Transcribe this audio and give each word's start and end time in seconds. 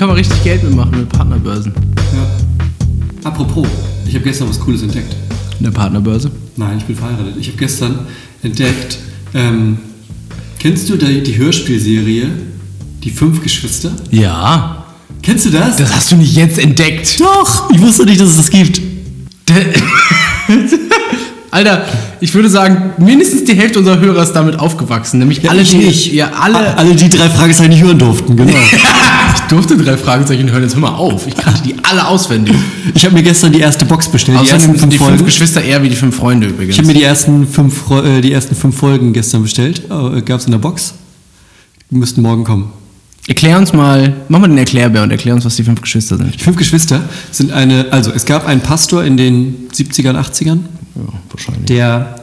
kann 0.00 0.08
man 0.08 0.16
richtig 0.16 0.42
Geld 0.42 0.62
mitmachen 0.62 1.00
mit 1.00 1.10
Partnerbörsen. 1.10 1.74
Ja. 2.14 3.28
Apropos, 3.28 3.66
ich 4.06 4.14
habe 4.14 4.24
gestern 4.24 4.48
was 4.48 4.58
Cooles 4.58 4.80
entdeckt. 4.80 5.14
In 5.58 5.64
der 5.64 5.72
Partnerbörse? 5.72 6.30
Nein, 6.56 6.78
ich 6.78 6.84
bin 6.84 6.96
verheiratet. 6.96 7.34
Ich 7.38 7.48
habe 7.48 7.58
gestern 7.58 7.98
entdeckt, 8.42 8.96
ähm, 9.34 9.76
kennst 10.58 10.88
du 10.88 10.96
die, 10.96 11.22
die 11.22 11.36
Hörspielserie 11.36 12.30
Die 13.04 13.10
Fünf 13.10 13.42
Geschwister? 13.42 13.92
Ja. 14.10 14.86
Kennst 15.20 15.44
du 15.44 15.50
das? 15.50 15.76
Das 15.76 15.94
hast 15.94 16.12
du 16.12 16.16
nicht 16.16 16.34
jetzt 16.34 16.58
entdeckt. 16.58 17.20
Doch! 17.20 17.70
Ich 17.70 17.78
wusste 17.78 18.06
nicht, 18.06 18.18
dass 18.22 18.30
es 18.30 18.36
das 18.36 18.48
gibt. 18.48 18.80
Alter, 21.50 21.84
ich 22.20 22.32
würde 22.32 22.48
sagen, 22.48 22.94
mindestens 22.96 23.44
die 23.44 23.54
Hälfte 23.54 23.80
unserer 23.80 24.00
Hörer 24.00 24.22
ist 24.22 24.32
damit 24.32 24.58
aufgewachsen. 24.58 25.18
Nämlich 25.18 25.42
Ja, 25.42 25.50
alle, 25.50 25.60
ich 25.60 25.70
die 25.70 25.76
nicht. 25.76 26.12
Ja, 26.12 26.30
alle. 26.40 26.78
Alle, 26.78 26.94
die 26.94 27.08
drei 27.10 27.28
Fragezeichen 27.28 27.70
nicht 27.70 27.82
hören 27.82 27.98
durften, 27.98 28.36
genau. 28.36 28.54
ich 29.34 29.40
durfte 29.48 29.76
drei 29.76 29.96
Fragezeichen 29.96 30.50
hören, 30.50 30.62
jetzt 30.62 30.74
hör 30.74 30.80
mal 30.82 30.94
auf. 30.94 31.26
Ich 31.26 31.36
kannte 31.36 31.62
die 31.62 31.74
alle 31.82 32.06
auswendig. 32.06 32.54
Ich 32.94 33.04
habe 33.04 33.14
mir 33.14 33.22
gestern 33.22 33.52
die 33.52 33.60
erste 33.60 33.84
Box 33.84 34.08
bestellt. 34.08 34.38
Die 34.42 34.48
ersten 34.48 34.74
fünf 34.74 34.90
die 34.92 34.98
fünf 34.98 35.08
Folgen. 35.08 35.24
Geschwister 35.24 35.62
eher 35.62 35.82
wie 35.82 35.88
die 35.88 35.96
fünf 35.96 36.16
Freunde 36.16 36.48
übrigens. 36.48 36.74
Ich 36.74 36.78
habe 36.78 36.88
mir 36.88 36.94
die 36.94 37.02
ersten 37.04 37.46
fünf, 37.46 37.90
äh, 37.90 38.20
die 38.20 38.32
ersten 38.32 38.54
fünf 38.54 38.76
Folgen 38.76 39.12
gestern 39.12 39.42
bestellt. 39.42 39.82
Äh, 39.90 40.22
Gab 40.22 40.40
es 40.40 40.46
in 40.46 40.52
der 40.52 40.58
Box. 40.58 40.94
Die 41.90 41.96
müssten 41.96 42.22
morgen 42.22 42.44
kommen. 42.44 42.72
Erklär 43.28 43.58
uns 43.58 43.72
mal, 43.72 44.14
mach 44.28 44.38
mal 44.40 44.48
den 44.48 44.58
Erklärbär 44.58 45.02
und 45.02 45.10
erklär 45.10 45.34
uns, 45.34 45.44
was 45.44 45.54
die 45.56 45.62
fünf 45.62 45.80
Geschwister 45.82 46.16
sind. 46.16 46.34
Die 46.34 46.38
fünf 46.42 46.56
Geschwister 46.56 47.02
sind 47.30 47.52
eine, 47.52 47.86
also 47.90 48.10
es 48.12 48.24
gab 48.24 48.46
einen 48.46 48.60
Pastor 48.60 49.04
in 49.04 49.16
den 49.16 49.68
70ern, 49.74 50.16
80ern, 50.16 50.58
Ja, 50.96 51.02
wahrscheinlich. 51.30 51.66
der 51.66 52.19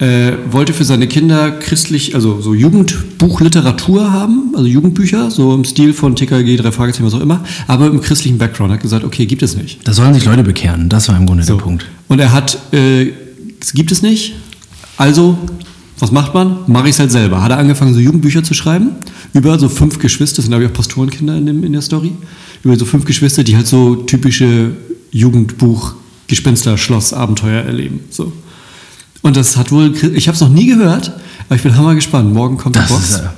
äh, 0.00 0.32
wollte 0.50 0.72
für 0.72 0.84
seine 0.84 1.06
Kinder 1.06 1.50
christlich, 1.50 2.14
also 2.14 2.40
so 2.40 2.54
Jugendbuchliteratur 2.54 4.10
haben, 4.10 4.54
also 4.54 4.66
Jugendbücher, 4.66 5.30
so 5.30 5.54
im 5.54 5.64
Stil 5.64 5.92
von 5.92 6.16
TKG, 6.16 6.56
drei 6.56 6.72
Fragezeichen, 6.72 7.04
was 7.04 7.14
auch 7.14 7.20
immer, 7.20 7.44
aber 7.66 7.86
im 7.86 8.00
christlichen 8.00 8.38
Background. 8.38 8.72
Hat 8.72 8.80
gesagt, 8.80 9.04
okay, 9.04 9.26
gibt 9.26 9.42
es 9.42 9.56
nicht. 9.56 9.86
Da 9.86 9.92
sollen 9.92 10.14
sich 10.14 10.24
Leute 10.24 10.42
bekehren. 10.42 10.88
Das 10.88 11.08
war 11.08 11.16
im 11.16 11.26
Grunde 11.26 11.42
So. 11.44 11.56
der 11.56 11.62
Punkt. 11.62 11.86
Und 12.08 12.18
er 12.18 12.32
hat, 12.32 12.58
äh, 12.72 13.12
es 13.60 13.74
gibt 13.74 13.92
es 13.92 14.00
nicht, 14.00 14.34
also, 14.96 15.36
was 15.98 16.10
macht 16.10 16.32
man? 16.32 16.58
Mache 16.66 16.88
ich 16.88 16.94
es 16.94 16.98
halt 16.98 17.10
selber. 17.10 17.42
Hat 17.42 17.50
er 17.50 17.58
angefangen, 17.58 17.92
so 17.92 18.00
Jugendbücher 18.00 18.42
zu 18.42 18.54
schreiben, 18.54 18.92
über 19.34 19.58
so 19.58 19.68
fünf 19.68 19.98
Geschwister, 19.98 20.36
das 20.36 20.46
sind 20.46 20.52
glaube 20.52 20.64
ich 20.64 20.70
auch 20.70 20.74
Pastorenkinder 20.74 21.36
in, 21.36 21.44
dem, 21.44 21.62
in 21.62 21.72
der 21.74 21.82
Story, 21.82 22.12
über 22.64 22.74
so 22.76 22.86
fünf 22.86 23.04
Geschwister, 23.04 23.44
die 23.44 23.54
halt 23.54 23.66
so 23.66 23.96
typische 23.96 24.72
Jugendbuch, 25.10 25.94
Gespenster, 26.26 26.78
Schloss, 26.78 27.12
Abenteuer 27.12 27.64
erleben. 27.64 28.00
So. 28.08 28.32
Und 29.22 29.36
das 29.36 29.56
hat 29.56 29.70
wohl, 29.70 29.94
ich 30.14 30.28
habe 30.28 30.34
es 30.34 30.40
noch 30.40 30.48
nie 30.48 30.66
gehört, 30.66 31.12
aber 31.48 31.56
ich 31.56 31.62
bin 31.62 31.76
hammer 31.76 31.94
gespannt. 31.94 32.32
Morgen 32.32 32.56
kommt 32.56 32.76
die 32.76 32.80
Das 32.80 32.88
Box. 32.88 33.10
ist 33.10 33.18
äh, 33.20 33.28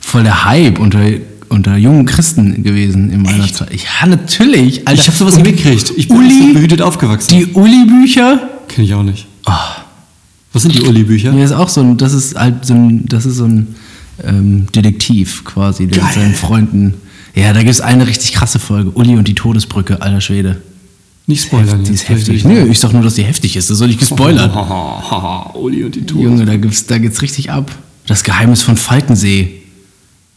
voll 0.00 0.22
der 0.22 0.44
Hype 0.44 0.78
unter, 0.78 1.00
unter 1.48 1.76
jungen 1.76 2.06
Christen 2.06 2.62
gewesen 2.62 3.10
in 3.10 3.22
meiner 3.22 3.44
Echt? 3.44 3.56
Zeit. 3.56 3.70
Ja, 3.74 4.06
natürlich. 4.06 4.86
Alter. 4.86 5.00
ich 5.00 5.06
habe 5.08 5.16
sowas 5.16 5.36
Und 5.36 5.42
nie 5.42 5.52
gekriegt. 5.52 5.92
Ich 5.96 6.06
bin 6.08 6.16
Uli, 6.18 6.52
behütet 6.52 6.80
aufgewachsen. 6.82 7.36
die 7.36 7.46
Uli-Bücher. 7.46 8.40
Kenne 8.68 8.86
ich 8.86 8.94
auch 8.94 9.02
nicht. 9.02 9.26
Ah. 9.44 9.76
Was 10.52 10.62
sind 10.62 10.74
die 10.74 10.82
Uli-Bücher? 10.82 11.32
Mir 11.32 11.44
ist 11.44 11.52
auch 11.52 11.68
so 11.68 11.80
ein, 11.80 11.96
das 11.96 12.12
ist 12.12 12.36
halt 12.38 12.64
so 12.64 12.74
ein, 12.74 13.06
das 13.06 13.26
ist 13.26 13.36
so 13.36 13.44
ein 13.46 13.74
ähm, 14.22 14.66
Detektiv 14.74 15.44
quasi, 15.44 15.86
der 15.86 16.02
mit 16.04 16.12
Geil. 16.12 16.22
seinen 16.22 16.34
Freunden. 16.34 16.94
Ja, 17.34 17.52
da 17.52 17.60
gibt 17.60 17.70
es 17.70 17.80
eine 17.80 18.06
richtig 18.06 18.32
krasse 18.34 18.58
Folge. 18.58 18.90
Uli 18.90 19.16
und 19.16 19.26
die 19.26 19.34
Todesbrücke, 19.34 20.00
alter 20.02 20.20
Schwede. 20.20 20.60
Nicht 21.26 21.44
spoilern. 21.44 21.84
Die 21.84 21.92
ist 21.92 22.08
heftig. 22.08 22.44
Nö, 22.44 22.66
ich 22.68 22.80
sag 22.80 22.92
nur, 22.92 23.02
dass 23.02 23.14
die 23.14 23.22
heftig 23.22 23.56
ist. 23.56 23.70
Das 23.70 23.78
soll 23.78 23.88
nicht 23.88 24.00
gespoilert. 24.00 24.52
Haha, 24.54 25.52
Uli 25.54 25.84
und 25.84 25.94
die 25.94 26.04
Tour. 26.04 26.22
Junge, 26.22 26.44
da, 26.44 26.56
gibt's, 26.56 26.86
da 26.86 26.98
geht's 26.98 27.22
richtig 27.22 27.50
ab. 27.50 27.70
Das 28.06 28.24
Geheimnis 28.24 28.62
von 28.62 28.76
Falkensee. 28.76 29.62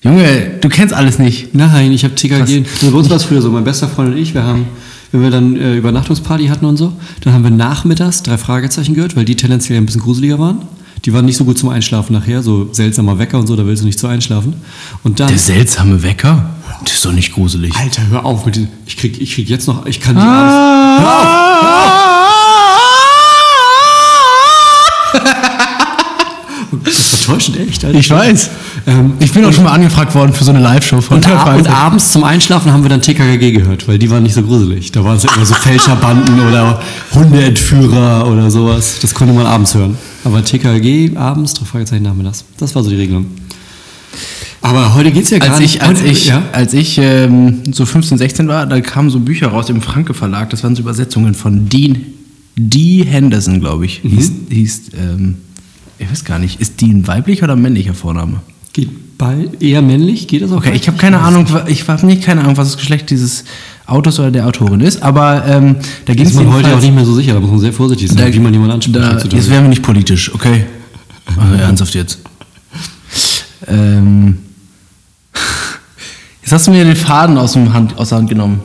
Junge, 0.03 0.51
du 0.61 0.69
kennst 0.69 0.93
alles 0.93 1.17
nicht. 1.17 1.55
Nein, 1.55 1.91
ich 1.91 2.03
habe 2.03 2.13
TKG. 2.13 2.39
Also 2.39 2.91
bei 2.91 2.97
uns 2.97 3.09
war 3.09 3.17
es 3.17 3.23
früher 3.23 3.41
so, 3.41 3.49
mein 3.49 3.63
bester 3.63 3.87
Freund 3.87 4.13
und 4.13 4.17
ich, 4.17 4.35
wir 4.35 4.43
haben, 4.43 4.67
wenn 5.11 5.23
wir 5.23 5.31
dann 5.31 5.55
äh, 5.55 5.75
Übernachtungsparty 5.77 6.47
hatten 6.47 6.65
und 6.65 6.77
so, 6.77 6.93
dann 7.21 7.33
haben 7.33 7.43
wir 7.43 7.49
nachmittags 7.49 8.21
drei 8.21 8.37
Fragezeichen 8.37 8.93
gehört, 8.93 9.15
weil 9.15 9.25
die 9.25 9.35
tendenziell 9.35 9.79
ein 9.79 9.87
bisschen 9.87 10.01
gruseliger 10.01 10.37
waren. 10.37 10.61
Die 11.05 11.13
waren 11.13 11.25
nicht 11.25 11.37
so 11.37 11.45
gut 11.45 11.57
zum 11.59 11.69
Einschlafen 11.69 12.13
nachher, 12.13 12.41
so 12.41 12.67
seltsamer 12.73 13.19
Wecker 13.19 13.37
und 13.37 13.45
so, 13.45 13.55
da 13.55 13.63
willst 13.67 13.83
du 13.83 13.85
nicht 13.85 13.99
zu 13.99 14.07
einschlafen. 14.07 14.55
Und 15.03 15.19
dann. 15.19 15.27
Der 15.27 15.37
seltsame 15.37 16.01
Wecker? 16.01 16.49
Das 16.83 16.93
ist 16.95 17.05
doch 17.05 17.11
nicht 17.11 17.31
gruselig. 17.33 17.75
Alter, 17.75 18.01
hör 18.09 18.25
auf 18.25 18.45
mit 18.45 18.55
diesem. 18.55 18.69
Ich 18.87 18.97
krieg, 18.97 19.21
ich 19.21 19.35
krieg 19.35 19.47
jetzt 19.47 19.67
noch. 19.67 19.85
Ich 19.85 19.99
kann 20.01 20.15
die 20.15 20.21
Ah. 20.21 20.99
Hör 20.99 21.07
auf! 21.07 21.61
Hör 25.13 25.21
auf! 25.21 25.45
Enttäuschend 27.27 27.57
echt, 27.59 27.85
Alter. 27.85 27.99
Ich 27.99 28.09
weiß. 28.09 28.49
Ähm, 28.87 29.13
Ich 29.19 29.31
bin 29.31 29.45
auch 29.45 29.53
schon 29.53 29.63
mal 29.63 29.71
angefragt 29.73 30.13
worden 30.15 30.33
für 30.33 30.43
so 30.43 30.51
eine 30.51 30.59
Live-Show 30.59 31.01
von 31.01 31.17
Und, 31.17 31.27
ab, 31.27 31.55
und 31.57 31.67
abends 31.67 32.11
zum 32.11 32.23
Einschlafen 32.23 32.71
haben 32.71 32.83
wir 32.83 32.89
dann 32.89 33.01
TKKG 33.01 33.51
gehört, 33.51 33.87
weil 33.87 33.97
die 33.99 34.09
waren 34.09 34.23
nicht 34.23 34.33
so 34.35 34.41
gruselig. 34.43 34.91
Da 34.91 35.03
waren 35.03 35.17
es 35.17 35.23
immer 35.23 35.45
so 35.45 35.53
Fälscherbanden 35.55 36.39
oder 36.47 36.81
Hundeentführer 37.13 38.27
oder 38.27 38.49
sowas. 38.51 38.97
Das 39.01 39.13
konnte 39.13 39.33
man 39.33 39.45
abends 39.45 39.73
hören. 39.75 39.97
Aber 40.25 40.43
TKKG 40.43 41.15
abends, 41.15 41.53
drei 41.53 41.65
Fragezeichen 41.65 42.03
nachmittags. 42.03 42.43
Das 42.57 42.75
war 42.75 42.83
so 42.83 42.89
die 42.89 42.95
Regelung. 42.97 43.27
Aber 44.61 44.95
heute 44.95 45.11
geht's 45.11 45.29
ja 45.29 45.37
gar 45.37 45.51
Als 45.51 45.59
ich, 45.59 45.73
nicht. 45.73 45.81
als 45.83 45.99
heute- 46.01 46.09
ich, 46.11 46.27
ja? 46.27 46.43
als 46.51 46.73
ich 46.73 46.97
ähm, 46.97 47.61
so 47.71 47.85
15, 47.85 48.17
16 48.17 48.47
war, 48.47 48.65
da 48.65 48.81
kamen 48.81 49.09
so 49.11 49.19
Bücher 49.19 49.47
raus 49.49 49.69
im 49.69 49.81
Franke 49.81 50.13
Verlag. 50.13 50.49
Das 50.49 50.63
waren 50.63 50.75
so 50.75 50.81
Übersetzungen 50.81 51.35
von 51.35 51.69
Dean, 51.69 51.97
Dee 52.57 53.03
Henderson, 53.05 53.59
glaube 53.59 53.85
ich. 53.85 53.99
Hieß, 54.03 54.31
hieß 54.49 54.81
ähm, 54.97 55.35
ich 55.99 56.09
weiß 56.09 56.25
gar 56.25 56.39
nicht, 56.39 56.59
ist 56.59 56.81
Dean 56.81 57.05
weiblich 57.07 57.43
oder 57.43 57.55
männlicher 57.55 57.93
Vorname? 57.93 58.41
Geht 58.73 58.89
bei 59.17 59.49
eher 59.59 59.81
männlich? 59.81 60.27
Geht 60.27 60.41
das 60.41 60.51
auch? 60.51 60.57
Okay, 60.57 60.73
ich 60.75 60.87
habe 60.87 60.97
keine 60.97 61.19
Ahnung, 61.19 61.45
ich 61.67 61.87
habe 61.87 62.05
nicht 62.05 62.23
keine 62.23 62.41
Ahnung, 62.41 62.57
was 62.57 62.69
das 62.69 62.77
Geschlecht 62.77 63.09
dieses 63.09 63.45
Autors 63.85 64.19
oder 64.19 64.31
der 64.31 64.47
Autorin 64.47 64.81
ist, 64.81 65.01
aber 65.03 65.45
ähm, 65.47 65.77
da 66.05 66.13
ging 66.13 66.25
ist 66.25 66.31
es 66.31 66.35
man 66.35 66.51
heute 66.51 66.73
auch 66.73 66.81
nicht 66.81 66.93
mehr 66.93 67.05
so 67.05 67.13
sicher. 67.13 67.33
Da 67.33 67.39
muss 67.39 67.51
man 67.51 67.59
sehr 67.59 67.73
vorsichtig 67.73 68.11
sein, 68.11 68.33
wie 68.33 68.39
man 68.39 68.51
jemanden 68.51 68.73
anspricht. 68.73 68.97
Da, 68.97 69.17
jetzt 69.19 69.49
wären 69.49 69.63
wir 69.63 69.69
nicht 69.69 69.83
politisch, 69.83 70.33
okay? 70.33 70.65
Also 71.25 71.53
ernsthaft 71.61 71.95
jetzt. 71.95 72.19
Ähm, 73.67 74.39
jetzt 76.41 76.51
hast 76.51 76.67
du 76.67 76.71
mir 76.71 76.83
den 76.83 76.95
Faden 76.95 77.37
aus, 77.37 77.53
dem 77.53 77.73
Hand, 77.73 77.97
aus 77.97 78.09
der 78.09 78.17
Hand 78.19 78.29
genommen. 78.29 78.61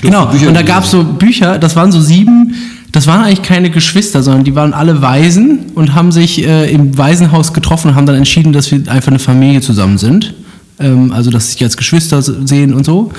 Genau, 0.00 0.28
und 0.28 0.54
da 0.54 0.62
gab 0.62 0.84
es 0.84 0.90
so 0.90 1.04
Bücher, 1.04 1.58
das 1.58 1.76
waren 1.76 1.92
so 1.92 2.00
sieben, 2.00 2.54
das 2.98 3.06
waren 3.06 3.22
eigentlich 3.22 3.42
keine 3.42 3.70
Geschwister, 3.70 4.24
sondern 4.24 4.42
die 4.42 4.56
waren 4.56 4.74
alle 4.74 5.00
Waisen 5.00 5.66
und 5.76 5.94
haben 5.94 6.10
sich 6.10 6.44
äh, 6.44 6.68
im 6.68 6.98
Waisenhaus 6.98 7.52
getroffen 7.52 7.90
und 7.90 7.94
haben 7.94 8.06
dann 8.06 8.16
entschieden, 8.16 8.52
dass 8.52 8.72
wir 8.72 8.90
einfach 8.90 9.12
eine 9.12 9.20
Familie 9.20 9.60
zusammen 9.60 9.98
sind. 9.98 10.34
Ähm, 10.80 11.12
also, 11.12 11.30
dass 11.30 11.46
sie 11.46 11.52
sich 11.52 11.62
als 11.62 11.76
Geschwister 11.76 12.20
sehen 12.22 12.74
und 12.74 12.84
so. 12.84 12.98
Und 13.02 13.12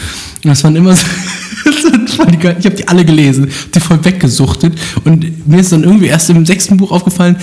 das 0.43 0.65
waren 0.65 0.75
immer 0.75 0.93
so. 0.97 1.05
ich 2.03 2.19
habe 2.19 2.75
die 2.75 2.89
alle 2.89 3.05
gelesen, 3.05 3.47
die 3.73 3.79
voll 3.79 4.03
weggesuchtet. 4.03 4.77
Und 5.05 5.47
mir 5.47 5.61
ist 5.61 5.71
dann 5.71 5.85
irgendwie 5.85 6.07
erst 6.07 6.29
im 6.29 6.45
sechsten 6.45 6.75
Buch 6.75 6.91
aufgefallen, 6.91 7.37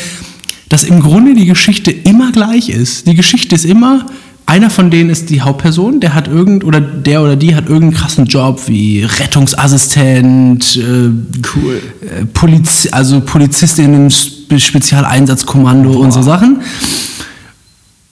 dass 0.69 0.85
im 0.85 1.01
Grunde 1.01 1.35
die 1.35 1.47
Geschichte 1.47 1.91
immer 1.91 2.33
gleich 2.33 2.69
ist. 2.69 3.07
Die 3.07 3.15
Geschichte 3.15 3.55
ist 3.55 3.65
immer, 3.65 4.09
einer 4.47 4.71
von 4.71 4.91
denen 4.93 5.11
ist 5.11 5.29
die 5.31 5.43
Hauptperson, 5.43 5.99
der 5.99 6.15
hat 6.15 6.29
irgend, 6.29 6.63
oder 6.65 6.81
der 6.81 7.21
oder 7.23 7.35
die 7.35 7.57
hat 7.57 7.65
irgendeinen 7.69 7.95
krassen 7.95 8.27
Job 8.27 8.63
wie 8.69 9.03
Rettungsassistent, 9.03 10.77
äh, 10.77 11.11
Cool. 11.55 11.83
äh, 12.01 12.25
Poliz 12.27 12.89
also 12.93 13.21
Polizistin 13.21 13.93
im 13.93 14.11
Spe 14.11 14.59
Spezialeinsatzkommando 14.61 15.91
und 15.91 16.13
so 16.13 16.23
Sachen. 16.23 16.63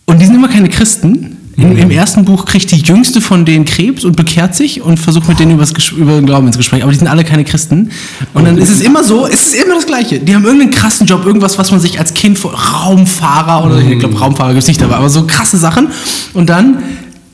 Und 0.06 0.20
die 0.20 0.26
sind 0.26 0.34
immer 0.34 0.48
keine 0.48 0.68
Christen. 0.68 1.33
Im, 1.56 1.76
Im 1.76 1.90
ersten 1.90 2.24
Buch 2.24 2.46
kriegt 2.46 2.70
die 2.72 2.76
jüngste 2.78 3.20
von 3.20 3.44
denen 3.44 3.64
Krebs 3.64 4.04
und 4.04 4.16
bekehrt 4.16 4.54
sich 4.54 4.82
und 4.82 4.98
versucht 4.98 5.28
mit 5.28 5.38
denen 5.38 5.52
übers, 5.52 5.74
Ges- 5.74 5.94
über 5.94 6.12
den 6.12 6.26
Glauben 6.26 6.46
ins 6.48 6.56
Gespräch. 6.56 6.82
Aber 6.82 6.90
die 6.90 6.98
sind 6.98 7.06
alle 7.08 7.24
keine 7.24 7.44
Christen. 7.44 7.90
Und 8.32 8.44
dann 8.44 8.58
ist 8.58 8.70
es 8.70 8.80
immer 8.80 9.04
so, 9.04 9.26
es 9.26 9.52
ist 9.52 9.54
immer 9.54 9.74
das 9.76 9.86
Gleiche. 9.86 10.18
Die 10.18 10.34
haben 10.34 10.44
irgendeinen 10.44 10.72
krassen 10.72 11.06
Job, 11.06 11.24
irgendwas, 11.24 11.56
was 11.58 11.70
man 11.70 11.80
sich 11.80 11.98
als 12.00 12.14
Kind 12.14 12.38
vor 12.38 12.54
Raumfahrer 12.54 13.64
oder 13.66 13.78
ich 13.78 13.98
glaube 13.98 14.18
Raumfahrer 14.18 14.50
gibt 14.50 14.62
es 14.62 14.68
nicht 14.68 14.80
dabei, 14.80 14.96
aber 14.96 15.08
so 15.08 15.26
krasse 15.26 15.56
Sachen. 15.56 15.88
Und 16.32 16.48
dann 16.50 16.82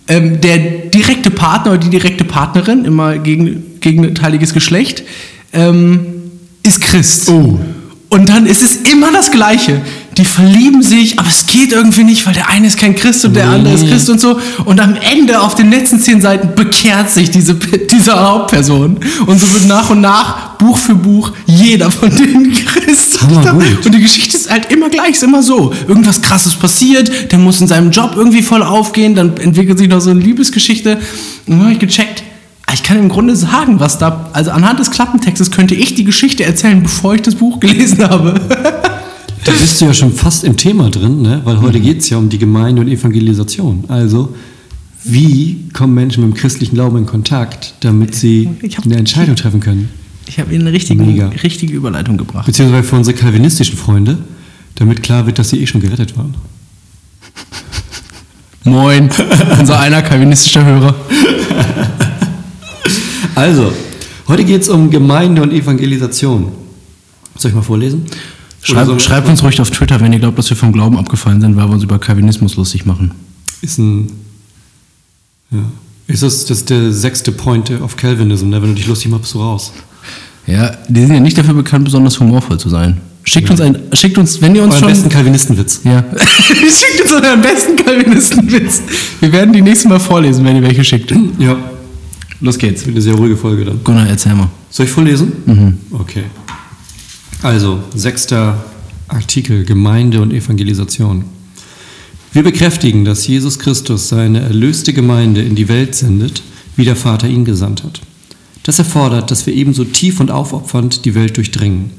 ähm, 0.09 0.41
der 0.41 0.59
direkte 0.59 1.31
Partner 1.31 1.73
oder 1.73 1.81
die 1.81 1.91
direkte 1.91 2.25
Partnerin, 2.25 2.85
immer 2.85 3.19
gegen, 3.19 3.81
gegenteiliges 3.81 4.53
Geschlecht, 4.53 5.03
ähm, 5.53 6.00
ist 6.62 6.81
Christ. 6.81 7.29
Oh. 7.31 7.59
Und 8.11 8.29
dann 8.29 8.44
ist 8.47 8.62
es 8.62 8.93
immer 8.93 9.12
das 9.12 9.31
Gleiche. 9.31 9.81
Die 10.20 10.26
verlieben 10.26 10.82
sich, 10.82 11.19
aber 11.19 11.28
es 11.31 11.46
geht 11.46 11.72
irgendwie 11.72 12.05
nicht, 12.05 12.26
weil 12.26 12.34
der 12.34 12.50
eine 12.50 12.67
ist 12.67 12.76
kein 12.76 12.94
Christ 12.94 13.25
und 13.25 13.34
der 13.34 13.46
Nee. 13.46 13.55
andere 13.55 13.75
ist 13.75 13.88
Christ 13.88 14.11
und 14.11 14.20
so. 14.20 14.38
Und 14.67 14.78
am 14.78 14.94
Ende 14.96 15.40
auf 15.40 15.55
den 15.55 15.70
letzten 15.70 15.99
zehn 15.99 16.20
Seiten 16.20 16.55
bekehrt 16.55 17.11
sich 17.11 17.31
diese, 17.31 17.55
diese 17.90 18.12
Hauptperson. 18.20 18.99
Und 19.26 19.40
so 19.40 19.55
wird 19.55 19.67
nach 19.67 19.88
und 19.88 20.02
nach, 20.02 20.50
Buch 20.58 20.76
für 20.76 20.94
Buch, 20.94 21.32
jeder 21.46 21.90
von 21.90 22.14
denen 22.14 22.52
Christ. 22.67 23.22
Hammergut. 23.22 23.87
Und 23.87 23.94
die 23.94 24.00
Geschichte 24.00 24.37
ist 24.37 24.50
halt 24.50 24.70
immer 24.70 24.90
gleich, 24.90 25.12
ist 25.12 25.22
immer 25.22 25.43
so. 25.43 25.72
Irgendwas 25.88 26.20
krasses 26.20 26.55
passiert, 26.55 27.32
der 27.32 27.38
muss 27.38 27.62
in 27.62 27.67
seinem 27.67 27.90
Job 27.90 28.12
irgendwie 28.14 28.43
voll 28.43 28.62
aufgehen, 28.62 29.14
dann 29.14 29.38
entwickelt 29.38 29.78
sich 29.78 29.88
noch 29.88 30.00
so 30.02 30.11
eine 30.11 30.20
Liebesgeschichte. 30.20 30.96
Und 31.46 31.55
dann 31.55 31.61
habe 31.62 31.72
ich 31.72 31.78
gecheckt, 31.78 32.22
ah, 32.67 32.72
ich 32.75 32.82
kann 32.82 32.99
im 32.99 33.08
Grunde 33.08 33.37
sagen, 33.37 33.81
was 33.81 33.96
da, 33.96 34.28
also 34.34 34.50
anhand 34.50 34.81
des 34.81 34.90
Klappentextes 34.90 35.50
könnte 35.50 35.75
ich 35.75 35.94
die 35.94 36.05
Geschichte 36.05 36.44
erzählen, 36.44 36.82
bevor 36.82 37.14
ich 37.14 37.22
das 37.22 37.37
Buch 37.37 37.58
gelesen 37.58 38.05
habe. 38.08 38.34
Da 39.45 39.53
bist 39.53 39.81
du 39.81 39.87
ja 39.87 39.95
schon 39.95 40.13
fast 40.13 40.45
im 40.45 40.57
Thema 40.57 40.91
drin, 40.91 41.23
ne? 41.23 41.41
weil 41.45 41.57
Mhm. 41.57 41.63
heute 41.63 41.81
geht 41.81 41.99
es 42.01 42.11
ja 42.11 42.19
um 42.19 42.29
die 42.29 42.39
Gemeinde 42.39 42.83
und 42.83 42.89
Evangelisation. 42.89 43.85
Also, 43.89 44.35
Wie 45.03 45.65
kommen 45.73 45.95
Menschen 45.95 46.23
mit 46.27 46.35
dem 46.35 46.39
christlichen 46.39 46.75
Glauben 46.75 46.99
in 46.99 47.07
Kontakt, 47.07 47.73
damit 47.81 48.15
sie 48.15 48.51
eine 48.85 48.97
Entscheidung 48.97 49.35
treffen 49.35 49.59
können? 49.61 49.89
Ich 50.27 50.39
habe 50.39 50.53
Ihnen 50.53 50.67
eine 50.67 50.73
richtige, 50.77 51.03
richtige 51.43 51.73
Überleitung 51.73 52.19
gebracht. 52.19 52.45
Beziehungsweise 52.45 52.83
für 52.87 52.97
unsere 52.97 53.17
kalvinistischen 53.17 53.79
Freunde, 53.79 54.19
damit 54.75 55.03
klar 55.03 55.25
wird, 55.25 55.39
dass 55.39 55.49
sie 55.49 55.59
eh 55.63 55.67
schon 55.67 55.81
gerettet 55.81 56.19
waren. 56.19 56.35
Moin, 58.65 59.09
unser 59.59 59.81
einer 59.81 60.03
kalvinistischer 60.03 60.65
Hörer. 60.67 60.95
Also, 63.35 63.73
heute 64.29 64.45
geht 64.45 64.63
es 64.63 64.69
um 64.69 64.91
Gemeinde 64.91 65.41
und 65.41 65.51
Evangelisation. 65.53 66.49
Soll 67.39 67.51
ich 67.51 67.55
mal 67.55 67.63
vorlesen? 67.63 68.03
Schreib, 68.62 69.01
schreibt 69.01 69.29
uns 69.29 69.43
ruhig 69.43 69.61
auf 69.61 69.71
Twitter, 69.71 70.01
wenn 70.01 70.12
ihr 70.12 70.19
glaubt, 70.19 70.39
dass 70.39 70.51
wir 70.51 70.57
vom 70.57 70.73
Glauben 70.73 70.99
abgefallen 70.99 71.41
sind, 71.41 71.57
weil 71.57 71.67
wir 71.67 71.73
uns 71.73 71.83
über 71.83 71.99
Calvinismus 71.99 72.57
lustig 72.57 72.85
machen. 72.85 73.12
Ist 73.62 73.79
ein. 73.79 74.11
Ja. 75.51 75.59
Ist 76.07 76.23
das, 76.23 76.45
das 76.45 76.59
ist 76.59 76.71
der 76.71 76.93
sechste 76.93 77.33
Point 77.33 77.71
of 77.81 77.97
Calvinism, 77.97 78.49
ne? 78.51 78.61
wenn 78.61 78.71
du 78.71 78.75
dich 78.75 78.87
lustig 78.87 79.11
machst, 79.11 79.23
bist 79.23 79.35
du 79.35 79.41
raus. 79.41 79.73
Ja, 80.47 80.73
die 80.89 81.01
sind 81.03 81.15
ja 81.15 81.21
nicht 81.21 81.39
dafür 81.39 81.55
bekannt, 81.55 81.85
besonders 81.85 82.19
humorvoll 82.19 82.59
zu 82.59 82.69
sein. 82.69 83.01
Schickt 83.23 83.51
uns 83.51 83.61
ein, 83.61 83.79
schickt 83.93 84.19
uns, 84.19 84.41
wenn 84.43 84.55
ihr 84.55 84.63
uns 84.63 84.73
Euren 84.75 84.81
schon. 84.81 84.89
besten 84.89 85.09
Calvinistenwitz. 85.09 85.81
ja. 85.85 86.05
schickt 86.19 87.03
uns 87.03 87.13
euren 87.13 87.41
besten 87.43 87.77
Calvinistenwitz. 87.77 88.83
Wir 89.21 89.33
werden 89.33 89.53
die 89.53 89.63
nächste 89.63 89.89
Mal 89.89 90.01
vorlesen, 90.01 90.45
wenn 90.45 90.56
ihr 90.56 90.63
welche 90.63 90.83
schickt. 90.83 91.13
Ja, 91.39 91.56
Los 92.41 92.59
geht's. 92.59 92.87
eine 92.87 93.01
sehr 93.01 93.15
ruhige 93.15 93.37
Folge 93.37 93.65
dann. 93.67 93.85
Gunnar, 93.85 94.09
erzähl 94.09 94.35
mal. 94.35 94.49
Soll 94.71 94.87
ich 94.87 94.93
vorlesen? 94.93 95.33
Okay. 95.93 96.25
Also, 97.43 97.83
sechster 97.95 98.63
Artikel, 99.09 99.65
Gemeinde 99.65 100.21
und 100.21 100.31
Evangelisation. 100.31 101.25
Wir 102.35 102.43
bekräftigen, 102.43 103.07
dass 103.07 103.27
Jesus 103.27 103.59
Christus 103.59 104.11
seine 104.11 104.41
erlöste 104.41 104.93
Gemeinde 104.93 105.41
in 105.41 105.55
die 105.55 105.69
Welt 105.69 105.95
sendet, 105.95 106.43
wie 106.77 106.85
der 106.85 106.97
Vater 106.97 107.29
ihn 107.29 107.47
gesandt 107.47 107.83
hat. 107.83 108.03
Das 108.63 108.79
erfordert, 108.79 109.31
dass 109.31 109.47
wir 109.47 109.55
ebenso 109.55 109.85
tief 109.85 110.21
und 110.21 110.31
aufopfernd 110.31 111.07
die 111.07 111.15
Welt 111.15 111.39
durchdringen. 111.39 111.91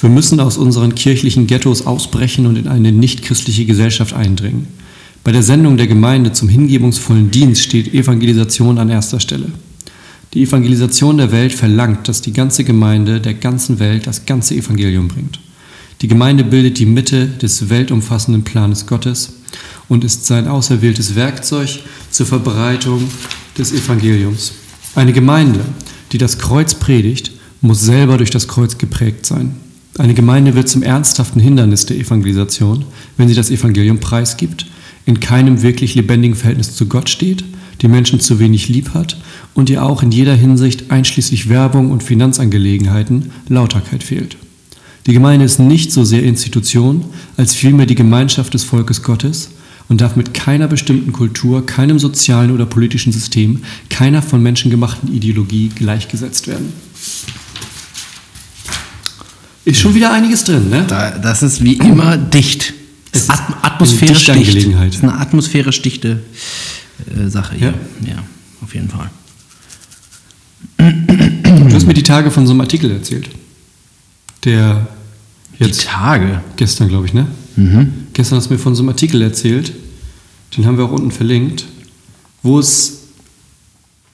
Wir 0.00 0.10
müssen 0.10 0.40
aus 0.40 0.58
unseren 0.58 0.94
kirchlichen 0.94 1.46
Ghettos 1.46 1.86
ausbrechen 1.86 2.46
und 2.46 2.56
in 2.56 2.68
eine 2.68 2.92
nichtchristliche 2.92 3.64
Gesellschaft 3.64 4.12
eindringen. 4.12 4.66
Bei 5.24 5.32
der 5.32 5.42
Sendung 5.42 5.78
der 5.78 5.86
Gemeinde 5.86 6.32
zum 6.32 6.50
hingebungsvollen 6.50 7.30
Dienst 7.30 7.62
steht 7.62 7.94
Evangelisation 7.94 8.78
an 8.78 8.90
erster 8.90 9.20
Stelle. 9.20 9.52
Die 10.34 10.44
Evangelisation 10.44 11.18
der 11.18 11.30
Welt 11.30 11.52
verlangt, 11.52 12.08
dass 12.08 12.22
die 12.22 12.32
ganze 12.32 12.64
Gemeinde 12.64 13.20
der 13.20 13.34
ganzen 13.34 13.78
Welt 13.78 14.06
das 14.06 14.24
ganze 14.24 14.54
Evangelium 14.54 15.08
bringt. 15.08 15.38
Die 16.00 16.08
Gemeinde 16.08 16.42
bildet 16.42 16.78
die 16.78 16.86
Mitte 16.86 17.26
des 17.26 17.68
weltumfassenden 17.68 18.42
Planes 18.42 18.86
Gottes 18.86 19.34
und 19.90 20.04
ist 20.04 20.24
sein 20.24 20.48
auserwähltes 20.48 21.16
Werkzeug 21.16 21.80
zur 22.10 22.24
Verbreitung 22.24 23.10
des 23.58 23.72
Evangeliums. 23.72 24.52
Eine 24.94 25.12
Gemeinde, 25.12 25.60
die 26.12 26.18
das 26.18 26.38
Kreuz 26.38 26.74
predigt, 26.74 27.32
muss 27.60 27.82
selber 27.82 28.16
durch 28.16 28.30
das 28.30 28.48
Kreuz 28.48 28.78
geprägt 28.78 29.26
sein. 29.26 29.54
Eine 29.98 30.14
Gemeinde 30.14 30.54
wird 30.54 30.70
zum 30.70 30.82
ernsthaften 30.82 31.40
Hindernis 31.40 31.84
der 31.84 31.98
Evangelisation, 31.98 32.86
wenn 33.18 33.28
sie 33.28 33.34
das 33.34 33.50
Evangelium 33.50 34.00
preisgibt, 34.00 34.64
in 35.04 35.20
keinem 35.20 35.60
wirklich 35.60 35.94
lebendigen 35.94 36.36
Verhältnis 36.36 36.74
zu 36.74 36.86
Gott 36.86 37.10
steht, 37.10 37.44
die 37.82 37.88
Menschen 37.88 38.18
zu 38.18 38.38
wenig 38.38 38.68
lieb 38.68 38.94
hat 38.94 39.18
und 39.54 39.70
ihr 39.70 39.84
auch 39.84 40.02
in 40.02 40.12
jeder 40.12 40.34
Hinsicht, 40.34 40.90
einschließlich 40.90 41.48
Werbung 41.48 41.90
und 41.90 42.02
Finanzangelegenheiten, 42.02 43.32
Lauterkeit 43.48 44.02
fehlt. 44.02 44.36
Die 45.06 45.12
Gemeinde 45.12 45.44
ist 45.44 45.58
nicht 45.58 45.92
so 45.92 46.04
sehr 46.04 46.22
Institution, 46.22 47.04
als 47.36 47.54
vielmehr 47.54 47.86
die 47.86 47.96
Gemeinschaft 47.96 48.54
des 48.54 48.64
Volkes 48.64 49.02
Gottes 49.02 49.50
und 49.88 50.00
darf 50.00 50.16
mit 50.16 50.32
keiner 50.32 50.68
bestimmten 50.68 51.12
Kultur, 51.12 51.66
keinem 51.66 51.98
sozialen 51.98 52.52
oder 52.52 52.66
politischen 52.66 53.12
System, 53.12 53.62
keiner 53.90 54.22
von 54.22 54.42
Menschen 54.42 54.70
gemachten 54.70 55.12
Ideologie 55.12 55.70
gleichgesetzt 55.74 56.46
werden. 56.46 56.72
Ist 59.64 59.80
schon 59.80 59.94
wieder 59.94 60.12
einiges 60.12 60.44
drin, 60.44 60.70
ne? 60.70 60.84
Da, 60.88 61.18
das 61.18 61.42
ist 61.42 61.62
wie 61.62 61.74
immer 61.74 62.16
dicht. 62.16 62.74
Es 63.12 63.22
ist 63.22 63.30
Atm 63.30 63.54
atmosphärisch 63.62 64.30
eine 64.30 64.38
dicht. 64.38 64.54
dichte 64.54 64.68
Angelegenheit. 64.68 64.88
Das 64.88 64.96
ist 64.96 65.02
eine 65.02 65.20
atmosphärisch 65.20 65.82
dichte 65.82 66.22
äh, 67.14 67.28
Sache 67.28 67.56
hier. 67.56 67.74
Ja. 68.06 68.22
auf 68.62 68.74
jeden 68.74 68.88
Fall. 68.88 69.10
Du 70.90 71.74
hast 71.74 71.86
mir 71.86 71.94
die 71.94 72.02
Tage 72.02 72.30
von 72.30 72.46
so 72.46 72.52
einem 72.52 72.60
Artikel 72.62 72.90
erzählt. 72.90 73.28
Der 74.44 74.86
Die 75.58 75.64
jetzt 75.64 75.84
Tage. 75.86 76.40
gestern, 76.56 76.88
glaube 76.88 77.06
ich, 77.06 77.14
ne? 77.14 77.26
Gestern 78.14 78.38
hast 78.38 78.48
du 78.48 78.54
mir 78.54 78.58
von 78.58 78.74
so 78.74 78.82
einem 78.82 78.88
Artikel 78.88 79.20
erzählt, 79.22 79.72
den 80.56 80.66
haben 80.66 80.76
wir 80.78 80.84
auch 80.84 80.92
unten 80.92 81.10
verlinkt, 81.10 81.66
wo 82.42 82.58
es 82.58 82.98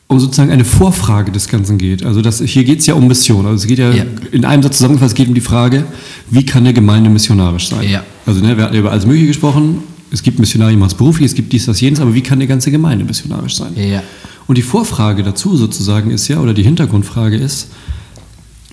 um 0.09 0.19
sozusagen 0.21 0.51
eine 0.51 0.65
Vorfrage 0.65 1.31
des 1.33 1.49
Ganzen 1.49 1.79
geht. 1.79 2.05
Also 2.05 2.23
das, 2.23 2.41
hier 2.43 2.65
geht 2.65 2.81
es 2.81 2.87
ja 2.87 2.95
um 2.95 3.07
Mission. 3.09 3.47
Also 3.47 3.63
es 3.63 3.67
geht 3.67 3.79
ja, 3.79 3.91
Ja. 3.93 4.05
in 4.33 4.45
einem 4.45 4.63
Satz 4.63 4.79
zusammengefasst, 4.79 5.13
es 5.13 5.17
geht 5.17 5.29
um 5.29 5.35
die 5.35 5.41
Frage, 5.41 5.85
wie 6.31 6.45
kann 6.45 6.63
eine 6.65 6.73
Gemeinde 6.75 7.11
missionarisch 7.11 7.69
sein? 7.69 7.89
Ja. 7.89 8.03
Also 8.27 8.41
ne, 8.41 8.57
wir 8.57 8.65
hatten 8.65 8.75
ja 8.75 8.81
über 8.81 8.91
alles 8.91 9.07
Mögliche 9.07 9.27
gesprochen. 9.29 9.79
Es 10.11 10.23
gibt 10.23 10.39
Missionare, 10.39 10.71
die 10.71 10.77
machen 10.79 10.89
es 10.89 10.95
beruflich, 10.95 11.27
es 11.27 11.35
gibt 11.35 11.53
dies, 11.53 11.67
das, 11.67 11.81
jenes, 11.81 12.01
aber 12.01 12.15
wie 12.15 12.23
kann 12.23 12.39
eine 12.39 12.47
ganze 12.47 12.71
Gemeinde 12.71 13.05
missionarisch 13.05 13.57
sein? 13.57 13.73
Ja. 13.77 14.03
Und 14.49 14.59
die 14.59 14.63
Vorfrage 14.63 15.23
dazu 15.23 15.57
sozusagen 15.57 16.11
ist 16.11 16.27
ja, 16.29 16.41
oder 16.41 16.55
die 16.55 16.63
Hintergrundfrage 16.65 17.37
ist, 17.37 17.69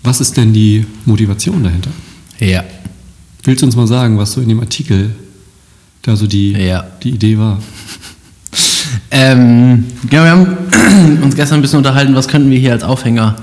was 0.04 0.22
ist 0.22 0.38
denn 0.38 0.54
die 0.54 0.86
Motivation 1.06 1.64
dahinter? 1.64 1.92
Ja. 2.40 2.64
Willst 3.44 3.62
du 3.62 3.66
uns 3.68 3.76
mal 3.76 3.86
sagen, 3.86 4.18
was 4.18 4.32
so 4.32 4.42
in 4.42 4.50
dem 4.50 4.60
Artikel 4.62 5.12
da 6.02 6.16
so 6.16 6.28
die, 6.28 6.54
Ja. 6.54 6.86
die 7.04 7.10
Idee 7.12 7.38
war? 7.38 7.62
Ähm, 9.12 9.86
genau, 10.10 10.24
wir 10.24 10.32
haben 10.32 10.58
uns 11.24 11.36
gestern 11.36 11.60
ein 11.60 11.62
bisschen 11.62 11.78
unterhalten, 11.80 12.16
was 12.16 12.28
könnten 12.28 12.50
wir 12.50 12.58
hier 12.60 12.72
als 12.72 12.84
Aufhänger 12.84 13.36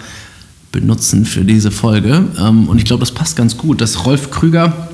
benutzen 0.70 1.24
für 1.26 1.44
diese 1.44 1.70
Folge. 1.70 2.24
Ähm, 2.38 2.68
und 2.68 2.78
ich 2.78 2.84
glaube, 2.84 3.00
das 3.00 3.12
passt 3.12 3.36
ganz 3.36 3.56
gut, 3.58 3.80
dass 3.80 4.06
Rolf 4.06 4.30
Krüger, 4.30 4.88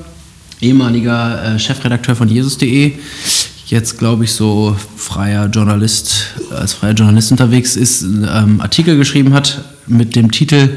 ehemaliger 0.61 1.55
äh, 1.55 1.59
Chefredakteur 1.59 2.15
von 2.15 2.27
Jesus.de, 2.27 2.93
jetzt 3.69 3.99
glaube 3.99 4.23
ich 4.23 4.31
so 4.33 4.75
freier 4.95 5.47
Journalist, 5.47 6.35
als 6.51 6.73
freier 6.73 6.93
Journalist 6.93 7.31
unterwegs 7.31 7.75
ist, 7.75 8.03
einen 8.03 8.27
ähm, 8.31 8.61
Artikel 8.61 8.97
geschrieben 8.97 9.33
hat 9.33 9.63
mit 9.87 10.15
dem 10.15 10.31
Titel 10.31 10.69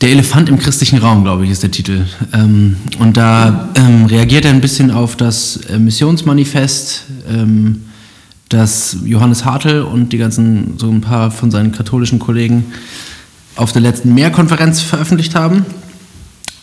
der 0.00 0.10
Elefant 0.10 0.48
im 0.48 0.58
christlichen 0.58 0.98
Raum, 0.98 1.22
glaube 1.22 1.44
ich, 1.44 1.50
ist 1.50 1.62
der 1.62 1.70
Titel. 1.70 2.06
Ähm, 2.32 2.76
und 2.98 3.16
da 3.16 3.68
ähm, 3.76 4.06
reagiert 4.06 4.44
er 4.44 4.50
ein 4.50 4.60
bisschen 4.60 4.90
auf 4.90 5.14
das 5.16 5.58
äh, 5.68 5.78
Missionsmanifest, 5.78 7.04
das 8.48 8.96
Johannes 9.04 9.44
Hartl 9.44 9.82
und 9.82 10.12
die 10.12 10.18
ganzen, 10.18 10.74
so 10.76 10.90
ein 10.90 11.00
paar 11.00 11.30
von 11.30 11.50
seinen 11.50 11.72
katholischen 11.72 12.18
Kollegen 12.18 12.64
auf 13.56 13.72
der 13.72 13.80
letzten 13.80 14.12
Mehrkonferenz 14.12 14.82
veröffentlicht 14.82 15.34
haben. 15.34 15.64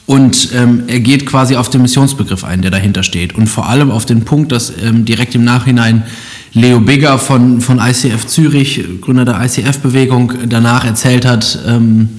Und 0.09 0.49
ähm, 0.55 0.85
er 0.87 1.01
geht 1.01 1.27
quasi 1.27 1.55
auf 1.55 1.69
den 1.69 1.83
Missionsbegriff 1.83 2.43
ein, 2.43 2.63
der 2.63 2.71
dahinter 2.71 3.03
steht. 3.03 3.35
Und 3.35 3.45
vor 3.45 3.69
allem 3.69 3.91
auf 3.91 4.07
den 4.07 4.25
Punkt, 4.25 4.51
dass 4.51 4.73
ähm, 4.81 5.05
direkt 5.05 5.35
im 5.35 5.43
Nachhinein 5.43 6.01
Leo 6.51 6.79
Bigger 6.79 7.19
von, 7.19 7.61
von 7.61 7.77
ICF 7.77 8.25
Zürich, 8.25 8.83
Gründer 9.01 9.23
der 9.23 9.39
ICF-Bewegung, 9.39 10.33
danach 10.47 10.83
erzählt 10.83 11.27
hat, 11.27 11.59
ähm, 11.67 12.09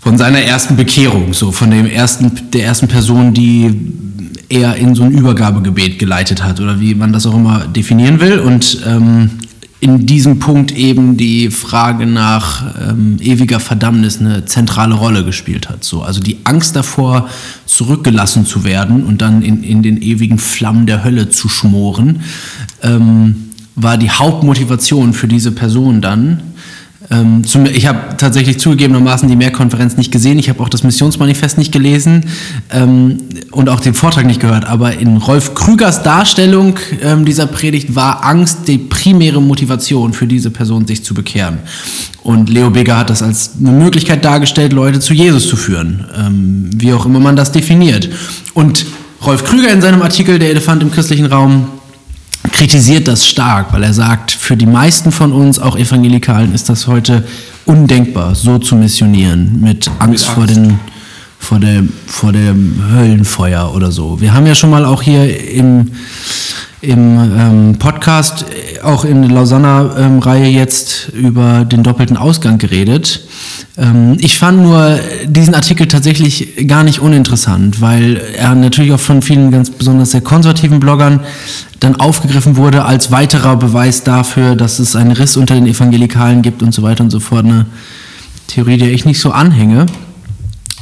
von 0.00 0.16
seiner 0.16 0.38
ersten 0.38 0.76
Bekehrung, 0.76 1.34
so 1.34 1.52
von 1.52 1.70
dem 1.70 1.84
ersten, 1.84 2.50
der 2.52 2.64
ersten 2.64 2.88
Person, 2.88 3.34
die 3.34 3.92
er 4.48 4.76
in 4.76 4.94
so 4.94 5.02
ein 5.02 5.12
Übergabegebet 5.12 5.98
geleitet 5.98 6.42
hat 6.42 6.58
oder 6.58 6.80
wie 6.80 6.94
man 6.94 7.12
das 7.12 7.26
auch 7.26 7.34
immer 7.34 7.66
definieren 7.66 8.18
will. 8.18 8.38
Und 8.38 8.78
ähm, 8.86 9.28
in 9.82 10.06
diesem 10.06 10.38
Punkt 10.38 10.70
eben 10.70 11.16
die 11.16 11.50
Frage 11.50 12.06
nach 12.06 12.72
ähm, 12.88 13.16
ewiger 13.20 13.58
Verdammnis 13.58 14.20
eine 14.20 14.44
zentrale 14.44 14.94
Rolle 14.94 15.24
gespielt 15.24 15.68
hat. 15.68 15.82
So, 15.82 16.02
also 16.02 16.20
die 16.20 16.38
Angst 16.44 16.76
davor, 16.76 17.28
zurückgelassen 17.66 18.46
zu 18.46 18.62
werden 18.62 19.02
und 19.04 19.20
dann 19.20 19.42
in, 19.42 19.64
in 19.64 19.82
den 19.82 20.00
ewigen 20.00 20.38
Flammen 20.38 20.86
der 20.86 21.02
Hölle 21.02 21.30
zu 21.30 21.48
schmoren, 21.48 22.20
ähm, 22.84 23.50
war 23.74 23.96
die 23.96 24.10
Hauptmotivation 24.10 25.14
für 25.14 25.26
diese 25.26 25.50
Person 25.50 26.00
dann, 26.00 26.51
ähm, 27.10 27.44
zum, 27.44 27.66
ich 27.66 27.86
habe 27.86 28.16
tatsächlich 28.16 28.58
zugegebenermaßen 28.58 29.28
die 29.28 29.36
Mehrkonferenz 29.36 29.96
nicht 29.96 30.12
gesehen. 30.12 30.38
Ich 30.38 30.48
habe 30.48 30.62
auch 30.62 30.68
das 30.68 30.82
Missionsmanifest 30.82 31.58
nicht 31.58 31.72
gelesen 31.72 32.26
ähm, 32.70 33.18
und 33.50 33.68
auch 33.68 33.80
den 33.80 33.94
Vortrag 33.94 34.26
nicht 34.26 34.40
gehört. 34.40 34.66
Aber 34.66 34.94
in 34.96 35.16
Rolf 35.16 35.54
Krügers 35.54 36.02
Darstellung 36.02 36.78
ähm, 37.02 37.24
dieser 37.24 37.46
Predigt 37.46 37.94
war 37.94 38.24
Angst 38.24 38.68
die 38.68 38.78
primäre 38.78 39.42
Motivation 39.42 40.12
für 40.12 40.26
diese 40.26 40.50
Person, 40.50 40.86
sich 40.86 41.04
zu 41.04 41.14
bekehren. 41.14 41.58
Und 42.22 42.48
Leo 42.48 42.70
Beger 42.70 42.98
hat 42.98 43.10
das 43.10 43.22
als 43.22 43.52
eine 43.58 43.72
Möglichkeit 43.72 44.24
dargestellt, 44.24 44.72
Leute 44.72 45.00
zu 45.00 45.12
Jesus 45.12 45.48
zu 45.48 45.56
führen, 45.56 46.04
ähm, 46.16 46.70
wie 46.74 46.92
auch 46.92 47.04
immer 47.04 47.20
man 47.20 47.36
das 47.36 47.52
definiert. 47.52 48.08
Und 48.54 48.86
Rolf 49.24 49.44
Krüger 49.44 49.72
in 49.72 49.80
seinem 49.80 50.02
Artikel 50.02 50.38
Der 50.38 50.50
Elefant 50.50 50.82
im 50.82 50.90
christlichen 50.90 51.26
Raum 51.26 51.66
kritisiert 52.50 53.08
das 53.08 53.24
stark, 53.24 53.72
weil 53.72 53.82
er 53.82 53.94
sagt, 53.94 54.32
für 54.32 54.56
die 54.56 54.66
meisten 54.66 55.12
von 55.12 55.32
uns, 55.32 55.58
auch 55.58 55.76
Evangelikalen, 55.76 56.54
ist 56.54 56.68
das 56.68 56.86
heute 56.86 57.24
undenkbar, 57.64 58.34
so 58.34 58.58
zu 58.58 58.74
missionieren, 58.74 59.60
mit 59.60 59.88
Angst, 59.98 60.00
Angst. 60.00 60.26
vor 60.26 60.46
den 60.46 60.78
vor 61.42 61.58
dem, 61.58 61.92
vor 62.06 62.32
dem 62.32 62.80
Höllenfeuer 62.92 63.74
oder 63.74 63.90
so. 63.90 64.20
Wir 64.20 64.32
haben 64.32 64.46
ja 64.46 64.54
schon 64.54 64.70
mal 64.70 64.84
auch 64.84 65.02
hier 65.02 65.50
im, 65.50 65.90
im 66.80 67.18
ähm, 67.18 67.76
Podcast, 67.78 68.44
auch 68.82 69.04
in 69.04 69.22
der 69.22 69.30
Lausanne-Reihe 69.30 70.48
jetzt 70.48 71.08
über 71.10 71.64
den 71.64 71.82
doppelten 71.82 72.16
Ausgang 72.16 72.58
geredet. 72.58 73.20
Ähm, 73.76 74.16
ich 74.20 74.36
fand 74.36 74.62
nur 74.62 74.98
diesen 75.26 75.54
Artikel 75.54 75.88
tatsächlich 75.88 76.66
gar 76.66 76.82
nicht 76.82 77.00
uninteressant, 77.00 77.80
weil 77.80 78.20
er 78.36 78.54
natürlich 78.54 78.92
auch 78.92 79.00
von 79.00 79.22
vielen 79.22 79.50
ganz 79.50 79.70
besonders 79.70 80.10
sehr 80.10 80.20
konservativen 80.20 80.80
Bloggern 80.80 81.20
dann 81.80 81.96
aufgegriffen 81.96 82.56
wurde 82.56 82.84
als 82.84 83.10
weiterer 83.10 83.56
Beweis 83.56 84.04
dafür, 84.04 84.56
dass 84.56 84.78
es 84.78 84.94
einen 84.96 85.12
Riss 85.12 85.36
unter 85.36 85.54
den 85.54 85.66
Evangelikalen 85.66 86.42
gibt 86.42 86.62
und 86.62 86.72
so 86.72 86.82
weiter 86.82 87.02
und 87.04 87.10
so 87.10 87.20
fort. 87.20 87.44
Eine 87.44 87.66
Theorie, 88.46 88.76
der 88.76 88.92
ich 88.92 89.04
nicht 89.04 89.20
so 89.20 89.30
anhänge. 89.32 89.86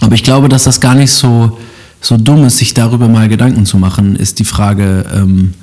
Aber 0.01 0.15
ich 0.15 0.25
glaube, 0.25 0.49
dass 0.49 0.65
das 0.65 0.81
gar 0.81 0.95
nicht 0.95 1.13
so, 1.13 1.59
so 2.01 2.17
dumm 2.17 2.45
ist, 2.45 2.59
sich 2.59 2.75
darüber 2.75 3.09
mal 3.09 3.29
Gedanken 3.29 3.67
zu 3.67 3.79
machen, 3.79 4.17
ist 4.17 4.39
die 4.39 4.45
Frage, 4.45 5.05
ähm, 5.15 5.55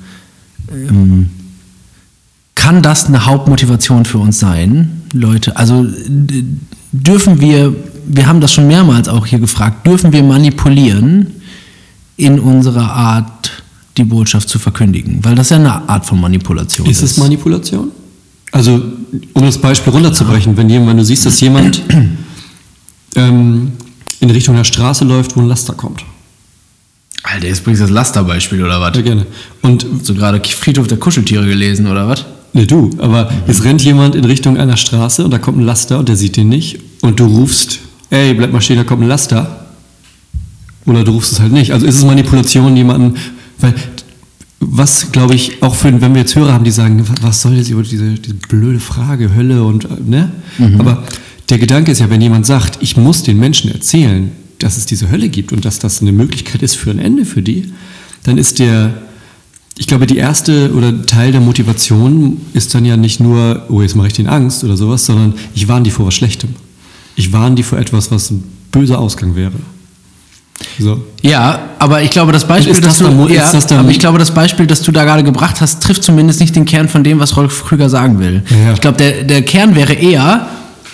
ähm, 0.70 1.30
kann 2.54 2.82
das 2.82 3.06
eine 3.06 3.24
Hauptmotivation 3.24 4.04
für 4.04 4.18
uns 4.18 4.38
sein, 4.38 5.02
Leute? 5.12 5.56
Also 5.56 5.86
dürfen 6.92 7.40
wir, 7.40 7.74
wir 8.06 8.26
haben 8.26 8.40
das 8.40 8.52
schon 8.52 8.66
mehrmals 8.66 9.08
auch 9.08 9.26
hier 9.26 9.38
gefragt, 9.38 9.86
dürfen 9.86 10.12
wir 10.12 10.22
manipulieren 10.22 11.28
in 12.16 12.38
unserer 12.40 12.90
Art, 12.92 13.62
die 13.96 14.04
Botschaft 14.04 14.48
zu 14.48 14.58
verkündigen? 14.58 15.20
Weil 15.22 15.34
das 15.34 15.50
ja 15.50 15.56
eine 15.56 15.88
Art 15.88 16.04
von 16.04 16.20
Manipulation 16.20 16.86
ist. 16.88 17.02
Ist 17.02 17.12
es 17.12 17.16
Manipulation? 17.16 17.90
Also, 18.50 18.82
um 19.34 19.42
das 19.42 19.58
Beispiel 19.58 19.92
runterzubrechen, 19.92 20.56
wenn, 20.56 20.68
jemand, 20.68 20.90
wenn 20.90 20.96
du 20.98 21.04
siehst, 21.04 21.26
dass 21.26 21.40
jemand 21.40 21.82
ähm, 23.14 23.72
in 24.20 24.30
Richtung 24.30 24.56
der 24.56 24.64
Straße 24.64 25.04
läuft, 25.04 25.36
wo 25.36 25.40
ein 25.40 25.48
Laster 25.48 25.74
kommt. 25.74 26.04
Alter, 27.32 27.46
jetzt 27.46 27.64
bringst 27.64 27.80
du 27.80 27.84
das 27.84 27.92
Lasterbeispiel 27.92 28.62
oder 28.62 28.80
was? 28.80 28.96
Ja, 28.96 29.02
gerne. 29.02 29.26
Und 29.62 29.86
so 30.02 30.14
gerade 30.14 30.40
Friedhof 30.48 30.86
der 30.86 30.98
Kuscheltiere 30.98 31.46
gelesen 31.46 31.86
oder 31.86 32.08
was? 32.08 32.24
Ne, 32.54 32.66
du, 32.66 32.90
aber 32.98 33.24
mhm. 33.24 33.36
jetzt 33.46 33.64
rennt 33.64 33.82
jemand 33.82 34.14
in 34.14 34.24
Richtung 34.24 34.56
einer 34.56 34.76
Straße 34.76 35.24
und 35.24 35.30
da 35.30 35.38
kommt 35.38 35.58
ein 35.58 35.64
Laster 35.64 35.98
und 35.98 36.08
der 36.08 36.16
sieht 36.16 36.36
den 36.36 36.48
nicht 36.48 36.80
und 37.02 37.20
du 37.20 37.26
rufst, 37.26 37.80
ey, 38.10 38.32
bleib 38.34 38.52
mal 38.52 38.60
stehen, 38.60 38.78
da 38.78 38.84
kommt 38.84 39.02
ein 39.02 39.08
Laster. 39.08 39.66
Oder 40.86 41.04
du 41.04 41.12
rufst 41.12 41.32
es 41.32 41.40
halt 41.40 41.52
nicht. 41.52 41.72
Also 41.72 41.84
ist 41.84 41.96
es 41.96 42.04
Manipulation, 42.04 42.74
jemanden, 42.74 43.18
weil 43.60 43.74
was, 44.60 45.12
glaube 45.12 45.34
ich, 45.34 45.62
auch 45.62 45.76
für, 45.76 46.00
wenn 46.00 46.14
wir 46.14 46.22
jetzt 46.22 46.34
Hörer 46.34 46.52
haben, 46.52 46.64
die 46.64 46.70
sagen, 46.70 47.04
was 47.20 47.42
soll 47.42 47.54
jetzt 47.54 47.68
über 47.68 47.82
diese, 47.82 48.14
diese 48.14 48.34
blöde 48.34 48.80
Frage, 48.80 49.34
Hölle 49.34 49.62
und, 49.62 50.08
ne? 50.08 50.32
Mhm. 50.56 50.80
Aber 50.80 51.04
der 51.50 51.58
Gedanke 51.58 51.92
ist 51.92 52.00
ja, 52.00 52.10
wenn 52.10 52.20
jemand 52.20 52.46
sagt, 52.46 52.78
ich 52.80 52.96
muss 52.96 53.22
den 53.22 53.38
Menschen 53.38 53.70
erzählen, 53.70 54.32
dass 54.58 54.76
es 54.76 54.86
diese 54.86 55.10
Hölle 55.10 55.28
gibt 55.28 55.52
und 55.52 55.64
dass 55.64 55.78
das 55.78 56.00
eine 56.00 56.12
Möglichkeit 56.12 56.62
ist 56.62 56.76
für 56.76 56.90
ein 56.90 56.98
Ende 56.98 57.24
für 57.24 57.42
die, 57.42 57.72
dann 58.24 58.38
ist 58.38 58.58
der, 58.58 58.94
ich 59.76 59.86
glaube, 59.86 60.06
die 60.06 60.16
erste 60.16 60.72
oder 60.74 61.06
Teil 61.06 61.32
der 61.32 61.40
Motivation 61.40 62.40
ist 62.52 62.74
dann 62.74 62.84
ja 62.84 62.96
nicht 62.96 63.20
nur, 63.20 63.64
oh, 63.68 63.82
jetzt 63.82 63.96
mache 63.96 64.08
ich 64.08 64.12
den 64.12 64.26
Angst 64.26 64.64
oder 64.64 64.76
sowas, 64.76 65.06
sondern 65.06 65.34
ich 65.54 65.68
warne 65.68 65.84
die 65.84 65.90
vor 65.90 66.06
was 66.06 66.14
Schlechtem. 66.14 66.50
Ich 67.16 67.32
warne 67.32 67.54
die 67.56 67.62
vor 67.62 67.78
etwas, 67.78 68.10
was 68.10 68.30
ein 68.30 68.44
böser 68.70 68.98
Ausgang 68.98 69.34
wäre. 69.34 69.54
So. 70.78 71.04
Ja, 71.22 71.70
aber 71.78 72.02
ich 72.02 72.10
glaube, 72.10 72.32
das 72.32 72.46
Beispiel, 72.46 72.72
das, 72.80 72.98
das, 72.98 72.98
du, 72.98 73.28
ja, 73.28 73.50
das 73.50 73.72
aber 73.72 73.90
ich 73.90 73.98
glaube, 73.98 74.18
das 74.18 74.32
Beispiel, 74.32 74.66
das 74.66 74.82
du 74.82 74.92
da 74.92 75.04
gerade 75.04 75.22
gebracht 75.22 75.60
hast, 75.60 75.82
trifft 75.82 76.02
zumindest 76.02 76.40
nicht 76.40 76.54
den 76.56 76.64
Kern 76.64 76.88
von 76.88 77.04
dem, 77.04 77.20
was 77.20 77.36
Rolf 77.36 77.64
Krüger 77.64 77.88
sagen 77.88 78.18
will. 78.18 78.42
Ja. 78.50 78.72
Ich 78.72 78.80
glaube, 78.80 78.98
der, 78.98 79.24
der 79.24 79.42
Kern 79.42 79.74
wäre 79.76 79.92
eher, 79.92 80.48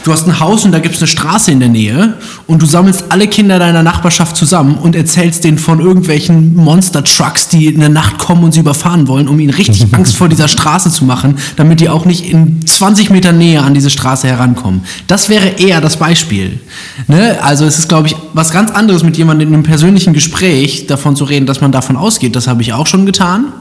Du 0.05 0.13
hast 0.13 0.27
ein 0.29 0.39
Haus 0.39 0.67
und 0.67 0.73
da 0.73 0.81
gibt 0.81 0.95
es 0.95 1.01
eine 1.01 1.09
Straße 1.09 1.51
in 1.51 1.61
der 1.61 1.71
Nähe 1.71 2.13
und 2.47 2.61
du 2.61 2.67
sammelst 2.67 3.07
alle 3.09 3.27
Kinder 3.27 3.59
deiner 3.59 3.83
Nachbarschaft 3.83 4.37
zusammen 4.37 4.75
und 4.77 4.95
erzählst 4.95 5.45
denen 5.45 5.57
von 5.57 5.81
irgendwelchen 5.81 6.55
Monster-Trucks, 6.57 7.49
die 7.49 7.69
in 7.69 7.81
der 7.81 7.89
Nacht 7.89 8.19
kommen 8.19 8.45
und 8.45 8.53
sie 8.53 8.61
überfahren 8.61 9.09
wollen, 9.09 9.29
um 9.29 9.41
ihnen 9.41 9.55
richtig 9.55 9.87
Angst 9.95 10.17
vor 10.17 10.29
dieser 10.29 10.47
Straße 10.47 10.91
zu 10.91 11.07
machen, 11.07 11.37
damit 11.57 11.81
die 11.81 11.89
auch 11.89 12.05
nicht 12.05 12.31
in 12.31 12.67
20 12.67 13.09
Meter 13.09 13.33
Nähe 13.33 13.63
an 13.63 13.73
diese 13.73 13.89
Straße 13.89 14.29
herankommen. 14.29 14.83
Das 15.07 15.31
wäre 15.31 15.49
eher 15.57 15.81
das 15.81 15.97
Beispiel. 15.97 16.61
Ne? 17.09 17.39
Also 17.43 17.65
es 17.65 17.79
ist, 17.79 17.89
glaube 17.89 18.09
ich, 18.09 18.17
was 18.35 18.51
ganz 18.51 18.73
anderes 18.73 19.05
mit 19.05 19.17
jemandem 19.17 19.49
in 19.49 19.55
einem 19.55 19.63
persönlichen 19.63 20.13
Gespräch 20.13 20.87
davon 20.87 21.17
zu 21.17 21.25
reden, 21.25 21.47
dass 21.47 21.63
man 21.63 21.73
davon 21.73 21.97
ausgeht. 21.97 22.37
Das 22.37 22.47
habe 22.47 22.61
ich 22.61 22.75
auch 22.75 22.87
schon 22.87 23.07
getan. 23.07 23.55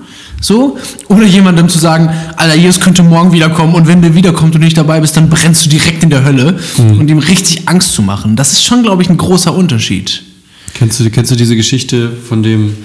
So? 0.44 0.78
Oder 1.08 1.24
jemandem 1.24 1.70
zu 1.70 1.80
sagen, 1.80 2.10
Alter, 2.36 2.56
Jesus 2.56 2.82
könnte 2.82 3.02
morgen 3.02 3.32
wiederkommen 3.32 3.74
und 3.74 3.88
wenn 3.88 4.02
der 4.02 4.14
wiederkommt 4.14 4.54
und 4.54 4.62
du 4.62 4.66
nicht 4.66 4.78
dabei 4.78 5.00
bist, 5.00 5.16
dann 5.16 5.30
brennst 5.30 5.66
du 5.66 5.70
direkt 5.70 6.04
in 6.04 6.10
der 6.10 6.26
Hölle 6.26 6.60
mhm. 6.78 7.00
und 7.00 7.10
ihm 7.10 7.20
richtig 7.20 7.70
Angst 7.70 7.94
zu 7.94 8.02
machen. 8.02 8.36
Das 8.36 8.52
ist 8.52 8.64
schon, 8.64 8.84
glaube 8.84 9.02
ich, 9.02 9.10
ein 9.10 9.16
großer 9.16 9.56
Unterschied. 9.56 10.22
Kennst 10.74 11.00
du, 11.00 11.10
kennst 11.10 11.32
du 11.32 11.38
diese 11.38 11.56
Geschichte 11.56 12.12
von 12.12 12.44
dem, 12.44 12.76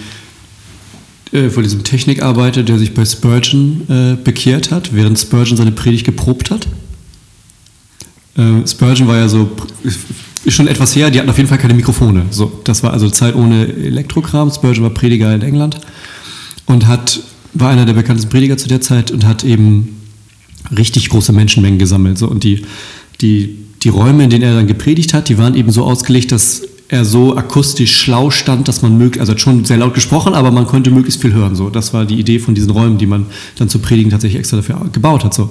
äh, 1.33 1.50
von 1.50 1.65
diesem 1.65 1.83
Technikarbeiter, 1.83 2.62
der 2.62 2.79
sich 2.79 2.95
bei 2.95 3.05
Spurgeon 3.05 3.83
äh, 3.88 4.23
bekehrt 4.23 4.71
hat, 4.71 4.95
während 4.95 5.19
Spurgeon 5.19 5.57
seine 5.57 5.73
Predigt 5.73 6.07
geprobt 6.07 6.53
hat? 6.53 6.69
Äh, 8.37 8.69
Spurgeon 8.69 9.09
war 9.09 9.17
ja 9.17 9.29
so, 9.29 9.50
ist 9.83 10.55
schon 10.55 10.69
etwas 10.69 10.95
her, 10.95 11.11
die 11.11 11.19
hatten 11.19 11.29
auf 11.29 11.37
jeden 11.37 11.49
Fall 11.49 11.59
keine 11.59 11.75
Mikrofone. 11.75 12.27
So, 12.31 12.61
das 12.62 12.85
war 12.85 12.93
also 12.93 13.11
Zeit 13.11 13.35
ohne 13.35 13.67
Elektrokram. 13.67 14.53
Spurgeon 14.53 14.85
war 14.85 14.91
Prediger 14.91 15.35
in 15.35 15.43
England 15.43 15.81
und 16.67 16.87
hat 16.87 17.19
war 17.55 17.71
einer 17.71 17.87
der 17.87 17.95
bekanntesten 17.95 18.31
Prediger 18.31 18.57
zu 18.57 18.69
der 18.69 18.81
Zeit 18.81 19.11
und 19.11 19.26
hat 19.26 19.45
eben 19.45 19.97
richtig 20.76 21.09
große 21.09 21.33
Menschenmengen 21.33 21.78
gesammelt. 21.78 22.19
So. 22.19 22.28
Und 22.28 22.45
die, 22.45 22.62
die, 23.21 23.57
die 23.83 23.88
Räume, 23.88 24.25
in 24.25 24.31
denen 24.31 24.43
er 24.43 24.55
dann 24.55 24.67
gepredigt 24.67 25.14
hat, 25.14 25.28
die 25.28 25.38
waren 25.38 25.55
eben 25.55 25.71
so 25.71 25.85
ausgelegt, 25.85 26.33
dass 26.33 26.62
er 26.90 27.05
so 27.05 27.37
akustisch 27.37 27.95
schlau 27.95 28.31
stand, 28.31 28.67
dass 28.67 28.81
man 28.81 28.97
möglichst, 28.97 29.21
also 29.21 29.33
hat 29.33 29.40
schon 29.40 29.64
sehr 29.67 29.76
laut 29.76 29.93
gesprochen, 29.93 30.33
aber 30.33 30.50
man 30.50 30.67
konnte 30.67 30.90
möglichst 30.90 31.21
viel 31.21 31.35
hören. 31.35 31.55
So, 31.55 31.69
das 31.69 31.93
war 31.93 32.07
die 32.07 32.19
Idee 32.19 32.38
von 32.38 32.55
diesen 32.55 32.71
Räumen, 32.71 32.97
die 32.97 33.07
man 33.07 33.26
dann 33.57 33.69
zu 33.69 33.78
predigen 33.78 34.11
tatsächlich 34.11 34.38
extra 34.38 34.57
dafür 34.57 34.88
gebaut 34.90 35.23
hat. 35.23 35.35
So, 35.35 35.50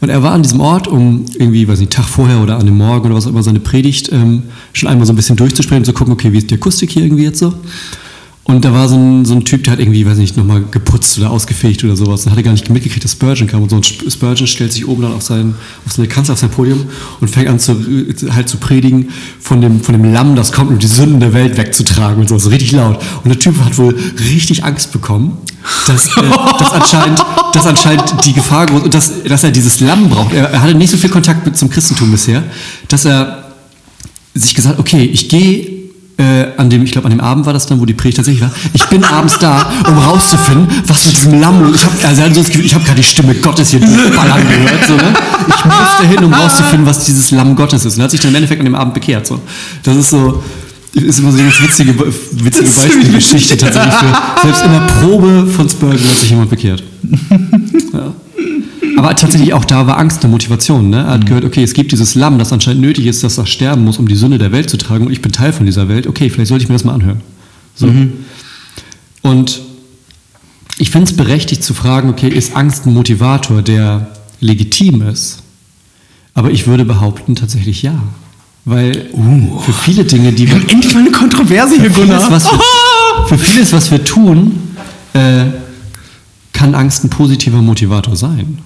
und 0.00 0.08
er 0.08 0.24
war 0.24 0.32
an 0.32 0.42
diesem 0.42 0.60
Ort, 0.60 0.88
um 0.88 1.24
irgendwie, 1.34 1.68
weiß 1.68 1.78
nicht, 1.78 1.92
Tag 1.92 2.06
vorher 2.06 2.42
oder 2.42 2.58
an 2.58 2.66
dem 2.66 2.76
Morgen 2.76 3.06
oder 3.06 3.14
was 3.14 3.26
auch 3.26 3.30
immer 3.30 3.44
seine 3.44 3.60
Predigt 3.60 4.10
ähm, 4.10 4.42
schon 4.72 4.88
einmal 4.88 5.06
so 5.06 5.12
ein 5.12 5.16
bisschen 5.16 5.36
durchzusprechen, 5.36 5.84
zu 5.84 5.92
gucken, 5.92 6.12
okay, 6.12 6.32
wie 6.32 6.38
ist 6.38 6.50
die 6.50 6.54
Akustik 6.54 6.90
hier 6.90 7.04
irgendwie 7.04 7.24
jetzt 7.24 7.38
so? 7.38 7.54
Und 8.44 8.64
da 8.64 8.72
war 8.72 8.88
so 8.88 8.96
ein, 8.96 9.24
so 9.24 9.34
ein 9.34 9.44
Typ, 9.44 9.62
der 9.62 9.74
hat 9.74 9.78
irgendwie, 9.78 10.04
weiß 10.04 10.18
nicht, 10.18 10.36
nochmal 10.36 10.64
geputzt 10.68 11.16
oder 11.16 11.30
ausgefegt 11.30 11.84
oder 11.84 11.94
sowas. 11.94 12.26
Und 12.26 12.32
hatte 12.32 12.42
gar 12.42 12.50
nicht 12.50 12.68
mitgekriegt, 12.70 13.04
dass 13.04 13.12
Spurgeon 13.12 13.46
kam. 13.46 13.62
Und 13.62 13.70
so 13.70 13.76
ein 13.76 13.82
Spurgeon 13.84 14.48
stellt 14.48 14.72
sich 14.72 14.88
oben 14.88 15.02
dann 15.02 15.12
auf, 15.12 15.22
sein, 15.22 15.54
auf 15.86 15.92
seine 15.92 16.08
Kanzel, 16.08 16.32
auf 16.32 16.40
sein 16.40 16.50
Podium 16.50 16.86
und 17.20 17.28
fängt 17.28 17.48
an 17.48 17.60
zu, 17.60 17.76
halt 18.30 18.48
zu 18.48 18.56
predigen 18.56 19.10
von 19.38 19.60
dem, 19.60 19.80
von 19.80 19.92
dem 19.92 20.12
Lamm, 20.12 20.34
das 20.34 20.50
kommt, 20.50 20.72
um 20.72 20.78
die 20.80 20.88
Sünden 20.88 21.20
der 21.20 21.32
Welt 21.34 21.56
wegzutragen 21.56 22.20
und 22.20 22.28
so. 22.28 22.36
So 22.36 22.48
richtig 22.48 22.72
laut. 22.72 23.00
Und 23.22 23.28
der 23.28 23.38
Typ 23.38 23.54
hat 23.64 23.78
wohl 23.78 23.96
richtig 24.18 24.64
Angst 24.64 24.90
bekommen, 24.90 25.38
dass, 25.86 26.08
äh, 26.08 26.22
dass, 26.58 26.72
anscheinend, 26.72 27.24
dass 27.54 27.66
anscheinend 27.66 28.26
die 28.26 28.32
Gefahr 28.32 28.66
groß 28.66 28.82
und 28.82 28.92
dass, 28.92 29.22
dass 29.22 29.44
er 29.44 29.52
dieses 29.52 29.78
Lamm 29.78 30.10
braucht. 30.10 30.34
Er, 30.34 30.50
er 30.50 30.62
hatte 30.62 30.74
nicht 30.74 30.90
so 30.90 30.96
viel 30.96 31.10
Kontakt 31.10 31.46
mit 31.46 31.56
zum 31.56 31.70
Christentum 31.70 32.10
bisher, 32.10 32.42
dass 32.88 33.04
er 33.04 33.52
sich 34.34 34.54
gesagt, 34.54 34.80
okay, 34.80 35.04
ich 35.04 35.28
gehe 35.28 35.71
äh, 36.18 36.46
an 36.56 36.70
dem, 36.70 36.82
ich 36.82 36.92
glaube, 36.92 37.06
an 37.06 37.10
dem 37.10 37.20
Abend 37.20 37.46
war 37.46 37.52
das 37.52 37.66
dann, 37.66 37.80
wo 37.80 37.86
die 37.86 37.94
Predigt 37.94 38.18
tatsächlich 38.18 38.42
war. 38.42 38.50
Ich 38.72 38.84
bin 38.86 39.02
abends 39.04 39.38
da, 39.38 39.70
um 39.88 39.98
rauszufinden, 39.98 40.68
was 40.86 41.06
mit 41.06 41.16
diesem 41.16 41.40
Lamm. 41.40 41.72
Ich 41.74 41.84
habe 41.84 41.94
also 42.06 42.42
so 42.42 42.60
ich 42.60 42.74
habe 42.74 42.84
gerade 42.84 43.00
die 43.00 43.06
Stimme 43.06 43.34
Gottes 43.34 43.70
hier 43.70 43.80
ballern 43.80 44.46
gehört. 44.46 44.86
So, 44.86 44.96
ne? 44.96 45.14
Ich 45.48 45.64
musste 45.64 46.06
hin, 46.06 46.24
um 46.24 46.32
rauszufinden, 46.32 46.86
was 46.86 47.04
dieses 47.04 47.30
Lamm 47.30 47.56
Gottes 47.56 47.84
ist. 47.84 47.96
Und 47.96 48.02
hat 48.02 48.10
sich 48.10 48.20
dann 48.20 48.30
im 48.30 48.36
Endeffekt 48.36 48.60
an 48.60 48.66
dem 48.66 48.74
Abend 48.74 48.94
bekehrt. 48.94 49.26
So. 49.26 49.40
Das 49.82 49.96
ist 49.96 50.10
so, 50.10 50.42
ist 50.94 51.18
immer 51.18 51.32
so 51.32 51.38
eine 51.38 51.48
witzige, 51.48 51.98
witzige 51.98 52.70
Beispielgeschichte 52.70 53.56
tatsächlich 53.56 53.94
für, 53.94 54.42
selbst 54.42 54.64
in 54.64 54.72
der 54.72 54.80
Probe 54.80 55.46
von 55.46 55.68
Spurgeon 55.68 56.08
hat 56.08 56.18
sich 56.18 56.30
jemand 56.30 56.50
bekehrt. 56.50 56.82
Ja. 57.92 58.14
Aber 58.96 59.16
tatsächlich 59.16 59.52
auch 59.52 59.64
da 59.64 59.86
war 59.86 59.98
Angst 59.98 60.22
eine 60.22 60.30
Motivation. 60.30 60.90
Ne? 60.90 60.98
Er 60.98 61.06
hat 61.06 61.20
mhm. 61.20 61.26
gehört, 61.26 61.44
okay, 61.44 61.62
es 61.62 61.74
gibt 61.74 61.92
dieses 61.92 62.14
Lamm, 62.14 62.38
das 62.38 62.52
anscheinend 62.52 62.82
nötig 62.82 63.06
ist, 63.06 63.24
dass 63.24 63.36
das 63.36 63.48
sterben 63.48 63.84
muss, 63.84 63.98
um 63.98 64.08
die 64.08 64.16
Sünde 64.16 64.38
der 64.38 64.52
Welt 64.52 64.70
zu 64.70 64.76
tragen 64.76 65.06
und 65.06 65.12
ich 65.12 65.22
bin 65.22 65.32
Teil 65.32 65.52
von 65.52 65.66
dieser 65.66 65.88
Welt. 65.88 66.06
Okay, 66.06 66.30
vielleicht 66.30 66.48
sollte 66.48 66.64
ich 66.64 66.68
mir 66.68 66.74
das 66.74 66.84
mal 66.84 66.94
anhören. 66.94 67.20
So. 67.74 67.86
Mhm. 67.86 68.12
Und 69.22 69.60
ich 70.78 70.90
finde 70.90 71.10
es 71.10 71.16
berechtigt 71.16 71.62
zu 71.62 71.74
fragen, 71.74 72.10
okay, 72.10 72.28
ist 72.28 72.56
Angst 72.56 72.86
ein 72.86 72.94
Motivator, 72.94 73.62
der 73.62 74.08
legitim 74.40 75.02
ist? 75.02 75.42
Aber 76.34 76.50
ich 76.50 76.66
würde 76.66 76.84
behaupten, 76.84 77.36
tatsächlich 77.36 77.82
ja. 77.82 78.02
Weil 78.64 79.10
uh. 79.12 79.58
für 79.60 79.72
viele 79.72 80.04
Dinge, 80.04 80.32
die 80.32 80.48
wir. 80.48 80.56
Endlich 80.56 80.94
mal 80.94 81.00
eine 81.00 81.10
Kontroverse 81.10 81.80
hier, 81.80 81.90
vieles, 81.90 82.30
was 82.30 82.44
wir, 82.44 83.26
Für 83.26 83.38
vieles, 83.38 83.72
was 83.72 83.90
wir 83.90 84.04
tun, 84.04 84.76
äh, 85.14 85.46
kann 86.52 86.74
Angst 86.74 87.04
ein 87.04 87.10
positiver 87.10 87.60
Motivator 87.60 88.16
sein 88.16 88.58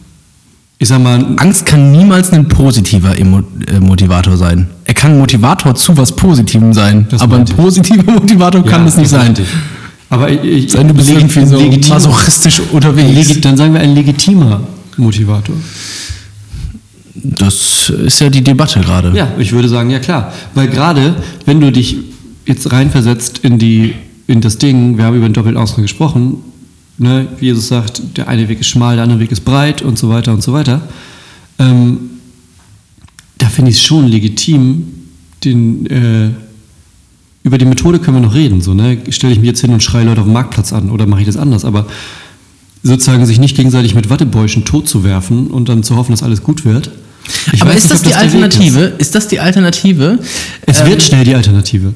ich 0.79 0.89
sag 0.89 1.03
mal, 1.03 1.25
Angst 1.39 1.65
kann 1.65 1.91
niemals 1.91 2.33
ein 2.33 2.49
positiver 2.49 3.19
Emo 3.19 3.43
äh, 3.67 3.81
Motivator 3.81 4.37
sein. 4.37 4.69
Er 4.85 4.95
kann 4.95 5.19
Motivator 5.19 5.75
zu 5.75 5.97
was 5.97 6.15
Positivem 6.15 6.75
sein, 6.75 7.07
das 7.11 7.23
aber 7.23 7.37
ein 7.37 7.47
positiver 7.47 8.13
Motivator 8.21 8.63
kann 8.65 8.83
ja, 8.83 8.89
es 8.89 8.97
nicht 8.97 9.09
sein. 9.09 9.35
Aber 10.11 10.31
ich, 10.31 10.45
ich, 10.45 10.73
du 10.73 10.95
bist 10.95 11.11
irgendwie 11.11 11.47
so 11.47 11.57
legitim, 11.57 11.95
masochistisch 11.95 12.61
unterwegs. 12.73 13.41
Dann 13.41 13.57
sagen 13.57 13.73
wir 13.73 13.81
ein 13.81 13.95
legitimer 13.95 14.61
Motivator. 14.97 15.57
Das 17.15 17.89
ist 17.89 18.21
ja 18.21 18.29
die 18.29 18.45
Debatte 18.45 18.81
gerade. 18.81 19.17
Ja, 19.17 19.29
ich 19.39 19.53
würde 19.53 19.69
sagen, 19.69 19.91
ja 19.91 19.99
klar. 19.99 20.33
Weil 20.55 20.69
gerade, 20.69 21.17
wenn 21.47 21.61
du 21.61 21.73
dich 21.73 21.97
jetzt 22.45 22.71
reinversetzt 22.71 23.39
in, 23.39 23.59
die, 23.59 23.95
in 24.27 24.43
das 24.43 24.59
Ding, 24.59 24.99
wir 24.99 25.07
haben 25.07 25.17
über 25.17 25.29
den 25.29 25.33
Doppelausgang 25.33 25.83
gesprochen, 25.83 26.37
ne, 26.99 27.29
wie 27.39 27.47
Jesus 27.47 27.69
sagt, 27.69 28.03
der 28.17 28.29
eine 28.29 28.49
Weg 28.49 28.61
ist 28.61 28.69
schmal, 28.69 28.97
der 28.97 29.05
andere 29.05 29.21
Weg 29.21 29.33
ist 29.33 29.45
breit 29.45 29.83
und 29.83 29.99
so 29.99 30.09
weiter 30.09 30.33
und 30.33 30.43
so 30.43 30.53
weiter. 30.53 30.83
Ähm, 31.59 32.11
da 33.39 33.49
finde 33.49 33.71
ich 33.71 33.79
es 33.79 33.83
schon 33.83 34.07
legitim, 34.07 34.87
den, 35.45 35.87
äh, 35.87 36.31
über 37.43 37.59
die 37.59 37.65
Methode 37.65 37.99
können 37.99 38.17
wir 38.17 38.27
noch 38.27 38.35
reden. 38.35 38.61
So, 38.61 38.75
ne? 38.75 38.99
Stelle 39.11 39.33
ich 39.33 39.39
mich 39.39 39.47
jetzt 39.47 39.61
hin 39.61 39.73
und 39.73 39.83
schreie 39.83 40.05
Leute 40.05 40.21
auf 40.21 40.27
dem 40.27 40.33
Marktplatz 40.33 40.73
an 40.73 40.91
oder 40.91 41.07
mache 41.07 41.21
ich 41.21 41.27
das 41.27 41.37
anders? 41.37 41.65
Aber 41.65 41.87
sozusagen 42.83 43.25
sich 43.27 43.39
nicht 43.39 43.57
gegenseitig 43.57 43.95
mit 43.95 44.11
Wattebäuschen 44.11 44.65
tot 44.65 44.89
zu 44.89 45.05
werfen 45.05 45.49
und 45.49 45.69
dann 45.69 45.83
zu 45.83 45.97
hoffen, 45.97 46.13
dass 46.13 46.23
alles 46.23 46.43
gut 46.43 46.65
wird. 46.65 46.91
Ich 47.53 47.63
Aber 47.63 47.75
ist 47.75 47.91
das 47.91 48.03
die 48.03 48.15
Alternative? 48.15 48.81
Ist. 48.81 49.01
ist. 49.01 49.15
das 49.15 49.29
die 49.29 49.41
Alternative? 49.41 50.19
Es 50.65 50.81
ähm, 50.81 50.87
wird 50.89 51.03
schnell 51.03 51.25
die 51.25 51.35
Alternative. 51.35 51.95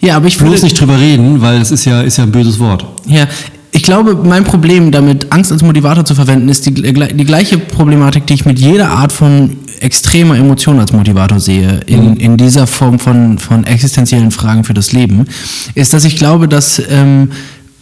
Ja, 0.00 0.16
aber 0.16 0.26
ich 0.26 0.36
bloß 0.36 0.62
nicht 0.62 0.78
drüber 0.78 0.98
reden, 0.98 1.40
weil 1.40 1.60
es 1.60 1.70
ist 1.70 1.84
ja, 1.84 2.02
ist 2.02 2.18
ja 2.18 2.24
ein 2.24 2.32
böses 2.32 2.58
Wort. 2.58 2.84
Ja, 3.06 3.26
ich 3.74 3.82
glaube, 3.82 4.14
mein 4.14 4.44
Problem 4.44 4.92
damit, 4.92 5.32
Angst 5.32 5.50
als 5.50 5.60
Motivator 5.64 6.04
zu 6.04 6.14
verwenden, 6.14 6.48
ist 6.48 6.64
die, 6.64 6.72
die 6.72 7.24
gleiche 7.24 7.58
Problematik, 7.58 8.24
die 8.28 8.34
ich 8.34 8.44
mit 8.44 8.60
jeder 8.60 8.90
Art 8.90 9.10
von 9.10 9.56
extremer 9.80 10.36
Emotion 10.36 10.78
als 10.78 10.92
Motivator 10.92 11.40
sehe, 11.40 11.80
in, 11.86 12.12
mhm. 12.12 12.16
in 12.18 12.36
dieser 12.36 12.68
Form 12.68 13.00
von, 13.00 13.40
von 13.40 13.64
existenziellen 13.64 14.30
Fragen 14.30 14.62
für 14.62 14.74
das 14.74 14.92
Leben, 14.92 15.26
ist, 15.74 15.92
dass 15.92 16.04
ich 16.04 16.16
glaube, 16.16 16.46
dass 16.46 16.80
ähm, 16.88 17.32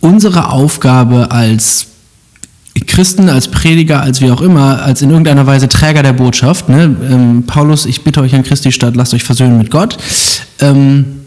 unsere 0.00 0.48
Aufgabe 0.48 1.30
als 1.30 1.88
Christen, 2.86 3.28
als 3.28 3.48
Prediger, 3.48 4.00
als 4.00 4.22
wie 4.22 4.30
auch 4.30 4.40
immer, 4.40 4.82
als 4.82 5.02
in 5.02 5.10
irgendeiner 5.10 5.46
Weise 5.46 5.68
Träger 5.68 6.02
der 6.02 6.14
Botschaft, 6.14 6.70
ne? 6.70 6.96
ähm, 7.10 7.44
Paulus, 7.46 7.84
ich 7.84 8.02
bitte 8.02 8.22
euch 8.22 8.34
an 8.34 8.44
Christi 8.44 8.72
Stadt, 8.72 8.96
lasst 8.96 9.12
euch 9.12 9.24
versöhnen 9.24 9.58
mit 9.58 9.70
Gott, 9.70 9.98
ähm, 10.60 11.21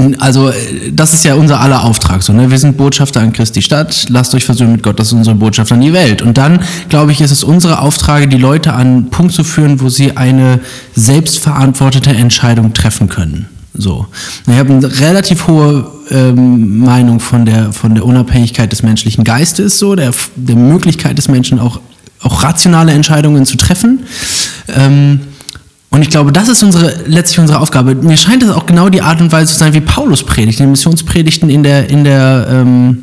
in, 0.00 0.20
also 0.20 0.48
äh, 0.48 0.90
das 0.92 1.12
ist 1.14 1.24
ja 1.24 1.34
unser 1.34 1.60
aller 1.60 1.84
Auftrag. 1.84 2.22
So, 2.22 2.32
ne? 2.32 2.50
Wir 2.50 2.58
sind 2.58 2.76
Botschafter 2.76 3.20
an 3.20 3.32
Christi 3.32 3.62
Stadt, 3.62 4.06
lasst 4.08 4.34
euch 4.34 4.44
versöhnen 4.44 4.72
mit 4.72 4.82
Gott, 4.82 4.98
das 4.98 5.08
ist 5.08 5.12
unsere 5.12 5.36
Botschaft 5.36 5.70
an 5.72 5.80
die 5.80 5.92
Welt. 5.92 6.22
Und 6.22 6.38
dann, 6.38 6.60
glaube 6.88 7.12
ich, 7.12 7.20
ist 7.20 7.30
es 7.30 7.44
unsere 7.44 7.80
Auftrage, 7.80 8.28
die 8.28 8.36
Leute 8.36 8.72
an 8.72 8.80
einen 8.80 9.10
Punkt 9.10 9.32
zu 9.32 9.44
führen, 9.44 9.80
wo 9.80 9.88
sie 9.88 10.16
eine 10.16 10.60
selbstverantwortete 10.94 12.10
Entscheidung 12.10 12.72
treffen 12.72 13.08
können. 13.08 13.48
So. 13.74 14.06
Ich 14.46 14.54
habe 14.54 14.72
eine 14.72 15.00
relativ 15.00 15.46
hohe 15.46 15.86
ähm, 16.10 16.78
Meinung 16.78 17.20
von 17.20 17.44
der, 17.44 17.72
von 17.72 17.94
der 17.94 18.04
Unabhängigkeit 18.04 18.72
des 18.72 18.82
menschlichen 18.82 19.24
Geistes, 19.24 19.78
so, 19.78 19.94
der, 19.94 20.10
der 20.36 20.56
Möglichkeit 20.56 21.18
des 21.18 21.28
Menschen 21.28 21.58
auch, 21.60 21.80
auch 22.20 22.42
rationale 22.42 22.92
Entscheidungen 22.92 23.46
zu 23.46 23.56
treffen. 23.56 24.00
Ähm, 24.68 25.20
und 25.90 26.02
ich 26.02 26.10
glaube, 26.10 26.30
das 26.30 26.48
ist 26.48 26.62
unsere, 26.62 26.94
letztlich 27.06 27.40
unsere 27.40 27.58
Aufgabe. 27.58 27.96
Mir 27.96 28.16
scheint 28.16 28.42
das 28.42 28.50
auch 28.50 28.66
genau 28.66 28.88
die 28.88 29.02
Art 29.02 29.20
und 29.20 29.32
Weise 29.32 29.52
zu 29.52 29.58
sein, 29.58 29.74
wie 29.74 29.80
Paulus 29.80 30.22
predigt, 30.22 30.60
in 30.60 30.66
den 30.66 30.70
Missionspredigten 30.72 31.50
in 31.50 31.62
der, 31.64 31.90
in 31.90 32.04
der, 32.04 32.46
ähm, 32.48 33.02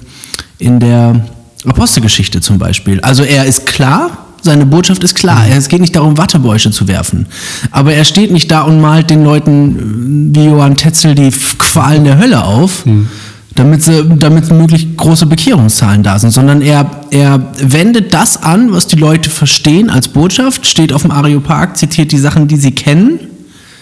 in 0.58 0.79
der 0.79 1.25
Apostelgeschichte 1.65 2.39
zum 2.39 2.58
Beispiel. 2.58 3.01
Also 3.01 3.24
er 3.24 3.46
ist 3.46 3.67
klar, 3.67 4.25
seine 4.41 4.65
Botschaft 4.65 5.03
ist 5.03 5.15
klar. 5.15 5.44
Es 5.50 5.67
geht 5.67 5.82
nicht 5.82 5.98
darum, 5.98 6.17
Wattebäusche 6.17 6.72
zu 6.72 6.88
werfen. 6.88 7.25
Aber 7.72 7.94
er 7.94 8.06
steht 8.06 8.32
nicht 8.32 8.50
da 8.51 8.62
und 8.62 8.79
malt 8.79 9.10
den 9.10 9.25
Leuten 9.25 10.34
wie 10.34 10.46
Johann 10.46 10.75
Tetzel 10.75 11.13
die 11.13 11.32
Qualen 11.32 12.06
der 12.06 12.17
Hölle 12.17 12.46
auf. 12.46 12.86
Mhm 12.86 13.10
damit, 13.57 13.83
sie, 13.83 14.03
damit 14.17 14.49
möglichst 14.51 14.95
große 14.95 15.25
Bekehrungszahlen 15.25 16.03
da 16.03 16.19
sind, 16.19 16.31
sondern 16.31 16.61
er, 16.61 16.89
er 17.11 17.53
wendet 17.59 18.13
das 18.13 18.41
an, 18.41 18.71
was 18.71 18.87
die 18.87 18.95
Leute 18.95 19.29
verstehen 19.29 19.89
als 19.89 20.07
Botschaft, 20.07 20.65
steht 20.65 20.93
auf 20.93 21.01
dem 21.01 21.11
Areopag, 21.11 21.75
zitiert 21.75 22.11
die 22.11 22.17
Sachen, 22.17 22.47
die 22.47 22.57
sie 22.57 22.71
kennen, 22.71 23.19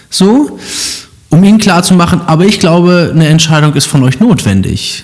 so, 0.09 0.57
um 1.29 1.43
ihnen 1.43 1.57
klarzumachen, 1.57 2.21
aber 2.25 2.45
ich 2.45 2.59
glaube, 2.59 3.11
eine 3.13 3.27
Entscheidung 3.27 3.73
ist 3.73 3.85
von 3.85 4.03
euch 4.03 4.19
notwendig. 4.19 5.03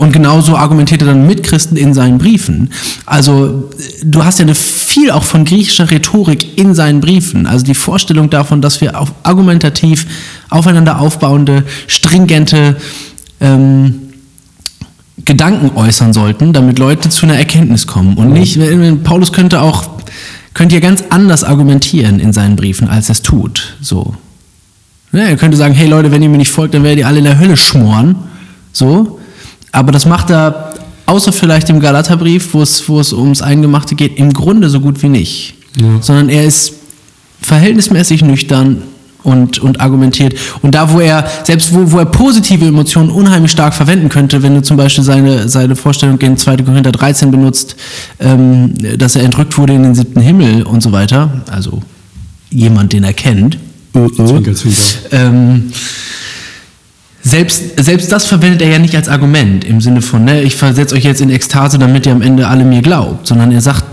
Und 0.00 0.12
genauso 0.12 0.56
argumentiert 0.56 1.02
er 1.02 1.08
dann 1.08 1.26
mit 1.26 1.42
Christen 1.42 1.76
in 1.76 1.92
seinen 1.92 2.16
Briefen. 2.16 2.70
Also 3.04 3.70
du 4.02 4.24
hast 4.24 4.38
ja 4.38 4.46
eine 4.46 4.54
viel 4.54 5.10
auch 5.10 5.24
von 5.24 5.44
griechischer 5.44 5.90
Rhetorik 5.90 6.58
in 6.58 6.74
seinen 6.74 7.02
Briefen. 7.02 7.46
Also 7.46 7.66
die 7.66 7.74
Vorstellung 7.74 8.30
davon, 8.30 8.62
dass 8.62 8.80
wir 8.80 8.98
auf 8.98 9.12
argumentativ 9.24 10.06
aufeinander 10.48 11.00
aufbauende, 11.00 11.64
stringente 11.86 12.76
ähm, 13.40 14.10
Gedanken 15.24 15.76
äußern 15.76 16.12
sollten, 16.12 16.52
damit 16.52 16.78
Leute 16.78 17.08
zu 17.08 17.26
einer 17.26 17.36
Erkenntnis 17.36 17.86
kommen. 17.86 18.14
Und 18.14 18.32
nicht, 18.32 18.58
Paulus 19.04 19.32
könnte 19.32 19.60
auch, 19.60 19.90
könnte 20.54 20.74
ja 20.74 20.80
ganz 20.80 21.04
anders 21.10 21.44
argumentieren 21.44 22.20
in 22.20 22.32
seinen 22.32 22.56
Briefen, 22.56 22.88
als 22.88 23.08
er 23.08 23.12
es 23.12 23.22
tut. 23.22 23.76
So. 23.80 24.14
Ja, 25.12 25.20
er 25.20 25.36
könnte 25.36 25.56
sagen, 25.56 25.74
hey 25.74 25.88
Leute, 25.88 26.10
wenn 26.10 26.22
ihr 26.22 26.28
mir 26.28 26.38
nicht 26.38 26.50
folgt, 26.50 26.74
dann 26.74 26.82
werdet 26.82 27.00
ihr 27.00 27.06
alle 27.06 27.18
in 27.18 27.24
der 27.24 27.38
Hölle 27.38 27.56
schmoren. 27.56 28.16
So. 28.72 29.18
Aber 29.72 29.92
das 29.92 30.06
macht 30.06 30.30
er, 30.30 30.74
außer 31.06 31.32
vielleicht 31.32 31.68
im 31.68 31.80
Galaterbrief, 31.80 32.54
wo 32.54 32.62
es, 32.62 32.88
wo 32.88 33.00
es 33.00 33.12
ums 33.12 33.42
Eingemachte 33.42 33.94
geht, 33.94 34.18
im 34.18 34.32
Grunde 34.32 34.68
so 34.70 34.80
gut 34.80 35.02
wie 35.02 35.08
nicht. 35.08 35.54
Ja. 35.76 36.00
Sondern 36.00 36.28
er 36.28 36.44
ist 36.44 36.72
verhältnismäßig 37.42 38.22
nüchtern, 38.22 38.82
und, 39.22 39.58
und 39.58 39.80
argumentiert. 39.80 40.34
Und 40.62 40.74
da, 40.74 40.92
wo 40.92 41.00
er, 41.00 41.26
selbst 41.44 41.72
wo, 41.74 41.92
wo 41.92 41.98
er 41.98 42.06
positive 42.06 42.66
Emotionen 42.66 43.10
unheimlich 43.10 43.52
stark 43.52 43.74
verwenden 43.74 44.08
könnte, 44.08 44.42
wenn 44.42 44.54
du 44.54 44.62
zum 44.62 44.76
Beispiel 44.76 45.04
seine, 45.04 45.48
seine 45.48 45.76
Vorstellung 45.76 46.18
in 46.20 46.36
2. 46.36 46.58
Korinther 46.58 46.92
13 46.92 47.30
benutzt, 47.30 47.76
ähm, 48.18 48.74
dass 48.98 49.16
er 49.16 49.24
entrückt 49.24 49.56
wurde 49.58 49.74
in 49.74 49.82
den 49.82 49.94
siebten 49.94 50.20
Himmel 50.20 50.62
und 50.62 50.82
so 50.82 50.92
weiter, 50.92 51.42
also 51.50 51.82
jemand, 52.50 52.92
den 52.92 53.04
er 53.04 53.12
kennt. 53.12 53.58
Ähm, 55.12 55.72
selbst, 57.22 57.78
selbst 57.78 58.10
das 58.10 58.26
verwendet 58.26 58.62
er 58.62 58.70
ja 58.70 58.78
nicht 58.78 58.96
als 58.96 59.08
Argument 59.08 59.64
im 59.64 59.80
Sinne 59.80 60.00
von, 60.00 60.24
ne, 60.24 60.42
ich 60.42 60.56
versetze 60.56 60.94
euch 60.94 61.04
jetzt 61.04 61.20
in 61.20 61.30
Ekstase, 61.30 61.78
damit 61.78 62.06
ihr 62.06 62.12
am 62.12 62.22
Ende 62.22 62.48
alle 62.48 62.64
mir 62.64 62.80
glaubt, 62.80 63.26
sondern 63.26 63.52
er 63.52 63.60
sagt 63.60 63.84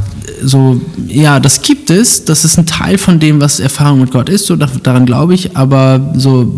so, 0.43 0.81
ja, 1.07 1.39
das 1.39 1.61
gibt 1.61 1.89
es, 1.89 2.25
das 2.25 2.45
ist 2.45 2.57
ein 2.57 2.65
Teil 2.65 2.97
von 2.97 3.19
dem, 3.19 3.41
was 3.41 3.59
Erfahrung 3.59 4.01
mit 4.01 4.11
Gott 4.11 4.29
ist, 4.29 4.45
so 4.45 4.55
daran 4.55 5.05
glaube 5.05 5.33
ich, 5.33 5.55
aber 5.55 6.13
so 6.15 6.51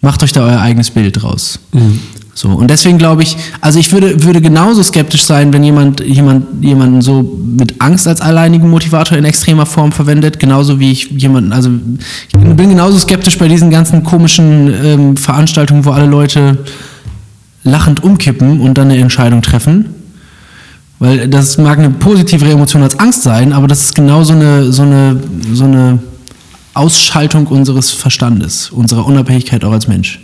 macht 0.00 0.22
euch 0.22 0.32
da 0.32 0.44
euer 0.44 0.60
eigenes 0.60 0.90
Bild 0.90 1.22
draus. 1.22 1.58
Mhm. 1.72 2.00
So, 2.34 2.48
und 2.48 2.68
deswegen 2.68 2.96
glaube 2.96 3.22
ich, 3.22 3.36
also 3.60 3.78
ich 3.78 3.92
würde, 3.92 4.22
würde 4.22 4.40
genauso 4.40 4.82
skeptisch 4.82 5.22
sein, 5.22 5.52
wenn 5.52 5.62
jemand, 5.62 6.00
jemand 6.00 6.64
jemanden 6.64 7.02
so 7.02 7.22
mit 7.22 7.80
Angst 7.80 8.08
als 8.08 8.22
alleinigen 8.22 8.70
Motivator 8.70 9.18
in 9.18 9.24
extremer 9.26 9.66
Form 9.66 9.92
verwendet, 9.92 10.40
genauso 10.40 10.80
wie 10.80 10.92
ich 10.92 11.10
jemanden, 11.10 11.52
also 11.52 11.70
ich 12.28 12.38
bin 12.38 12.70
genauso 12.70 12.96
skeptisch 12.96 13.36
bei 13.36 13.48
diesen 13.48 13.70
ganzen 13.70 14.02
komischen 14.02 14.72
ähm, 14.82 15.16
Veranstaltungen, 15.18 15.84
wo 15.84 15.90
alle 15.90 16.06
Leute 16.06 16.58
lachend 17.64 18.02
umkippen 18.02 18.60
und 18.60 18.78
dann 18.78 18.90
eine 18.90 18.98
Entscheidung 18.98 19.42
treffen. 19.42 20.01
Weil 21.02 21.26
das 21.26 21.58
mag 21.58 21.80
eine 21.80 21.90
positivere 21.90 22.52
Emotion 22.52 22.80
als 22.80 22.96
Angst 23.00 23.24
sein, 23.24 23.52
aber 23.52 23.66
das 23.66 23.82
ist 23.82 23.96
genau 23.96 24.22
so 24.22 24.34
eine, 24.34 24.70
so 24.70 24.82
eine, 24.82 25.20
so 25.52 25.64
eine 25.64 25.98
Ausschaltung 26.74 27.48
unseres 27.48 27.90
Verstandes, 27.90 28.70
unserer 28.70 29.04
Unabhängigkeit 29.04 29.64
auch 29.64 29.72
als 29.72 29.88
Mensch. 29.88 30.20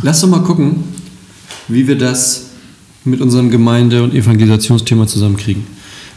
Lass 0.00 0.22
doch 0.22 0.28
mal 0.28 0.42
gucken, 0.42 0.84
wie 1.68 1.86
wir 1.86 1.98
das 1.98 2.46
mit 3.04 3.20
unserem 3.20 3.50
Gemeinde- 3.50 4.02
und 4.02 4.14
Evangelisationsthema 4.14 5.06
zusammenkriegen. 5.06 5.66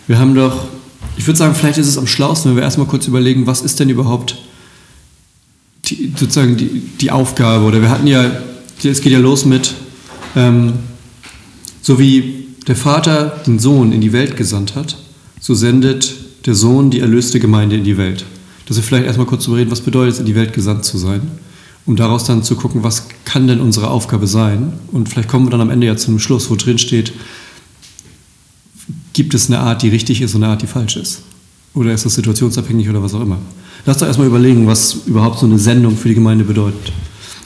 Wir 0.08 0.18
haben 0.18 0.34
doch, 0.34 0.70
ich 1.18 1.28
würde 1.28 1.40
sagen, 1.40 1.56
vielleicht 1.56 1.78
ist 1.78 1.90
es 1.90 1.98
am 1.98 2.08
schlausten, 2.08 2.52
wenn 2.52 2.56
wir 2.56 2.64
erstmal 2.64 2.88
kurz 2.88 3.06
überlegen, 3.06 3.46
was 3.46 3.60
ist 3.64 3.82
denn 3.82 3.90
überhaupt 3.90 4.38
die, 5.84 6.14
sozusagen 6.16 6.56
die, 6.56 6.84
die 7.02 7.12
Aufgabe? 7.12 7.66
Oder 7.66 7.82
wir 7.82 7.90
hatten 7.90 8.08
ja, 8.08 8.32
es 8.82 9.02
geht 9.02 9.12
ja 9.12 9.20
los 9.20 9.44
mit, 9.44 9.74
ähm, 10.38 10.72
so 11.82 12.00
wie 12.00 12.39
der 12.68 12.76
Vater 12.76 13.42
den 13.46 13.60
Sohn 13.60 13.92
in 13.92 14.02
die 14.02 14.14
Welt 14.14 14.38
gesandt 14.38 14.76
hat, 14.76 14.98
so 15.40 15.54
sendet 15.54 16.14
der 16.46 16.56
Sohn 16.56 16.90
die 16.90 17.00
erlöste 17.00 17.40
Gemeinde 17.40 17.76
in 17.76 17.84
die 17.84 17.98
Welt. 17.98 18.26
Dass 18.68 18.78
wir 18.78 18.84
vielleicht 18.84 19.06
erstmal 19.06 19.28
kurz 19.28 19.44
darüber 19.44 19.60
reden, 19.60 19.72
was 19.72 19.82
bedeutet 19.82 20.14
es, 20.14 20.20
in 20.20 20.26
die 20.26 20.36
Welt 20.36 20.54
gesandt 20.54 20.86
zu 20.86 20.98
sein, 20.98 21.22
um 21.86 21.96
daraus 21.96 22.24
dann 22.26 22.44
zu 22.44 22.56
gucken, 22.56 22.84
was 22.84 23.08
kann 23.26 23.48
denn 23.48 23.60
unsere 23.60 23.90
Aufgabe 23.90 24.28
sein. 24.28 24.74
Und 24.92 25.10
vielleicht 25.10 25.30
kommen 25.30 25.46
wir 25.46 25.52
dann 25.52 25.62
am 25.62 25.70
Ende 25.70 25.88
ja 25.88 25.98
zu 25.98 26.10
einem 26.10 26.20
Schluss, 26.20 26.50
wo 26.50 26.56
drin 26.56 26.78
steht, 26.78 27.14
gibt 29.14 29.34
es 29.34 29.48
eine 29.48 29.60
Art, 29.60 29.82
die 29.82 29.90
richtig 29.90 30.22
ist 30.22 30.36
und 30.36 30.44
eine 30.44 30.52
Art, 30.54 30.62
die 30.62 30.68
falsch 30.68 30.98
ist? 30.98 31.24
Oder 31.74 31.94
ist 31.94 32.06
das 32.06 32.16
situationsabhängig 32.16 32.90
oder 32.90 33.02
was 33.02 33.14
auch 33.14 33.22
immer? 33.22 33.38
Lass 33.86 33.98
doch 33.98 34.08
erstmal 34.08 34.28
überlegen, 34.28 34.68
was 34.68 34.98
überhaupt 35.06 35.40
so 35.40 35.46
eine 35.46 35.60
Sendung 35.60 35.98
für 35.98 36.10
die 36.10 36.16
Gemeinde 36.16 36.44
bedeutet. 36.44 36.92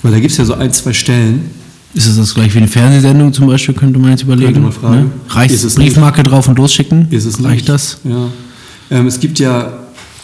Weil 0.02 0.12
da 0.12 0.19
gibt 0.19 0.32
es 0.32 0.38
ja 0.38 0.45
so 0.45 0.56
ein, 0.56 0.73
zwei 0.73 0.93
Stellen, 0.93 1.52
ist 1.93 2.08
es 2.08 2.17
das 2.17 2.34
gleich 2.34 2.53
wie 2.53 2.60
eine 2.60 2.67
Fernsehsendung 2.67 3.34
zum 3.34 3.47
Beispiel, 3.47 3.75
könnte 3.75 3.99
man 3.99 4.12
jetzt 4.12 4.23
überlegen? 4.23 4.53
Könnte 4.53 4.62
man 4.62 4.71
fragen. 4.71 5.03
Ne? 5.03 5.12
Reicht 5.29 5.75
Briefmarke 5.75 6.21
nicht? 6.21 6.32
drauf 6.32 6.47
und 6.47 6.58
losschicken? 6.58 7.08
Ist 7.12 7.25
es 7.25 7.43
Reicht 7.43 7.69
das? 7.69 7.99
Ja. 8.03 8.29
Ähm, 8.89 9.08
es 9.08 9.19
gibt 9.19 9.39
ja 9.39 9.71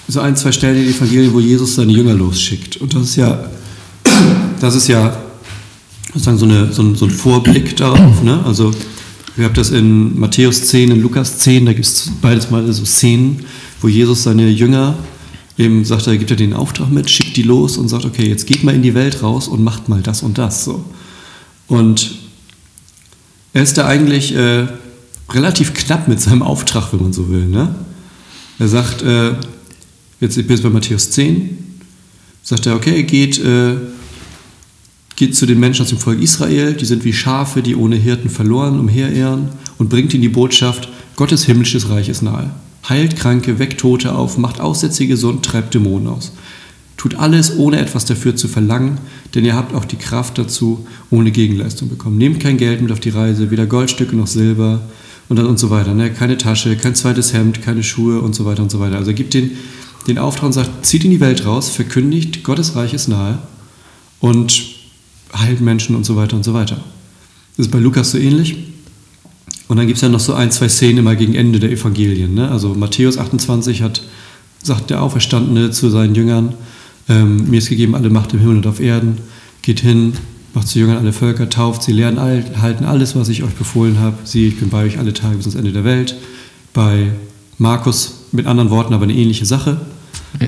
so 0.08 0.20
ein, 0.20 0.36
zwei 0.36 0.52
Stellen 0.52 0.78
in 0.78 0.86
den 0.86 0.96
Evangelien, 0.96 1.34
wo 1.34 1.40
Jesus 1.40 1.76
seine 1.76 1.92
Jünger 1.92 2.14
losschickt. 2.14 2.78
Und 2.78 2.96
das 2.96 3.04
ist 3.04 3.16
ja, 3.18 3.46
das 4.60 4.76
ist 4.76 4.88
ja 4.88 5.16
sozusagen 6.14 6.38
so, 6.40 6.46
eine, 6.46 6.72
so, 6.72 6.82
ein, 6.82 6.96
so 6.96 7.06
ein 7.06 7.12
Vorblick 7.12 7.78
darauf. 7.78 8.24
Ne? 8.24 8.40
Also 8.46 8.72
ihr 9.38 9.46
habt 9.46 9.58
das 9.58 9.70
in 9.70 10.20
Matthäus 10.20 10.66
10, 10.68 10.90
in 10.92 11.02
Lukas 11.02 11.38
10, 11.38 11.68
da 11.68 11.74
gibt 11.74 11.86
es 11.86 12.10
beides 12.22 12.50
mal 12.50 12.72
so 12.74 12.84
Szenen, 12.84 13.46
wo 13.82 13.88
Jesus 13.88 14.24
seine 14.24 14.50
Jünger 14.50 14.96
eben 15.58 15.86
sagt, 15.86 16.08
er 16.08 16.18
gibt 16.18 16.32
er 16.32 16.38
den 16.38 16.54
Auftrag 16.54 16.90
mit, 16.90 17.10
schickt 17.12 17.38
die 17.38 17.44
los 17.44 17.78
und 17.78 17.90
sagt, 17.90 18.06
okay, 18.06 18.28
jetzt 18.28 18.48
geht 18.48 18.64
mal 18.64 18.74
in 18.74 18.82
die 18.82 18.96
Welt 18.96 19.22
raus 19.22 19.48
und 19.48 19.64
macht 19.64 19.88
mal 19.90 20.02
das 20.02 20.24
und 20.24 20.38
das. 20.38 20.66
So. 20.66 20.84
Und 21.70 22.16
er 23.54 23.64
ist 23.64 23.78
da 23.78 23.88
eigentlich 23.88 24.36
äh, 24.36 24.68
relativ 25.32 25.74
knapp 25.74 26.08
mit 26.08 26.20
seinem 26.20 26.42
Auftrag, 26.42 26.92
wenn 26.92 27.02
man 27.02 27.14
so 27.14 27.30
will. 27.30 27.46
Ne? 27.46 27.74
Er 28.58 28.68
sagt, 28.68 29.02
äh, 29.04 29.34
jetzt, 30.20 30.38
ich 30.38 30.46
bin 30.46 30.56
jetzt 30.56 30.64
bei 30.64 30.70
Matthäus 30.70 31.12
10, 31.12 31.58
sagt 32.44 32.66
er, 32.66 32.76
okay, 32.76 33.04
geht, 33.04 33.38
äh, 33.40 33.76
geht 35.16 35.36
zu 35.36 35.46
den 35.46 35.60
Menschen 35.60 35.84
aus 35.84 35.90
dem 35.90 36.00
Volk 36.00 36.22
Israel, 36.22 36.74
die 36.74 36.86
sind 36.86 37.06
wie 37.06 37.14
Schafe, 37.14 37.62
die 37.62 37.76
ohne 37.76 37.96
Hirten 37.96 38.30
verloren 38.30 38.80
umherirren 38.80 39.50
und 39.78 39.90
bringt 39.90 40.14
ihnen 40.14 40.24
die 40.24 40.30
Botschaft, 40.30 40.90
Gottes 41.16 41.46
himmlisches 41.46 41.90
Reich 41.90 42.10
ist 42.10 42.22
nahe. 42.22 42.50
Heilt 42.88 43.16
Kranke, 43.18 43.60
weckt 43.60 43.82
Tote 43.82 44.16
auf, 44.16 44.38
macht 44.38 44.60
Aussätzige 44.60 45.14
gesund, 45.14 45.46
treibt 45.46 45.74
Dämonen 45.74 46.08
aus. 46.08 46.32
Tut 47.00 47.16
alles, 47.16 47.58
ohne 47.58 47.80
etwas 47.80 48.04
dafür 48.04 48.36
zu 48.36 48.50
verlangen, 48.50 48.98
denn 49.34 49.46
ihr 49.46 49.56
habt 49.56 49.74
auch 49.74 49.86
die 49.86 49.96
Kraft 49.96 50.38
dazu, 50.38 50.86
ohne 51.10 51.32
Gegenleistung 51.32 51.88
bekommen. 51.88 52.18
Nehmt 52.18 52.42
kein 52.42 52.58
Geld 52.58 52.82
mit 52.82 52.92
auf 52.92 53.00
die 53.00 53.10
Reise, 53.10 53.52
weder 53.52 53.66
Goldstücke 53.68 54.18
noch 54.18 54.28
Silber 54.28 54.82
und 55.30 55.40
dann 55.40 55.46
und 55.46 55.58
so 55.58 55.70
weiter. 55.70 55.94
Ne? 55.94 56.12
Keine 56.12 56.38
Tasche, 56.38 56.76
kein 56.76 56.96
zweites 56.96 57.32
Hemd, 57.32 57.62
keine 57.62 57.84
Schuhe 57.84 58.20
und 58.20 58.36
so 58.36 58.44
weiter 58.44 58.64
und 58.64 58.70
so 58.70 58.82
weiter. 58.82 58.98
Also 58.98 59.12
er 59.12 59.14
gibt 59.14 59.34
den, 59.34 59.52
den 60.08 60.18
Auftrag 60.18 60.48
und 60.48 60.52
sagt, 60.52 60.86
zieht 60.86 61.06
in 61.06 61.12
die 61.12 61.22
Welt 61.22 61.46
raus, 61.46 61.70
verkündigt, 61.70 62.44
Gottes 62.44 62.76
Reich 62.76 62.94
ist 62.94 63.08
nahe 63.08 63.40
und 64.20 64.62
heilt 65.34 65.62
Menschen 65.62 65.96
und 65.96 66.06
so 66.06 66.18
weiter 66.18 66.36
und 66.36 66.44
so 66.44 66.54
weiter. 66.54 66.84
Das 67.56 67.68
ist 67.68 67.72
bei 67.72 67.80
Lukas 67.80 68.12
so 68.12 68.18
ähnlich. 68.18 68.58
Und 69.70 69.78
dann 69.78 69.88
gibt 69.88 69.96
es 69.96 70.02
ja 70.02 70.10
noch 70.10 70.20
so 70.20 70.34
ein, 70.34 70.52
zwei 70.52 70.68
Szenen 70.68 70.98
immer 70.98 71.16
gegen 71.16 71.34
Ende 71.34 71.62
der 71.62 71.72
Evangelien. 71.72 72.34
Ne? 72.34 72.52
Also 72.52 72.74
Matthäus 72.74 73.18
28 73.18 73.84
hat, 73.84 74.02
sagt 74.62 74.90
der 74.90 75.02
Auferstandene 75.02 75.72
zu 75.72 75.90
seinen 75.90 76.14
Jüngern, 76.14 76.56
ähm, 77.10 77.50
mir 77.50 77.58
ist 77.58 77.70
gegeben 77.70 77.96
alle 77.96 78.10
Macht 78.10 78.34
im 78.34 78.40
Himmel 78.40 78.58
und 78.58 78.68
auf 78.68 78.80
Erden. 78.80 79.18
Geht 79.62 79.82
hin, 79.82 80.14
macht 80.54 80.68
zu 80.68 80.80
Jüngern 80.80 80.98
alle 80.98 81.12
Völker, 81.12 81.50
tauft 81.50 81.84
sie, 81.84 81.92
lernen, 81.92 82.18
all, 82.18 82.44
halten 82.62 82.86
alles, 82.86 83.16
was 83.16 83.30
ich 83.30 83.44
euch 83.44 83.54
befohlen 83.54 84.00
habe. 84.00 84.18
Sie, 84.24 84.48
ich 84.48 84.60
bin 84.60 84.70
bei 84.70 84.86
euch 84.86 85.00
alle 85.00 85.14
Tage 85.14 85.36
bis 85.36 85.46
ans 85.48 85.56
Ende 85.56 85.72
der 85.74 85.84
Welt. 85.84 86.16
Bei 86.74 87.12
Markus 87.58 88.22
mit 88.32 88.46
anderen 88.46 88.70
Worten 88.70 88.94
aber 88.94 89.04
eine 89.04 89.14
ähnliche 89.14 89.46
Sache. 89.46 89.82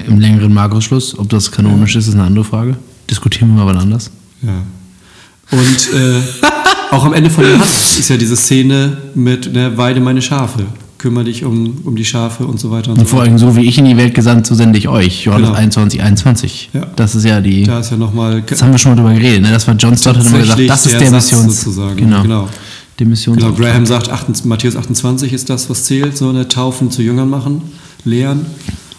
Im 0.08 0.20
längeren 0.20 0.54
Markus-Schluss, 0.54 1.18
ob 1.18 1.30
das 1.30 1.52
kanonisch 1.52 1.96
ist, 1.96 2.08
ist 2.08 2.14
eine 2.14 2.24
andere 2.24 2.46
Frage. 2.46 2.78
Diskutieren 3.10 3.50
wir 3.50 3.64
mal 3.64 3.66
wann 3.66 3.78
anders. 3.78 4.12
Ja. 4.44 4.62
Und 5.52 5.94
äh, 6.00 6.22
auch 6.92 7.04
am 7.04 7.14
Ende 7.14 7.30
von 7.30 7.44
Johannes 7.44 8.00
ist 8.00 8.10
ja 8.10 8.18
diese 8.18 8.36
Szene 8.36 8.98
mit 9.16 9.52
ne, 9.52 9.76
Weide 9.78 10.00
meine 10.00 10.22
Schafe 10.22 10.68
kümmere 11.02 11.24
dich 11.24 11.44
um, 11.44 11.80
um 11.84 11.96
die 11.96 12.06
Schafe 12.06 12.46
und 12.46 12.60
so 12.60 12.70
weiter 12.70 12.92
und, 12.92 13.00
und 13.00 13.08
so 13.08 13.16
vor 13.16 13.24
allem 13.24 13.38
so 13.40 13.56
wie 13.56 13.66
ich 13.66 13.78
in 13.80 13.86
die 13.86 13.98
Welt 13.98 14.14
gesandt, 14.14 14.46
so 14.46 14.54
sende 14.54 14.78
ich 14.78 14.88
euch. 14.88 15.26
Johannes 15.26 15.50
genau. 15.50 15.60
21, 15.60 16.02
21. 16.02 16.70
Ja. 16.74 16.86
Das 16.96 17.16
ist 17.16 17.26
ja 17.26 17.42
die. 17.42 17.64
Da 17.64 17.80
ist 17.80 17.90
ja 17.90 17.98
noch 17.98 18.14
mal, 18.14 18.44
das 18.44 18.62
haben 18.62 18.72
wir 18.72 18.78
schon 18.78 18.92
mal 18.92 19.02
drüber 19.02 19.14
geredet. 19.14 19.42
Ne? 19.42 19.52
Das 19.52 19.68
war 19.68 19.76
John 19.76 19.98
Stott 19.98 20.18
hat 20.18 20.28
immer 20.28 20.40
gesagt, 20.40 20.62
das 20.70 20.86
ist 20.86 20.94
der, 20.94 21.00
der 21.00 21.12
Mission. 21.12 21.50
Sozusagen. 21.50 21.98
Genau. 21.98 22.22
genau. 22.22 22.50
Die 23.00 23.06
Mission. 23.06 23.36
Genau. 23.36 23.52
Graham 23.54 23.86
sagt, 23.88 24.10
28, 24.10 24.46
Matthäus 24.46 24.76
28 24.76 25.34
ist 25.34 25.50
das, 25.50 25.70
was 25.72 25.86
zählt, 25.86 26.16
so 26.16 26.30
eine 26.30 26.48
Taufen 26.48 26.92
zu 26.92 27.02
Jüngern 27.02 27.30
machen, 27.30 27.64
lehren. 28.06 28.46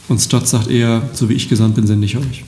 Und 0.09 0.21
Stott 0.21 0.49
sagt 0.49 0.69
eher, 0.69 1.03
so 1.13 1.29
wie 1.29 1.35
ich 1.35 1.49
gesandt 1.49 1.77
bin, 1.77 1.87
sende 1.87 2.05
ich 2.05 2.17
euch. 2.17 2.45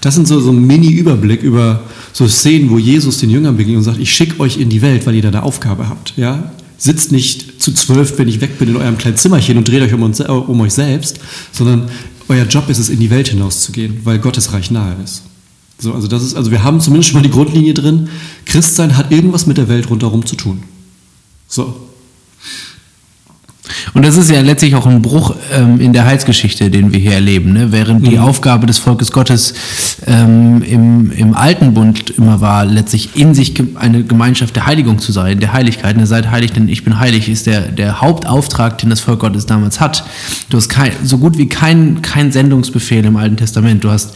Das 0.00 0.14
sind 0.14 0.26
so, 0.26 0.40
so 0.40 0.50
ein 0.50 0.66
Mini-Überblick 0.66 1.42
über 1.42 1.82
so 2.12 2.26
Szenen, 2.26 2.70
wo 2.70 2.78
Jesus 2.78 3.18
den 3.18 3.28
Jüngern 3.28 3.56
begegnet 3.56 3.78
und 3.78 3.84
sagt, 3.84 4.00
ich 4.00 4.12
schicke 4.12 4.40
euch 4.40 4.58
in 4.58 4.70
die 4.70 4.80
Welt, 4.80 5.06
weil 5.06 5.14
ihr 5.14 5.22
da 5.22 5.28
eine 5.28 5.42
Aufgabe 5.42 5.88
habt. 5.88 6.14
Ja? 6.16 6.52
Sitzt 6.84 7.12
nicht 7.12 7.62
zu 7.62 7.72
zwölf, 7.72 8.18
wenn 8.18 8.28
ich 8.28 8.42
weg 8.42 8.58
bin, 8.58 8.68
in 8.68 8.76
eurem 8.76 8.98
kleinen 8.98 9.16
Zimmerchen 9.16 9.56
und 9.56 9.66
dreht 9.66 9.80
euch 9.80 9.94
um, 9.94 10.02
uns, 10.02 10.20
äh, 10.20 10.24
um 10.24 10.60
euch 10.60 10.74
selbst, 10.74 11.18
sondern 11.50 11.88
euer 12.28 12.44
Job 12.44 12.68
ist 12.68 12.78
es, 12.78 12.90
in 12.90 13.00
die 13.00 13.08
Welt 13.08 13.28
hinauszugehen, 13.28 14.00
weil 14.04 14.18
Gottes 14.18 14.52
Reich 14.52 14.70
nahe 14.70 14.94
ist. 15.02 15.22
So, 15.78 15.94
also 15.94 16.08
das 16.08 16.22
ist, 16.22 16.34
also 16.34 16.50
wir 16.50 16.62
haben 16.62 16.80
zumindest 16.80 17.10
schon 17.10 17.20
mal 17.20 17.26
die 17.26 17.32
Grundlinie 17.32 17.72
drin. 17.72 18.10
Christsein 18.44 18.98
hat 18.98 19.12
irgendwas 19.12 19.46
mit 19.46 19.56
der 19.56 19.68
Welt 19.68 19.88
rundherum 19.88 20.26
zu 20.26 20.36
tun. 20.36 20.62
So. 21.48 21.74
Und 23.92 24.04
das 24.04 24.16
ist 24.16 24.30
ja 24.30 24.40
letztlich 24.40 24.74
auch 24.74 24.86
ein 24.86 25.02
Bruch 25.02 25.34
ähm, 25.52 25.80
in 25.80 25.92
der 25.92 26.06
Heilsgeschichte, 26.06 26.70
den 26.70 26.92
wir 26.92 26.98
hier 26.98 27.12
erleben. 27.12 27.52
Ne? 27.52 27.72
Während 27.72 28.02
mhm. 28.02 28.10
die 28.10 28.18
Aufgabe 28.18 28.66
des 28.66 28.78
Volkes 28.78 29.12
Gottes 29.12 29.54
ähm, 30.06 30.62
im, 30.62 31.10
im 31.12 31.34
Alten 31.34 31.74
Bund 31.74 32.10
immer 32.10 32.40
war, 32.40 32.64
letztlich 32.64 33.16
in 33.16 33.34
sich 33.34 33.54
eine 33.74 34.04
Gemeinschaft 34.04 34.56
der 34.56 34.66
Heiligung 34.66 34.98
zu 34.98 35.12
sein, 35.12 35.40
der 35.40 35.52
Heiligkeit. 35.52 35.96
Ne? 35.96 36.06
Seid 36.06 36.30
heilig, 36.30 36.52
denn 36.52 36.68
ich 36.68 36.84
bin 36.84 36.98
heilig, 36.98 37.28
ist 37.28 37.46
der, 37.46 37.62
der 37.62 38.00
Hauptauftrag, 38.00 38.78
den 38.78 38.90
das 38.90 39.00
Volk 39.00 39.20
Gottes 39.20 39.46
damals 39.46 39.80
hat. 39.80 40.04
Du 40.48 40.56
hast 40.56 40.68
kein, 40.68 40.92
so 41.02 41.18
gut 41.18 41.36
wie 41.36 41.48
kein, 41.48 42.00
kein 42.02 42.32
Sendungsbefehl 42.32 43.04
im 43.04 43.16
Alten 43.16 43.36
Testament. 43.36 43.84
Du 43.84 43.90
hast 43.90 44.14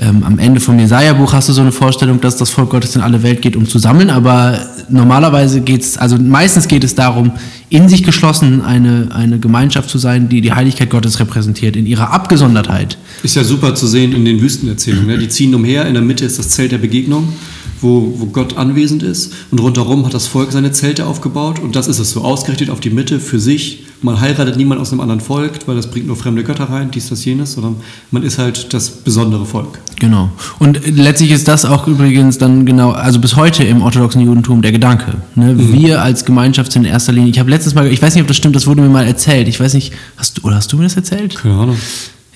ähm, 0.00 0.22
am 0.24 0.38
Ende 0.38 0.60
vom 0.60 0.78
Jesaja-Buch 0.78 1.32
hast 1.32 1.48
du 1.48 1.52
so 1.52 1.60
eine 1.60 1.72
Vorstellung, 1.72 2.20
dass 2.20 2.36
das 2.36 2.50
Volk 2.50 2.70
Gottes 2.70 2.96
in 2.96 3.02
alle 3.02 3.22
Welt 3.22 3.42
geht, 3.42 3.56
um 3.56 3.66
zu 3.66 3.78
sammeln, 3.78 4.10
aber 4.10 4.58
normalerweise 4.88 5.60
geht 5.60 5.82
es, 5.82 5.98
also 5.98 6.16
meistens 6.16 6.68
geht 6.68 6.84
es 6.84 6.94
darum, 6.94 7.32
in 7.68 7.88
sich 7.88 8.02
geschlossen 8.02 8.62
eine, 8.62 9.08
eine 9.12 9.38
Gemeinschaft 9.38 9.90
zu 9.90 9.98
sein, 9.98 10.28
die 10.28 10.40
die 10.40 10.52
Heiligkeit 10.52 10.90
Gottes 10.90 11.20
repräsentiert, 11.20 11.76
in 11.76 11.86
ihrer 11.86 12.12
Abgesondertheit. 12.12 12.96
Ist 13.22 13.36
ja 13.36 13.44
super 13.44 13.74
zu 13.74 13.86
sehen 13.86 14.12
in 14.12 14.24
den 14.24 14.40
Wüstenerzählungen. 14.40 15.06
Ne? 15.06 15.18
Die 15.18 15.28
ziehen 15.28 15.54
umher, 15.54 15.86
in 15.86 15.94
der 15.94 16.02
Mitte 16.02 16.24
ist 16.24 16.38
das 16.38 16.50
Zelt 16.50 16.72
der 16.72 16.78
Begegnung 16.78 17.32
wo, 17.80 18.14
wo 18.16 18.26
Gott 18.26 18.56
anwesend 18.56 19.02
ist. 19.02 19.32
Und 19.50 19.60
rundherum 19.60 20.04
hat 20.06 20.14
das 20.14 20.26
Volk 20.26 20.52
seine 20.52 20.72
Zelte 20.72 21.06
aufgebaut. 21.06 21.58
Und 21.58 21.76
das 21.76 21.88
ist 21.88 21.98
es 21.98 22.10
so, 22.10 22.22
ausgerichtet 22.22 22.70
auf 22.70 22.80
die 22.80 22.90
Mitte 22.90 23.20
für 23.20 23.38
sich. 23.38 23.84
Man 24.00 24.20
heiratet 24.20 24.56
niemand 24.56 24.80
aus 24.80 24.92
einem 24.92 25.00
anderen 25.00 25.20
Volk, 25.20 25.58
weil 25.66 25.74
das 25.74 25.90
bringt 25.90 26.06
nur 26.06 26.16
fremde 26.16 26.44
Götter 26.44 26.64
rein, 26.64 26.90
dies, 26.92 27.08
das, 27.08 27.24
jenes, 27.24 27.54
sondern 27.54 27.76
man 28.10 28.22
ist 28.22 28.38
halt 28.38 28.72
das 28.72 28.90
besondere 28.90 29.44
Volk. 29.44 29.80
Genau. 29.98 30.30
Und 30.60 30.80
letztlich 30.96 31.32
ist 31.32 31.48
das 31.48 31.64
auch 31.64 31.88
übrigens 31.88 32.38
dann 32.38 32.64
genau, 32.64 32.92
also 32.92 33.18
bis 33.18 33.34
heute 33.34 33.64
im 33.64 33.82
orthodoxen 33.82 34.20
Judentum 34.20 34.62
der 34.62 34.70
Gedanke. 34.70 35.16
Ne? 35.34 35.54
Mhm. 35.54 35.72
Wir 35.72 36.02
als 36.02 36.24
Gemeinschaft 36.24 36.70
sind 36.70 36.84
in 36.84 36.92
erster 36.92 37.12
Linie, 37.12 37.30
ich 37.30 37.40
habe 37.40 37.50
letztes 37.50 37.74
Mal, 37.74 37.88
ich 37.88 38.00
weiß 38.00 38.14
nicht, 38.14 38.22
ob 38.22 38.28
das 38.28 38.36
stimmt, 38.36 38.54
das 38.54 38.68
wurde 38.68 38.82
mir 38.82 38.88
mal 38.88 39.06
erzählt. 39.06 39.48
Ich 39.48 39.58
weiß 39.58 39.74
nicht, 39.74 39.92
hast 40.16 40.38
du, 40.38 40.42
oder 40.42 40.56
hast 40.56 40.72
du 40.72 40.76
mir 40.76 40.84
das 40.84 40.94
erzählt? 40.94 41.34
Keine 41.36 41.54
Ahnung. 41.54 41.76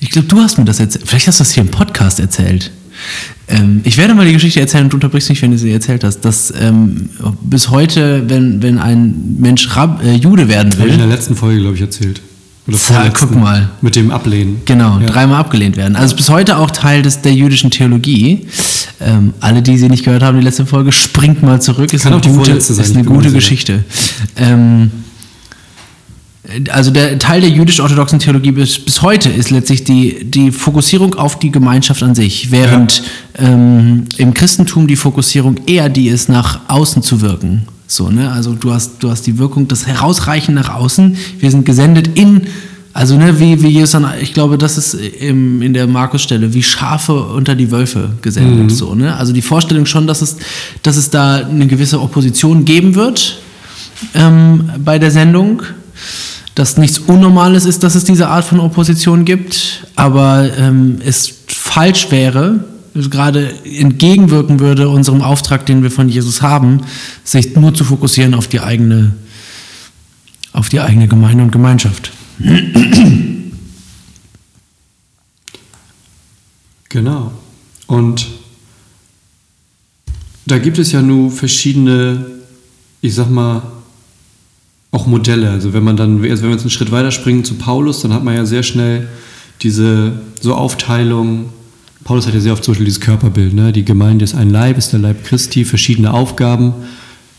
Ich 0.01 0.11
glaube, 0.11 0.27
du 0.27 0.41
hast 0.41 0.59
mir 0.59 0.65
das 0.65 0.81
erzählt. 0.81 1.05
Vielleicht 1.07 1.29
hast 1.29 1.39
du 1.39 1.45
das 1.45 1.53
hier 1.53 1.63
im 1.63 1.71
Podcast 1.71 2.19
erzählt. 2.19 2.73
Ähm, 3.49 3.81
ich 3.85 3.97
werde 3.99 4.15
mal 4.15 4.27
die 4.27 4.33
Geschichte 4.33 4.61
erzählen 4.61 4.85
und 4.85 4.93
du 4.93 4.97
unterbrichst 4.97 5.29
mich, 5.29 5.43
wenn 5.43 5.51
du 5.51 5.59
sie 5.59 5.73
erzählt 5.73 6.05
hast, 6.05 6.21
dass 6.21 6.53
ähm, 6.59 7.11
bis 7.43 7.71
heute, 7.71 8.29
wenn, 8.29 8.63
wenn 8.63 8.79
ein 8.79 9.37
Mensch 9.39 9.77
Rab, 9.77 10.03
äh, 10.05 10.15
Jude 10.15 10.49
werden 10.49 10.73
will. 10.75 10.81
Habe 10.81 10.89
ich 10.89 10.95
in 10.95 11.01
der 11.01 11.09
letzten 11.09 11.37
Folge, 11.37 11.61
glaube 11.61 11.77
ich, 11.77 11.83
erzählt. 11.83 12.21
Oder 12.69 12.77
ja, 12.91 13.11
guck 13.13 13.35
mal. 13.35 13.71
Mit 13.81 13.97
dem 13.97 14.13
Ablehnen. 14.13 14.63
Genau, 14.67 15.01
ja. 15.01 15.07
dreimal 15.07 15.41
abgelehnt 15.41 15.77
werden. 15.77 15.97
Also 15.97 16.15
bis 16.15 16.29
heute 16.29 16.59
auch 16.59 16.71
Teil 16.71 17.03
des, 17.03 17.21
der 17.21 17.35
jüdischen 17.35 17.73
Theologie. 17.73 18.47
Ähm, 19.01 19.35
alle, 19.41 19.63
die 19.63 19.77
sie 19.77 19.89
nicht 19.89 20.05
gehört 20.05 20.23
haben, 20.23 20.39
die 20.39 20.45
letzte 20.45 20.65
Folge, 20.65 20.93
springt 20.93 21.43
mal 21.43 21.61
zurück. 21.61 21.93
Ist 21.93 22.05
Kann 22.05 22.13
eine 22.13 22.23
auch 22.23 22.37
gute, 22.37 22.55
die 22.55 22.61
sein, 22.61 22.85
ist 22.85 22.95
eine 22.95 23.05
gute 23.05 23.33
Geschichte. 23.33 23.83
Ähm, 24.37 24.93
also 26.71 26.91
der 26.91 27.19
Teil 27.19 27.41
der 27.41 27.51
jüdisch-orthodoxen 27.51 28.19
Theologie 28.19 28.51
bis, 28.51 28.79
bis 28.79 29.01
heute 29.01 29.29
ist 29.29 29.51
letztlich 29.51 29.85
die, 29.85 30.25
die 30.25 30.51
Fokussierung 30.51 31.15
auf 31.15 31.39
die 31.39 31.53
Gemeinschaft 31.53 32.03
an 32.03 32.15
sich, 32.15 32.51
während 32.51 33.03
ja. 33.39 33.49
ähm, 33.49 34.07
im 34.17 34.35
Christentum 34.35 34.89
die 34.89 34.97
Fokussierung 34.97 35.57
eher 35.67 35.89
die 35.89 36.09
ist, 36.09 36.29
nach 36.29 36.61
außen 36.69 37.03
zu 37.03 37.21
wirken. 37.21 37.63
So, 37.87 38.11
ne? 38.11 38.33
Also 38.33 38.55
du 38.55 38.73
hast, 38.73 39.03
du 39.03 39.11
hast 39.11 39.27
die 39.27 39.39
Wirkung, 39.39 39.69
das 39.69 39.87
Herausreichen 39.87 40.55
nach 40.55 40.75
außen. 40.75 41.17
Wir 41.39 41.51
sind 41.51 41.65
gesendet 41.65 42.19
in, 42.19 42.43
also 42.93 43.17
ne, 43.17 43.39
wie, 43.39 43.63
wie 43.63 43.69
Jesus 43.69 43.93
dann, 43.93 44.07
ich 44.21 44.35
glaube, 44.35 44.59
das 44.59 44.79
ist 44.79 44.95
im, 44.95 45.63
in 45.63 45.75
der 45.75 45.87
Markus-Stelle, 45.87 46.53
wie 46.55 46.63
Schafe 46.63 47.23
unter 47.23 47.55
die 47.55 47.71
Wölfe 47.71 48.11
gesendet. 48.21 48.65
Mhm. 48.65 48.71
So, 48.71 48.95
ne? 48.97 49.15
Also 49.17 49.33
die 49.33 49.43
Vorstellung 49.43 49.87
schon, 49.87 50.09
dass 50.09 50.23
es, 50.23 50.39
dass 50.83 50.97
es 50.97 51.11
da 51.11 51.37
eine 51.37 51.69
gewisse 51.69 52.01
Opposition 52.01 52.65
geben 52.65 52.97
wird 52.97 53.39
ähm, 54.15 54.71
bei 54.85 54.99
der 54.99 55.13
Sendung 55.13 55.63
dass 56.55 56.77
nichts 56.77 56.99
Unnormales 56.99 57.65
ist, 57.65 57.83
dass 57.83 57.95
es 57.95 58.05
diese 58.05 58.29
Art 58.29 58.45
von 58.45 58.61
Opposition 58.61 59.25
gibt, 59.25 59.87
aber 59.97 60.51
ähm, 60.59 60.99
es 61.05 61.33
falsch 61.47 62.11
wäre, 62.11 62.65
gerade 62.95 63.55
entgegenwirken 63.65 64.61
würde 64.61 64.89
unserem 64.89 65.23
Auftrag, 65.23 65.65
den 65.67 65.83
wir 65.83 65.91
von 65.91 66.09
Jesus 66.09 66.43
haben, 66.43 66.83
sich 67.25 67.57
nur 67.57 67.75
zu 67.75 67.85
fokussieren 67.85 68.35
auf 68.35 68.49
die 68.49 68.61
eigene, 68.61 69.15
auf 70.53 70.69
die 70.69 70.81
eigene 70.81 71.09
Gemeinde 71.09 71.45
und 71.45 71.53
Gemeinschaft. 71.53 72.13
Genau. 76.91 77.33
Und 77.87 78.27
da 80.45 80.59
gibt 80.59 80.79
es 80.79 80.93
ja 80.93 81.01
nur 81.01 81.31
verschiedene, 81.31 82.27
ich 83.01 83.15
sag 83.15 83.31
mal, 83.31 83.63
auch 84.93 85.07
Modelle. 85.07 85.51
Also 85.51 85.73
wenn 85.73 85.83
man 85.83 85.97
dann, 85.97 86.23
also 86.23 86.43
wenn 86.43 86.51
wir 86.51 86.55
jetzt 86.55 86.63
einen 86.63 86.71
Schritt 86.71 86.93
weiter 86.93 87.11
springen 87.11 87.45
zu 87.45 87.55
Paulus, 87.55 88.03
dann 88.03 88.13
hat 88.13 88.23
man 88.23 88.37
ja 88.37 88.45
sehr 88.45 88.63
schnell 88.63 89.09
diese 89.63 90.13
so 90.41 90.55
Aufteilung. 90.55 91.47
Paulus 92.05 92.27
hat 92.27 92.35
ja 92.35 92.41
sehr 92.41 92.53
oft 92.53 92.63
zum 92.63 92.73
Beispiel 92.73 92.87
dieses 92.87 93.01
Körperbild. 93.01 93.55
Ne? 93.55 93.73
Die 93.73 93.85
Gemeinde 93.85 94.25
ist 94.25 94.35
ein 94.35 94.51
Leib, 94.51 94.77
ist 94.77 94.93
der 94.93 95.01
Leib 95.01 95.25
Christi, 95.25 95.65
verschiedene 95.65 96.13
Aufgaben, 96.13 96.75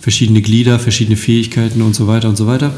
verschiedene 0.01 0.41
Glieder, 0.41 0.79
verschiedene 0.79 1.15
Fähigkeiten 1.15 1.81
und 1.81 1.95
so 1.95 2.07
weiter 2.07 2.27
und 2.27 2.37
so 2.37 2.47
weiter. 2.47 2.73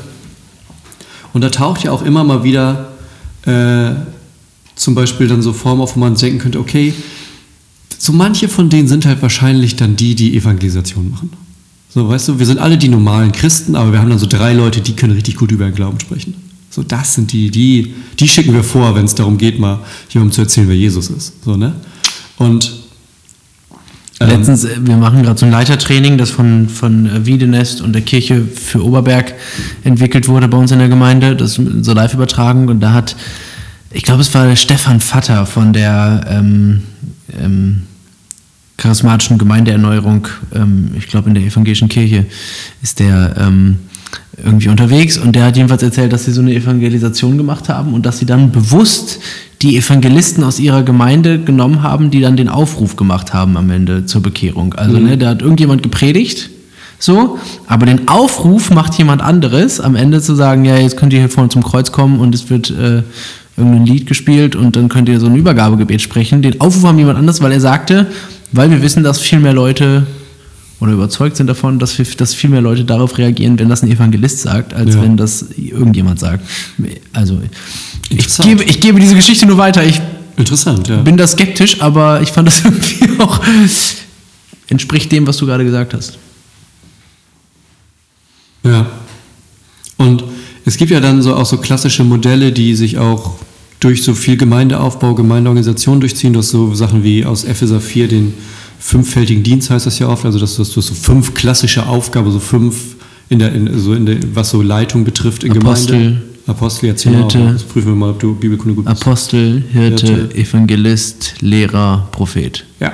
Und 1.34 1.42
da 1.42 1.50
taucht 1.50 1.84
ja 1.84 1.92
auch 1.92 2.02
immer 2.02 2.24
mal 2.24 2.44
wieder 2.44 2.90
äh, 3.46 3.92
zum 4.76 4.94
Beispiel 4.94 5.28
dann 5.28 5.42
so 5.42 5.54
Formen 5.54 5.82
auf, 5.82 5.96
wo 5.96 6.00
man 6.02 6.16
denken 6.16 6.40
könnte, 6.40 6.60
okay, 6.60 6.94
so 7.98 8.12
manche 8.12 8.50
von 8.50 8.70
denen 8.70 8.88
sind 8.88 9.06
halt 9.06 9.22
wahrscheinlich 9.22 9.78
dann 9.78 9.96
die, 9.96 10.16
die 10.16 10.36
Evangelisation 10.36 11.12
machen. 11.12 11.45
So, 11.96 12.10
weißt 12.10 12.28
du, 12.28 12.40
wir 12.40 12.46
sind 12.46 12.60
alle 12.60 12.78
die 12.78 12.90
normalen 12.90 13.32
Christen, 13.32 13.74
aber 13.74 13.94
wir 13.94 14.00
haben 14.00 14.10
dann 14.10 14.20
so 14.20 14.28
drei 14.28 14.52
Leute, 14.52 14.82
die 14.82 14.98
können 14.98 15.14
richtig 15.14 15.38
gut 15.38 15.54
über 15.54 15.64
den 15.64 15.74
Glauben 15.74 15.98
sprechen. 15.98 16.36
So, 16.70 16.84
das 16.84 17.14
sind 17.14 17.32
die, 17.32 17.50
die, 17.50 17.96
die 18.20 18.28
schicken 18.28 18.54
wir 18.54 18.66
vor, 18.66 18.96
wenn 18.96 19.06
es 19.06 19.16
darum 19.16 19.38
geht, 19.38 19.60
mal 19.60 19.80
jemandem 20.10 20.34
zu 20.34 20.42
erzählen, 20.42 20.68
wer 20.68 20.76
Jesus 20.76 21.10
ist. 21.10 21.42
So, 21.46 21.56
ne? 21.56 21.72
Und 22.38 22.70
ähm, 24.20 24.28
Letztens, 24.28 24.66
äh, 24.66 24.76
wir 24.82 24.98
machen 24.98 25.24
gerade 25.24 25.40
so 25.40 25.46
ein 25.46 25.54
Leitertraining, 25.54 26.18
das 26.18 26.32
von, 26.32 26.68
von 26.68 27.06
äh, 27.06 27.26
Wiedenest 27.26 27.80
und 27.80 27.94
der 27.94 28.02
Kirche 28.02 28.44
für 28.44 28.84
Oberberg 28.84 29.34
entwickelt 29.86 30.28
wurde 30.28 30.50
bei 30.50 30.58
uns 30.58 30.72
in 30.72 30.80
der 30.80 30.90
Gemeinde, 30.90 31.38
das 31.38 31.54
so 31.54 31.94
live 31.94 32.14
übertragen 32.14 32.68
und 32.68 32.82
da 32.82 32.92
hat, 32.92 33.16
ich 33.92 34.04
glaube, 34.04 34.20
es 34.20 34.34
war 34.34 34.54
Stefan 34.58 35.00
Vatter 35.00 35.46
von 35.46 35.72
der 35.72 36.26
ähm, 36.30 36.82
ähm, 37.40 37.84
charismatischen 38.78 39.38
Gemeindeerneuerung, 39.38 40.28
ähm, 40.54 40.92
ich 40.98 41.08
glaube 41.08 41.30
in 41.30 41.36
der 41.36 41.44
evangelischen 41.44 41.90
Kirche 41.90 42.26
ist 42.82 43.00
der 43.00 43.36
ähm, 43.40 43.78
irgendwie 44.44 44.68
unterwegs 44.68 45.18
und 45.18 45.36
der 45.36 45.46
hat 45.46 45.56
jedenfalls 45.56 45.84
erzählt, 45.84 46.12
dass 46.12 46.26
sie 46.26 46.32
so 46.32 46.42
eine 46.42 46.54
Evangelisation 46.54 47.38
gemacht 47.38 47.70
haben 47.70 47.94
und 47.94 48.06
dass 48.06 48.20
sie 48.20 48.26
dann 48.26 48.52
bewusst 48.52 49.20
die 49.62 49.78
Evangelisten 49.78 50.44
aus 50.44 50.60
ihrer 50.60 50.84
Gemeinde 50.84 51.40
genommen 51.40 51.84
haben, 51.84 52.12
die 52.12 52.22
dann 52.22 52.36
den 52.36 52.50
Aufruf 52.50 52.98
gemacht 52.98 53.34
haben 53.34 53.56
am 53.58 53.70
Ende 53.70 54.06
zur 54.06 54.22
Bekehrung. 54.22 54.74
Also, 54.74 55.00
mhm. 55.00 55.06
ne, 55.06 55.18
da 55.18 55.30
hat 55.30 55.42
irgendjemand 55.42 55.84
gepredigt, 55.84 56.50
so, 57.00 57.38
aber 57.68 57.86
den 57.86 58.08
Aufruf 58.08 58.72
macht 58.72 58.98
jemand 58.98 59.22
anderes, 59.22 59.80
am 59.80 59.96
Ende 59.96 60.22
zu 60.22 60.36
sagen, 60.36 60.66
ja, 60.66 60.78
jetzt 60.78 60.98
könnt 60.98 61.14
ihr 61.14 61.20
hier 61.20 61.30
vorne 61.30 61.50
zum 61.50 61.64
Kreuz 61.64 61.92
kommen 61.92 62.20
und 62.20 62.34
es 62.36 62.50
wird 62.50 62.70
äh, 62.72 63.04
irgendein 63.58 63.86
Lied 63.86 64.08
gespielt 64.08 64.56
und 64.56 64.76
dann 64.76 64.90
könnt 64.90 65.08
ihr 65.10 65.20
so 65.20 65.28
ein 65.28 65.36
Übergabegebet 65.36 66.02
sprechen. 66.02 66.42
Den 66.42 66.60
Aufruf 66.62 66.84
haben 66.84 66.98
jemand 66.98 67.18
anderes, 67.18 67.42
weil 67.42 67.52
er 67.52 67.62
sagte, 67.62 68.08
weil 68.52 68.70
wir 68.70 68.82
wissen, 68.82 69.04
dass 69.04 69.20
viel 69.20 69.40
mehr 69.40 69.54
Leute 69.54 70.06
oder 70.80 70.92
überzeugt 70.92 71.38
sind 71.38 71.48
davon, 71.48 71.80
dass, 71.80 71.98
wir, 71.98 72.06
dass 72.18 72.34
viel 72.34 72.50
mehr 72.50 72.62
Leute 72.62 72.84
darauf 72.84 73.18
reagieren, 73.18 73.58
wenn 73.60 73.70
das 73.70 73.82
ein 73.82 73.90
Evangelist 73.90 74.40
sagt, 74.40 74.74
als 74.74 74.96
ja. 74.96 75.02
wenn 75.02 75.18
das 75.18 75.46
irgendjemand 75.56 76.20
sagt. 76.20 76.46
Also 77.14 77.40
ich 78.10 78.38
gebe, 78.38 78.64
ich 78.64 78.82
gebe 78.82 79.00
diese 79.00 79.16
Geschichte 79.16 79.46
nur 79.46 79.58
weiter. 79.58 79.84
Ich 79.84 80.02
Interessant, 80.38 80.88
ja. 80.90 80.98
bin 80.98 81.16
da 81.16 81.26
skeptisch, 81.26 81.82
aber 81.82 82.22
ich 82.22 82.30
fand 82.30 82.48
das 82.48 82.60
irgendwie 82.66 83.22
auch 83.22 83.40
entspricht 84.68 85.12
dem, 85.12 85.26
was 85.26 85.38
du 85.38 85.46
gerade 85.46 85.64
gesagt 85.64 85.94
hast. 85.94 86.18
Ja. 88.64 88.86
Und 89.98 90.24
es 90.66 90.76
gibt 90.78 90.92
ja 90.92 91.00
dann 91.00 91.22
so 91.22 91.36
auch 91.36 91.46
so 91.46 91.58
klassische 91.58 92.04
Modelle, 92.04 92.52
die 92.52 92.76
sich 92.76 92.98
auch 92.98 93.36
durch 93.86 94.02
so 94.02 94.16
viel 94.16 94.36
Gemeindeaufbau, 94.36 95.14
Gemeindeorganisation 95.14 96.00
durchziehen. 96.00 96.34
Du 96.34 96.40
hast 96.40 96.50
so 96.50 96.74
Sachen 96.74 97.04
wie 97.04 97.24
aus 97.24 97.44
Epheser 97.44 97.80
4 97.80 98.08
den 98.08 98.34
fünffältigen 98.80 99.44
Dienst 99.44 99.70
heißt 99.70 99.86
das 99.86 100.00
ja 100.00 100.10
oft, 100.10 100.26
also 100.26 100.40
dass 100.40 100.56
du, 100.56 100.64
so 100.64 100.82
fünf 100.82 101.36
klassische 101.36 101.86
Aufgaben, 101.86 102.32
so 102.32 102.40
fünf 102.40 102.96
in 103.30 103.38
der, 103.38 103.54
in, 103.54 103.80
so 103.80 103.94
in 103.94 104.08
der, 104.08 104.18
was 104.34 104.50
so 104.50 104.64
Leitung 104.64 105.06
betrifft 105.06 105.44
in 105.44 105.56
Apostel, 105.56 105.98
Gemeinde. 105.98 106.22
Apostel, 106.48 106.90
erzähl 106.90 107.16
Hirte, 107.16 107.38
mal, 107.38 107.54
das 107.54 107.64
prüfen 107.64 107.90
wir 107.90 107.96
mal, 107.96 108.10
ob 108.10 108.20
du 108.20 108.34
Bibelkunde 108.34 108.74
gut 108.74 108.86
bist. 108.86 109.04
Apostel, 109.04 109.64
Hirte, 109.72 110.08
Hirte, 110.08 110.36
Evangelist, 110.36 111.36
Lehrer, 111.42 112.08
Prophet. 112.12 112.66
Ja, 112.80 112.92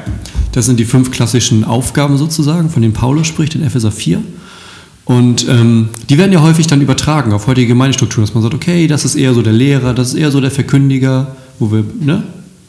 das 0.52 0.66
sind 0.66 0.78
die 0.78 0.86
fünf 0.86 1.10
klassischen 1.10 1.64
Aufgaben 1.64 2.18
sozusagen, 2.18 2.70
von 2.70 2.82
denen 2.82 2.94
Paulus 2.94 3.28
spricht 3.28 3.56
in 3.56 3.64
Epheser 3.64 3.94
4. 3.94 4.22
Und 5.06 5.48
ähm, 5.50 5.90
die 6.10 6.18
werden 6.18 6.32
ja 6.32 6.42
häufig 6.42 6.68
dann 6.68 6.82
übertragen 6.82 7.34
auf 7.34 7.48
heutige 7.48 7.68
Gemeindestrukturen, 7.68 8.26
dass 8.26 8.34
man 8.34 8.44
sagt, 8.44 8.54
okay, 8.54 8.88
das 8.88 9.04
ist 9.04 9.16
eher 9.16 9.34
so 9.34 9.42
der 9.42 9.54
Lehrer, 9.54 9.94
das 9.94 10.10
ist 10.10 10.14
eher 10.14 10.32
so 10.32 10.40
der 10.40 10.52
Verkündiger, 10.52 11.36
wo 11.60 11.72
wir, 11.72 11.84
ne, 12.00 12.24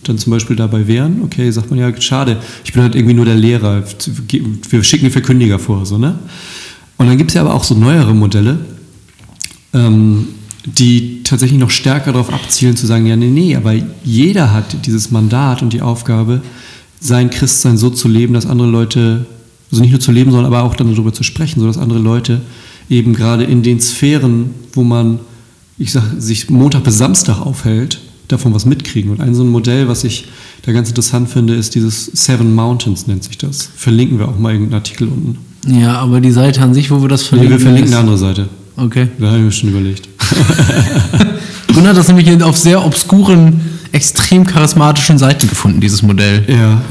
dann 0.05 0.19
zum 0.19 0.33
Beispiel 0.33 0.57
dabei 0.57 0.87
wären, 0.87 1.23
okay, 1.23 1.51
sagt 1.51 1.71
man 1.71 1.79
ja, 1.79 2.01
schade, 2.01 2.39
ich 2.65 2.73
bin 2.73 2.83
halt 2.83 2.95
irgendwie 2.95 3.15
nur 3.15 3.25
der 3.25 3.37
Lehrer, 3.37 3.85
wir 4.71 4.83
schicken 4.83 5.05
den 5.05 5.13
Verkündiger 5.13 5.59
vor, 5.59 5.87
so, 5.87 5.99
ne? 5.99 6.19
Und 6.99 7.07
dann 7.09 7.19
gibt 7.19 7.31
es 7.31 7.35
ja 7.35 7.43
aber 7.43 7.55
auch 7.55 7.65
so 7.65 7.75
neuere 7.75 8.15
Modelle, 8.15 8.59
ähm, 9.73 10.29
die 10.65 11.23
tatsächlich 11.25 11.59
noch 11.59 11.71
stärker 11.71 12.13
darauf 12.13 12.33
abzielen, 12.33 12.77
zu 12.77 12.87
sagen, 12.87 13.07
ja, 13.07 13.17
nee, 13.17 13.31
nee, 13.31 13.57
aber 13.57 13.75
jeder 14.05 14.53
hat 14.53 14.87
dieses 14.87 15.11
Mandat 15.11 15.63
und 15.63 15.73
die 15.73 15.83
Aufgabe, 15.83 16.43
sein 17.01 17.31
Christsein 17.31 17.77
so 17.77 17.91
zu 17.91 18.09
leben, 18.09 18.35
dass 18.35 18.47
andere 18.47 18.69
Leute, 18.69 19.27
also 19.73 19.83
nicht 19.83 19.91
nur 19.91 20.01
zu 20.01 20.13
leben, 20.13 20.31
sondern 20.31 20.53
aber 20.53 20.63
auch 20.63 20.77
dann 20.77 20.93
darüber 20.93 21.13
zu 21.13 21.23
sprechen, 21.23 21.61
sodass 21.61 21.79
andere 21.79 21.99
Leute 21.99 22.43
eben 22.89 23.15
gerade 23.15 23.45
in 23.45 23.63
den 23.63 23.81
Sphären, 23.81 24.51
wo 24.75 24.85
man, 24.85 25.21
ich 25.79 25.93
sag, 25.93 26.05
sich 26.19 26.51
Montag 26.51 26.85
bis 26.85 26.99
Samstag 26.99 27.41
aufhält, 27.41 28.01
davon 28.29 28.55
was 28.55 28.67
mitkriegen. 28.67 29.11
Und 29.11 29.21
ein 29.21 29.35
so 29.35 29.43
ein 29.43 29.49
Modell, 29.49 29.89
was 29.89 30.05
ich 30.05 30.27
da 30.63 30.73
ganz 30.73 30.89
interessant 30.89 31.29
finde, 31.29 31.55
ist 31.55 31.75
dieses 31.75 32.07
Seven 32.07 32.55
Mountains, 32.55 33.07
nennt 33.07 33.25
sich 33.25 33.39
das. 33.39 33.71
Verlinken 33.75 34.19
wir 34.19 34.29
auch 34.29 34.39
mal 34.39 34.53
irgendeinen 34.53 34.81
Artikel 34.81 35.09
unten. 35.09 35.39
Ja, 35.67 35.99
aber 35.99 36.21
die 36.21 36.33
Seite 36.33 36.61
an 36.61 36.75
sich, 36.75 36.91
wo 36.91 37.01
wir 37.01 37.09
das 37.09 37.23
verlinken. 37.23 37.55
Nee, 37.55 37.59
wir 37.59 37.65
verlinken 37.65 37.93
eine 37.93 38.01
andere 38.01 38.19
Seite. 38.19 38.49
Okay. 38.77 39.09
Da 39.19 39.29
habe 39.29 39.39
ich 39.39 39.45
mir 39.45 39.53
schon 39.53 39.71
überlegt. 39.71 40.09
Gunnar 41.75 41.91
hat 41.91 41.97
das 41.97 42.09
nämlich 42.09 42.43
auf 42.43 42.59
sehr 42.59 42.85
obskuren, 42.85 43.61
extrem 43.93 44.47
charismatischen 44.47 45.19
Seiten 45.19 45.49
gefunden, 45.49 45.81
dieses 45.81 46.03
Modell. 46.03 46.45
Ja. 46.49 46.83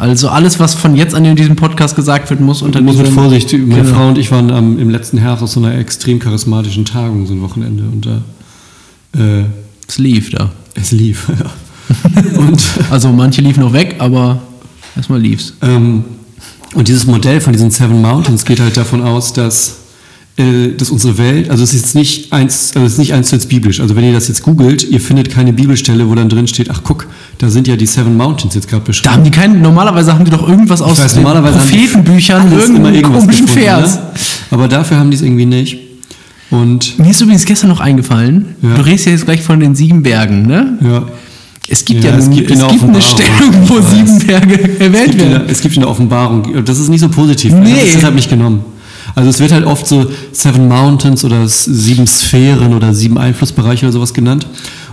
Also 0.00 0.30
alles, 0.30 0.58
was 0.58 0.74
von 0.74 0.96
jetzt 0.96 1.14
an 1.14 1.26
in 1.26 1.36
diesem 1.36 1.56
Podcast 1.56 1.94
gesagt 1.94 2.30
wird, 2.30 2.40
muss 2.40 2.62
unter 2.62 2.80
Muss 2.80 2.96
mit 2.96 3.08
Vorsicht. 3.08 3.52
Meine 3.52 3.82
genau. 3.82 3.94
Frau 3.94 4.08
und 4.08 4.16
ich 4.16 4.30
waren 4.32 4.50
am, 4.50 4.78
im 4.78 4.88
letzten 4.88 5.18
Herbst 5.18 5.42
auf 5.42 5.50
so 5.50 5.60
einer 5.60 5.76
extrem 5.76 6.18
charismatischen 6.18 6.86
Tagung, 6.86 7.26
so 7.26 7.34
ein 7.34 7.42
Wochenende. 7.42 7.82
Und 7.82 8.06
da. 8.06 8.22
Äh, 9.14 9.44
es 9.86 9.98
lief 9.98 10.30
da. 10.30 10.52
Es 10.74 10.90
lief, 10.90 11.28
ja. 11.38 12.38
und, 12.38 12.62
also 12.90 13.12
manche 13.12 13.42
liefen 13.42 13.60
noch 13.60 13.74
weg, 13.74 13.96
aber 13.98 14.40
erstmal 14.96 15.20
lief's. 15.20 15.52
Ähm, 15.60 16.04
und 16.74 16.88
dieses 16.88 17.06
Modell 17.06 17.42
von 17.42 17.52
diesen 17.52 17.70
Seven 17.70 18.00
Mountains 18.00 18.46
geht 18.46 18.60
halt 18.60 18.78
davon 18.78 19.02
aus, 19.02 19.34
dass, 19.34 19.80
dass 20.76 20.90
unsere 20.90 21.18
Welt, 21.18 21.50
also 21.50 21.62
es 21.62 21.74
ist 21.74 21.94
nicht 21.94 22.32
eins, 22.32 22.72
also 22.74 22.86
es 22.86 22.92
ist 22.92 22.98
nicht 22.98 23.12
eins 23.12 23.28
zu 23.28 23.36
eins 23.36 23.46
biblisch. 23.46 23.80
Also 23.80 23.96
wenn 23.96 24.04
ihr 24.04 24.12
das 24.12 24.28
jetzt 24.28 24.42
googelt, 24.42 24.84
ihr 24.84 25.00
findet 25.00 25.30
keine 25.30 25.52
Bibelstelle, 25.52 26.08
wo 26.08 26.14
dann 26.14 26.28
drin 26.28 26.46
steht, 26.46 26.70
ach 26.70 26.82
guck, 26.84 27.06
da 27.38 27.50
sind 27.50 27.68
ja 27.68 27.76
die 27.76 27.86
Seven 27.86 28.16
Mountains 28.16 28.54
jetzt 28.54 28.68
gerade 28.68 28.84
beschrieben. 28.84 29.10
Da 29.10 29.16
haben 29.16 29.24
die 29.24 29.30
keinen, 29.30 29.62
normalerweise 29.62 30.12
haben 30.14 30.24
die 30.24 30.30
doch 30.30 30.48
irgendwas 30.48 30.82
aus 30.82 31.02
weiß, 31.02 31.16
normalerweise 31.16 31.58
Prophetenbüchern, 31.58 32.52
irgendeinen 32.52 33.02
komischen 33.02 33.48
Vers. 33.48 33.96
Ne? 33.96 34.02
Aber 34.50 34.68
dafür 34.68 34.98
haben 34.98 35.10
die 35.10 35.16
es 35.16 35.22
irgendwie 35.22 35.46
nicht. 35.46 35.78
Und 36.50 36.98
Mir 36.98 37.10
ist 37.10 37.20
übrigens 37.20 37.44
gestern 37.44 37.68
noch 37.68 37.80
eingefallen, 37.80 38.56
ja. 38.62 38.74
du 38.74 38.82
redest 38.82 39.06
ja 39.06 39.12
jetzt 39.12 39.24
gleich 39.24 39.40
von 39.40 39.60
den 39.60 39.74
sieben 39.74 40.02
Bergen, 40.02 40.46
ne? 40.46 40.78
Ja. 40.82 41.04
Es 41.68 41.84
gibt 41.84 42.02
ja, 42.02 42.10
ja 42.10 42.16
es 42.16 42.28
gibt, 42.28 42.50
es 42.50 42.66
gibt 42.66 42.82
eine 42.82 43.00
Stelle, 43.00 43.30
wo 43.66 43.80
sieben 43.80 44.18
Berge 44.26 44.80
erwähnt 44.80 45.16
werden. 45.16 45.42
Es 45.48 45.60
gibt 45.60 45.76
eine 45.76 45.86
Offenbarung. 45.86 46.64
Das 46.64 46.80
ist 46.80 46.88
nicht 46.88 47.00
so 47.00 47.08
positiv. 47.08 47.52
Nee. 47.52 47.68
Ich 47.68 47.74
habe 47.74 47.86
es 47.86 47.92
deshalb 47.94 48.14
nicht 48.16 48.28
genommen. 48.28 48.64
Also 49.14 49.30
es 49.30 49.40
wird 49.40 49.52
halt 49.52 49.64
oft 49.64 49.86
so 49.86 50.10
Seven 50.32 50.68
Mountains 50.68 51.24
oder 51.24 51.48
sieben 51.48 52.06
Sphären 52.06 52.74
oder 52.74 52.94
sieben 52.94 53.18
Einflussbereiche 53.18 53.86
oder 53.86 53.92
sowas 53.92 54.14
genannt. 54.14 54.46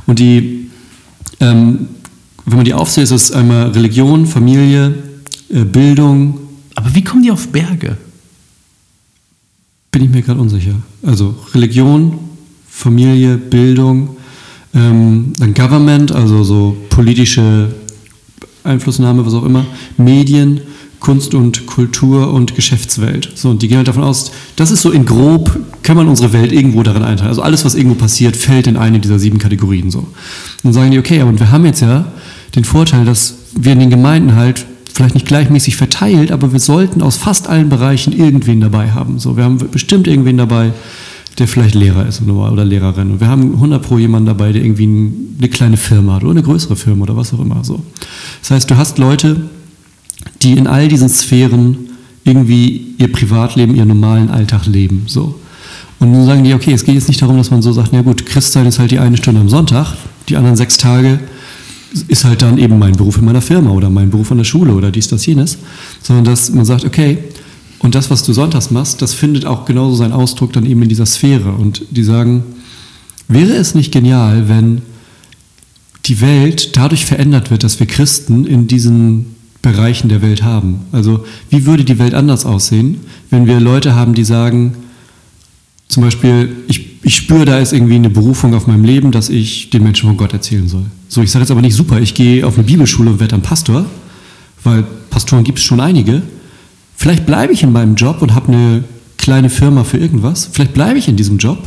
Und 0.05 0.19
die, 0.19 0.69
ähm, 1.39 1.87
wenn 2.45 2.55
man 2.57 2.65
die 2.65 2.73
aufzählt, 2.73 3.05
ist 3.05 3.11
es 3.11 3.31
einmal 3.31 3.71
Religion, 3.71 4.25
Familie, 4.25 4.95
äh, 5.49 5.63
Bildung. 5.63 6.39
Aber 6.75 6.93
wie 6.93 7.03
kommen 7.03 7.23
die 7.23 7.31
auf 7.31 7.47
Berge? 7.49 7.97
bin 9.97 10.05
ich 10.05 10.11
mir 10.11 10.21
gerade 10.21 10.39
unsicher. 10.39 10.75
Also 11.01 11.33
Religion, 11.55 12.19
Familie, 12.69 13.35
Bildung, 13.35 14.09
ähm, 14.75 15.33
dann 15.39 15.55
Government, 15.55 16.11
also 16.11 16.43
so 16.43 16.77
politische 16.91 17.73
Einflussnahme, 18.63 19.25
was 19.25 19.33
auch 19.33 19.43
immer, 19.43 19.65
Medien, 19.97 20.61
Kunst 20.99 21.33
und 21.35 21.67
Kultur 21.67 22.33
und 22.33 22.55
Geschäftswelt. 22.55 23.31
So, 23.35 23.49
und 23.49 23.61
die 23.61 23.67
gehen 23.67 23.77
halt 23.77 23.87
davon 23.87 24.03
aus, 24.03 24.31
das 24.55 24.71
ist 24.71 24.81
so 24.81 24.91
in 24.91 25.05
grob, 25.05 25.59
kann 25.83 25.95
man 25.95 26.07
unsere 26.07 26.33
Welt 26.33 26.51
irgendwo 26.51 26.83
darin 26.83 27.03
einteilen. 27.03 27.29
Also 27.29 27.43
alles, 27.43 27.65
was 27.65 27.75
irgendwo 27.75 27.95
passiert, 27.95 28.35
fällt 28.35 28.67
in 28.67 28.77
eine 28.77 28.99
dieser 28.99 29.19
sieben 29.19 29.37
Kategorien 29.37 29.91
so. 29.91 29.99
Und 29.99 30.07
dann 30.63 30.73
sagen 30.73 30.91
die, 30.91 30.99
okay, 30.99 31.21
aber 31.21 31.37
wir 31.39 31.51
haben 31.51 31.65
jetzt 31.65 31.81
ja 31.81 32.05
den 32.55 32.63
Vorteil, 32.63 33.05
dass 33.05 33.35
wir 33.55 33.73
in 33.73 33.79
den 33.79 33.89
Gemeinden 33.89 34.35
halt 34.35 34.65
vielleicht 34.93 35.13
nicht 35.13 35.27
gleichmäßig 35.27 35.75
verteilt, 35.75 36.31
aber 36.31 36.51
wir 36.51 36.59
sollten 36.59 37.03
aus 37.03 37.17
fast 37.17 37.47
allen 37.47 37.69
Bereichen 37.69 38.13
irgendwen 38.13 38.59
dabei 38.61 38.91
haben. 38.91 39.19
So, 39.19 39.37
wir 39.37 39.43
haben 39.43 39.59
bestimmt 39.71 40.07
irgendwen 40.07 40.37
dabei, 40.37 40.73
der 41.37 41.47
vielleicht 41.47 41.75
Lehrer 41.75 42.07
ist 42.07 42.21
oder 42.23 42.65
Lehrerin. 42.65 43.11
Und 43.11 43.19
wir 43.19 43.27
haben 43.27 43.53
100 43.53 43.83
pro 43.83 43.99
jemanden 43.99 44.25
dabei, 44.25 44.51
der 44.51 44.63
irgendwie 44.63 45.11
eine 45.37 45.49
kleine 45.49 45.77
Firma 45.77 46.15
hat 46.15 46.23
oder 46.23 46.31
eine 46.31 46.41
größere 46.41 46.75
Firma 46.75 47.03
oder 47.03 47.15
was 47.15 47.31
auch 47.33 47.39
immer. 47.39 47.63
So. 47.63 47.79
Das 48.41 48.51
heißt, 48.51 48.71
du 48.71 48.77
hast 48.77 48.97
Leute, 48.97 49.41
die 50.41 50.53
in 50.53 50.67
all 50.67 50.87
diesen 50.87 51.09
Sphären 51.09 51.89
irgendwie 52.23 52.93
ihr 52.97 53.11
Privatleben, 53.11 53.75
ihren 53.75 53.87
normalen 53.87 54.29
Alltag 54.29 54.65
leben. 54.65 55.03
So. 55.07 55.35
Und 55.99 56.11
nun 56.11 56.25
sagen 56.25 56.43
die, 56.43 56.53
okay, 56.53 56.73
es 56.73 56.83
geht 56.83 56.95
jetzt 56.95 57.07
nicht 57.07 57.21
darum, 57.21 57.37
dass 57.37 57.51
man 57.51 57.61
so 57.61 57.71
sagt, 57.71 57.93
ja 57.93 58.01
gut, 58.01 58.25
Christsein 58.25 58.67
ist 58.67 58.79
halt 58.79 58.91
die 58.91 58.99
eine 58.99 59.17
Stunde 59.17 59.41
am 59.41 59.49
Sonntag, 59.49 59.95
die 60.29 60.35
anderen 60.35 60.57
sechs 60.57 60.77
Tage 60.77 61.19
ist 62.07 62.25
halt 62.25 62.41
dann 62.41 62.57
eben 62.57 62.77
mein 62.77 62.95
Beruf 62.95 63.17
in 63.17 63.25
meiner 63.25 63.41
Firma 63.41 63.71
oder 63.71 63.89
mein 63.89 64.09
Beruf 64.09 64.31
an 64.31 64.37
der 64.37 64.43
Schule 64.43 64.73
oder 64.73 64.91
dies, 64.91 65.07
das, 65.07 65.25
jenes, 65.25 65.57
sondern 66.01 66.25
dass 66.25 66.51
man 66.51 66.65
sagt, 66.65 66.85
okay, 66.85 67.17
und 67.79 67.95
das, 67.95 68.09
was 68.09 68.23
du 68.23 68.33
sonntags 68.33 68.71
machst, 68.71 69.01
das 69.01 69.13
findet 69.13 69.45
auch 69.45 69.65
genauso 69.65 69.95
seinen 69.95 70.11
Ausdruck 70.11 70.53
dann 70.53 70.65
eben 70.65 70.81
in 70.81 70.89
dieser 70.89 71.05
Sphäre. 71.05 71.51
Und 71.51 71.83
die 71.91 72.03
sagen, 72.03 72.43
wäre 73.27 73.53
es 73.53 73.75
nicht 73.75 73.91
genial, 73.91 74.49
wenn 74.49 74.81
die 76.05 76.19
Welt 76.21 76.75
dadurch 76.75 77.05
verändert 77.05 77.51
wird, 77.51 77.63
dass 77.63 77.79
wir 77.79 77.87
Christen 77.87 78.45
in 78.45 78.67
diesen 78.67 79.36
Bereichen 79.61 80.09
der 80.09 80.21
Welt 80.21 80.43
haben? 80.43 80.81
Also 80.91 81.25
wie 81.49 81.65
würde 81.65 81.83
die 81.83 81.99
Welt 81.99 82.13
anders 82.13 82.45
aussehen, 82.45 83.01
wenn 83.29 83.47
wir 83.47 83.59
Leute 83.59 83.95
haben, 83.95 84.13
die 84.13 84.23
sagen, 84.23 84.73
zum 85.87 86.03
Beispiel, 86.03 86.55
ich, 86.67 87.03
ich 87.03 87.15
spüre, 87.15 87.45
da 87.45 87.59
ist 87.59 87.73
irgendwie 87.73 87.95
eine 87.95 88.09
Berufung 88.09 88.53
auf 88.53 88.67
meinem 88.67 88.83
Leben, 88.83 89.11
dass 89.11 89.29
ich 89.29 89.69
den 89.69 89.83
Menschen 89.83 90.07
von 90.07 90.17
Gott 90.17 90.33
erzählen 90.33 90.67
soll. 90.67 90.85
So, 91.07 91.21
ich 91.21 91.31
sage 91.31 91.43
jetzt 91.43 91.51
aber 91.51 91.61
nicht 91.61 91.75
super, 91.75 91.99
ich 91.99 92.13
gehe 92.13 92.45
auf 92.45 92.55
eine 92.55 92.65
Bibelschule 92.65 93.09
und 93.09 93.19
werde 93.19 93.31
dann 93.31 93.41
Pastor, 93.41 93.85
weil 94.63 94.83
Pastoren 95.09 95.43
gibt 95.43 95.59
es 95.59 95.63
schon 95.63 95.79
einige. 95.79 96.21
Vielleicht 96.95 97.25
bleibe 97.25 97.53
ich 97.53 97.63
in 97.63 97.71
meinem 97.71 97.95
Job 97.95 98.21
und 98.21 98.35
habe 98.35 98.49
eine 98.49 98.83
kleine 99.17 99.49
Firma 99.49 99.83
für 99.83 99.97
irgendwas. 99.97 100.49
Vielleicht 100.51 100.73
bleibe 100.73 100.99
ich 100.99 101.07
in 101.07 101.15
diesem 101.15 101.37
Job 101.37 101.59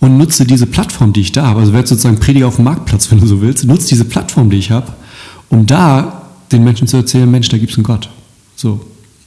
und 0.00 0.16
nutze 0.16 0.44
diese 0.44 0.66
Plattform, 0.66 1.12
die 1.12 1.20
ich 1.20 1.32
da 1.32 1.46
habe. 1.46 1.60
Also 1.60 1.72
werde 1.72 1.88
sozusagen 1.88 2.18
Prediger 2.18 2.48
auf 2.48 2.56
dem 2.56 2.64
Marktplatz, 2.64 3.10
wenn 3.10 3.20
du 3.20 3.26
so 3.26 3.40
willst. 3.40 3.64
Nutze 3.64 3.88
diese 3.88 4.04
Plattform, 4.04 4.50
die 4.50 4.58
ich 4.58 4.70
habe, 4.70 4.92
um 5.48 5.66
da 5.66 6.27
den 6.52 6.64
Menschen 6.64 6.88
zu 6.88 6.96
erzählen, 6.96 7.30
Mensch, 7.30 7.48
da 7.48 7.58
gibt 7.58 7.72
es 7.72 7.78
einen 7.78 7.84
Gott. 7.84 8.08
So. 8.56 8.84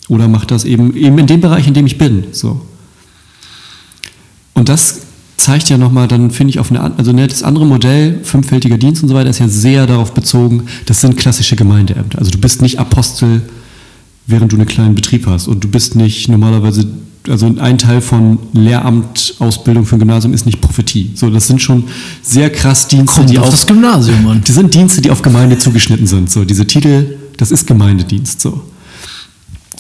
Oder 0.10 0.28
mach 0.28 0.46
das 0.46 0.66
eben, 0.66 0.96
eben 0.96 1.18
in 1.18 1.28
dem 1.28 1.42
Bereich, 1.42 1.68
in 1.68 1.74
dem 1.74 1.86
ich 1.86 1.98
bin. 1.98 2.26
So. 2.32 2.62
Und 4.54 4.70
das 4.70 5.02
zeigt 5.38 5.70
ja 5.70 5.78
nochmal, 5.78 6.08
dann 6.08 6.30
finde 6.32 6.52
ich 6.52 6.60
auf 6.60 6.70
eine, 6.70 6.82
also 6.98 7.12
ne, 7.12 7.28
das 7.28 7.42
andere 7.42 7.66
Modell, 7.66 8.20
fünffältiger 8.24 8.78
Dienst 8.78 9.02
und 9.02 9.10
so 9.10 9.16
weiter, 9.16 9.30
ist 9.30 9.40
ja 9.40 9.48
sehr 9.48 9.88
darauf 9.88 10.14
bezogen, 10.14 10.68
das 10.86 11.02
sind 11.02 11.18
klassische 11.18 11.56
Gemeindeämter. 11.56 12.20
Also 12.20 12.30
du 12.30 12.38
bist 12.38 12.62
nicht 12.62 12.80
Apostel, 12.80 13.42
während 14.28 14.52
du 14.52 14.58
einen 14.58 14.68
kleinen 14.68 14.94
Betrieb 14.94 15.26
hast 15.26 15.48
und 15.48 15.64
du 15.64 15.68
bist 15.68 15.96
nicht 15.96 16.30
normalerweise, 16.30 16.86
also 17.28 17.54
ein 17.60 17.78
Teil 17.78 18.02
von 18.02 18.40
Lehramt, 18.54 19.36
Ausbildung 19.40 19.86
für 19.86 19.96
ein 19.96 20.00
Gymnasium 20.00 20.34
ist 20.34 20.46
nicht 20.46 20.62
Prophetie. 20.62 21.12
So, 21.16 21.30
das 21.30 21.48
sind 21.48 21.62
schon 21.62 21.86
sehr 22.22 22.50
krass 22.50 22.88
Dienste, 22.88 23.18
Kommt 23.18 23.30
die 23.30 23.38
auf 23.38 23.46
auf, 23.46 23.52
das 23.52 23.68
Gymnasium, 23.68 24.24
Mann. 24.24 24.42
die 24.46 24.52
sind 24.52 24.74
Dienste, 24.74 25.02
die 25.02 25.12
auf 25.12 25.22
Gemeinde 25.22 25.58
zugeschnitten 25.58 26.08
sind. 26.08 26.30
So, 26.32 26.46
diese 26.46 26.66
Titel, 26.66 27.18
das 27.38 27.52
ist 27.52 27.68
Gemeindedienst. 27.68 28.42
So. 28.42 28.62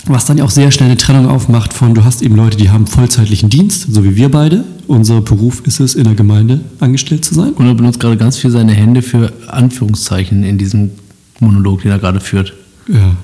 Was 0.05 0.25
dann 0.25 0.37
ja 0.37 0.43
auch 0.43 0.49
sehr 0.49 0.71
schnell 0.71 0.89
eine 0.89 0.97
Trennung 0.97 1.27
aufmacht 1.27 1.73
von, 1.73 1.93
du 1.93 2.03
hast 2.03 2.21
eben 2.21 2.35
Leute, 2.35 2.57
die 2.57 2.69
haben 2.69 2.87
vollzeitlichen 2.87 3.49
Dienst, 3.49 3.87
so 3.91 4.03
wie 4.03 4.15
wir 4.15 4.29
beide. 4.29 4.63
Unser 4.87 5.21
Beruf 5.21 5.61
ist 5.65 5.79
es, 5.79 5.95
in 5.95 6.05
der 6.05 6.15
Gemeinde 6.15 6.61
angestellt 6.79 7.23
zu 7.23 7.33
sein. 7.35 7.53
Und 7.53 7.65
er 7.65 7.75
benutzt 7.75 7.99
gerade 7.99 8.17
ganz 8.17 8.37
viel 8.37 8.51
seine 8.51 8.73
Hände 8.73 9.01
für 9.01 9.31
Anführungszeichen 9.47 10.43
in 10.43 10.57
diesem 10.57 10.91
Monolog, 11.39 11.83
den 11.83 11.91
er 11.91 11.99
gerade 11.99 12.19
führt. 12.19 12.53
Ja. 12.87 13.15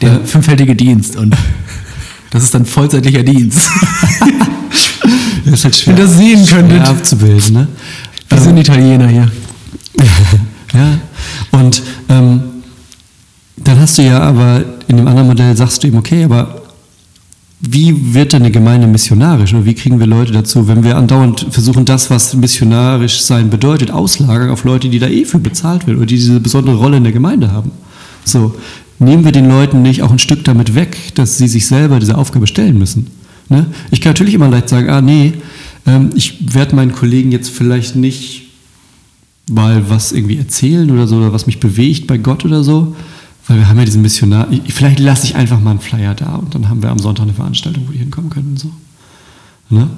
Der 0.00 0.20
fünffältige 0.24 0.74
Dienst. 0.74 1.16
Und 1.16 1.36
das 2.36 2.44
ist 2.44 2.54
dann 2.54 2.66
vollzeitlicher 2.66 3.22
Dienst. 3.22 3.68
Das 5.44 5.60
ist 5.60 5.64
halt 5.64 5.76
schwer, 5.76 5.94
Wenn 5.96 6.02
ihr 6.02 6.08
das 6.08 6.18
sehen 6.18 6.46
könntet. 6.46 6.80
abzubilden. 6.88 7.54
Ne? 7.54 7.68
Wir 8.28 8.38
sind 8.40 8.56
Italiener 8.56 9.06
hier. 9.06 9.30
ja. 10.74 10.98
Und 11.52 11.82
ähm, 12.08 12.40
dann 13.56 13.78
hast 13.78 13.96
du 13.96 14.02
ja 14.02 14.20
aber 14.20 14.64
in 14.88 14.96
dem 14.96 15.06
anderen 15.06 15.28
Modell 15.28 15.56
sagst 15.56 15.82
du 15.82 15.86
eben, 15.86 15.98
okay, 15.98 16.24
aber 16.24 16.62
wie 17.60 18.12
wird 18.12 18.32
denn 18.32 18.42
eine 18.42 18.50
Gemeinde 18.50 18.86
missionarisch 18.86 19.54
oder 19.54 19.64
wie 19.64 19.74
kriegen 19.74 19.98
wir 19.98 20.06
Leute 20.06 20.32
dazu, 20.32 20.68
wenn 20.68 20.82
wir 20.84 20.96
andauernd 20.96 21.46
versuchen, 21.50 21.84
das, 21.84 22.10
was 22.10 22.34
missionarisch 22.34 23.22
sein 23.22 23.48
bedeutet, 23.48 23.90
auslagern 23.90 24.50
auf 24.50 24.64
Leute, 24.64 24.88
die 24.88 24.98
da 24.98 25.06
eh 25.06 25.24
für 25.24 25.38
bezahlt 25.38 25.86
werden 25.86 25.98
oder 25.98 26.06
die 26.06 26.16
diese 26.16 26.40
besondere 26.40 26.76
Rolle 26.76 26.96
in 26.96 27.04
der 27.04 27.12
Gemeinde 27.12 27.52
haben? 27.52 27.70
So, 28.24 28.54
nehmen 28.98 29.24
wir 29.24 29.32
den 29.32 29.48
Leuten 29.48 29.82
nicht 29.82 30.02
auch 30.02 30.10
ein 30.10 30.18
Stück 30.18 30.44
damit 30.44 30.74
weg, 30.74 30.96
dass 31.14 31.38
sie 31.38 31.48
sich 31.48 31.66
selber 31.66 31.98
diese 32.00 32.16
Aufgabe 32.16 32.46
stellen 32.46 32.78
müssen? 32.78 33.08
Ne? 33.48 33.66
Ich 33.90 34.00
kann 34.00 34.10
natürlich 34.10 34.34
immer 34.34 34.48
leicht 34.48 34.68
sagen, 34.68 34.88
ah 34.90 35.00
nee, 35.00 35.34
ähm, 35.86 36.10
ich 36.14 36.54
werde 36.54 36.74
meinen 36.76 36.92
Kollegen 36.92 37.30
jetzt 37.32 37.50
vielleicht 37.50 37.96
nicht 37.96 38.42
mal 39.50 39.88
was 39.88 40.12
irgendwie 40.12 40.36
erzählen 40.38 40.90
oder 40.90 41.06
so, 41.06 41.16
oder 41.16 41.32
was 41.32 41.46
mich 41.46 41.60
bewegt 41.60 42.06
bei 42.06 42.18
Gott 42.18 42.44
oder 42.44 42.64
so. 42.64 42.96
Weil 43.46 43.58
wir 43.58 43.68
haben 43.68 43.78
ja 43.78 43.84
diesen 43.84 44.02
Missionar. 44.02 44.48
ich- 44.50 44.74
Vielleicht 44.74 44.98
lasse 44.98 45.24
ich 45.26 45.36
einfach 45.36 45.60
mal 45.60 45.70
einen 45.70 45.80
Flyer 45.80 46.14
da 46.16 46.34
und 46.34 46.52
dann 46.54 46.68
haben 46.68 46.82
wir 46.82 46.90
am 46.90 46.98
Sonntag 46.98 47.22
eine 47.24 47.32
Veranstaltung, 47.34 47.84
wo 47.86 47.92
die 47.92 47.98
hinkommen 47.98 48.28
können 48.30 48.48
und 48.50 48.58
so. 48.58 48.70
Ne? 49.70 49.88